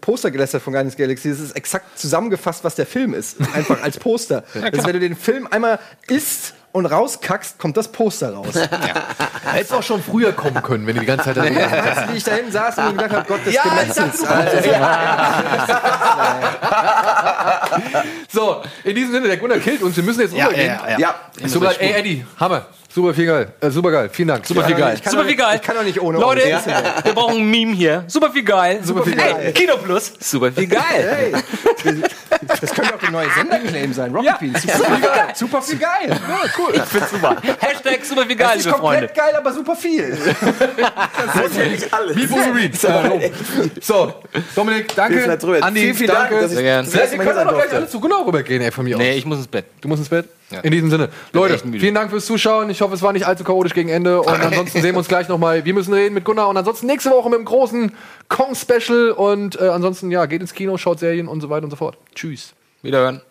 [0.00, 1.28] Poster gelästert von Guardians Galaxy.
[1.28, 3.36] Das ist exakt zusammengefasst, was der Film ist.
[3.52, 4.44] Einfach als Poster.
[4.54, 5.78] also wenn du den Film einmal
[6.08, 8.54] isst und rauskackst, kommt das Poster raus.
[8.54, 8.70] Hätte
[9.64, 12.24] es auch schon früher kommen können, wenn die die ganze Zeit da du, wie ich
[12.24, 14.20] da hinten saß und gedacht habe, Gott des Ja, Gemetzels.
[14.22, 14.62] du Alter.
[18.32, 19.96] So, in diesem Sinne, der Gunnar killt uns.
[19.96, 20.78] Wir müssen jetzt Ja, rübergehen.
[20.86, 21.14] ja, ja.
[21.40, 21.48] Ja.
[21.48, 22.66] Super, ey, Eddie, Hammer.
[22.96, 23.48] Super viel geil.
[23.60, 24.08] Äh, super geil.
[24.10, 24.46] Vielen Dank.
[24.46, 24.94] Super viel geil.
[24.94, 25.56] Ich kann Super doch viel nicht- geil.
[25.56, 27.04] ich kann doch nicht ohne Leute, euch.
[27.04, 28.04] wir brauchen ein Meme hier.
[28.06, 28.80] Super viel geil.
[28.82, 29.52] Super viel Hey, geil.
[29.52, 30.14] Kino Plus.
[30.18, 30.82] Super viel geil.
[30.82, 31.32] Hey,
[32.60, 34.14] das könnte auch der neue Senderclaim sein.
[34.14, 34.62] Rocket Beans.
[34.62, 35.26] Super viel geil.
[35.34, 36.08] Super viel geil.
[36.08, 36.72] Ja, cool.
[36.74, 37.36] Ich find's super.
[37.60, 39.14] Hashtag super viel Das geil, ist liebe komplett Freunde.
[39.14, 40.16] geil, aber super viel.
[41.36, 42.16] Das ist ja nicht alles.
[42.16, 43.30] Wie Wolverine.
[43.82, 44.14] So,
[44.54, 45.22] Dominik, danke.
[45.60, 46.30] Andi, Vielen, vielen danke.
[46.30, 46.84] Dank, dass ich Sehr gern.
[46.86, 47.90] das Ja, erste wir können hier doch sein gleich alle durfte.
[47.92, 49.02] zu Gunnar rübergehen, ey, von mir aus.
[49.02, 49.66] Nee, ich muss ins Bett.
[49.82, 50.26] Du musst ins Bett?
[50.50, 50.60] Ja.
[50.60, 51.08] In diesem Sinne.
[51.32, 52.70] Leute, vielen Dank fürs Zuschauen.
[52.70, 54.20] Ich hoffe, es war nicht allzu chaotisch gegen Ende.
[54.20, 55.64] Und ansonsten sehen wir uns gleich nochmal.
[55.64, 56.48] Wir müssen reden mit Gunnar.
[56.48, 57.92] Und ansonsten nächste Woche mit dem großen
[58.28, 59.10] Kong-Special.
[59.10, 61.98] Und äh, ansonsten, ja, geht ins Kino, schaut Serien und so weiter und so fort.
[62.14, 62.54] Tschüss.
[62.82, 63.22] Wiederhören.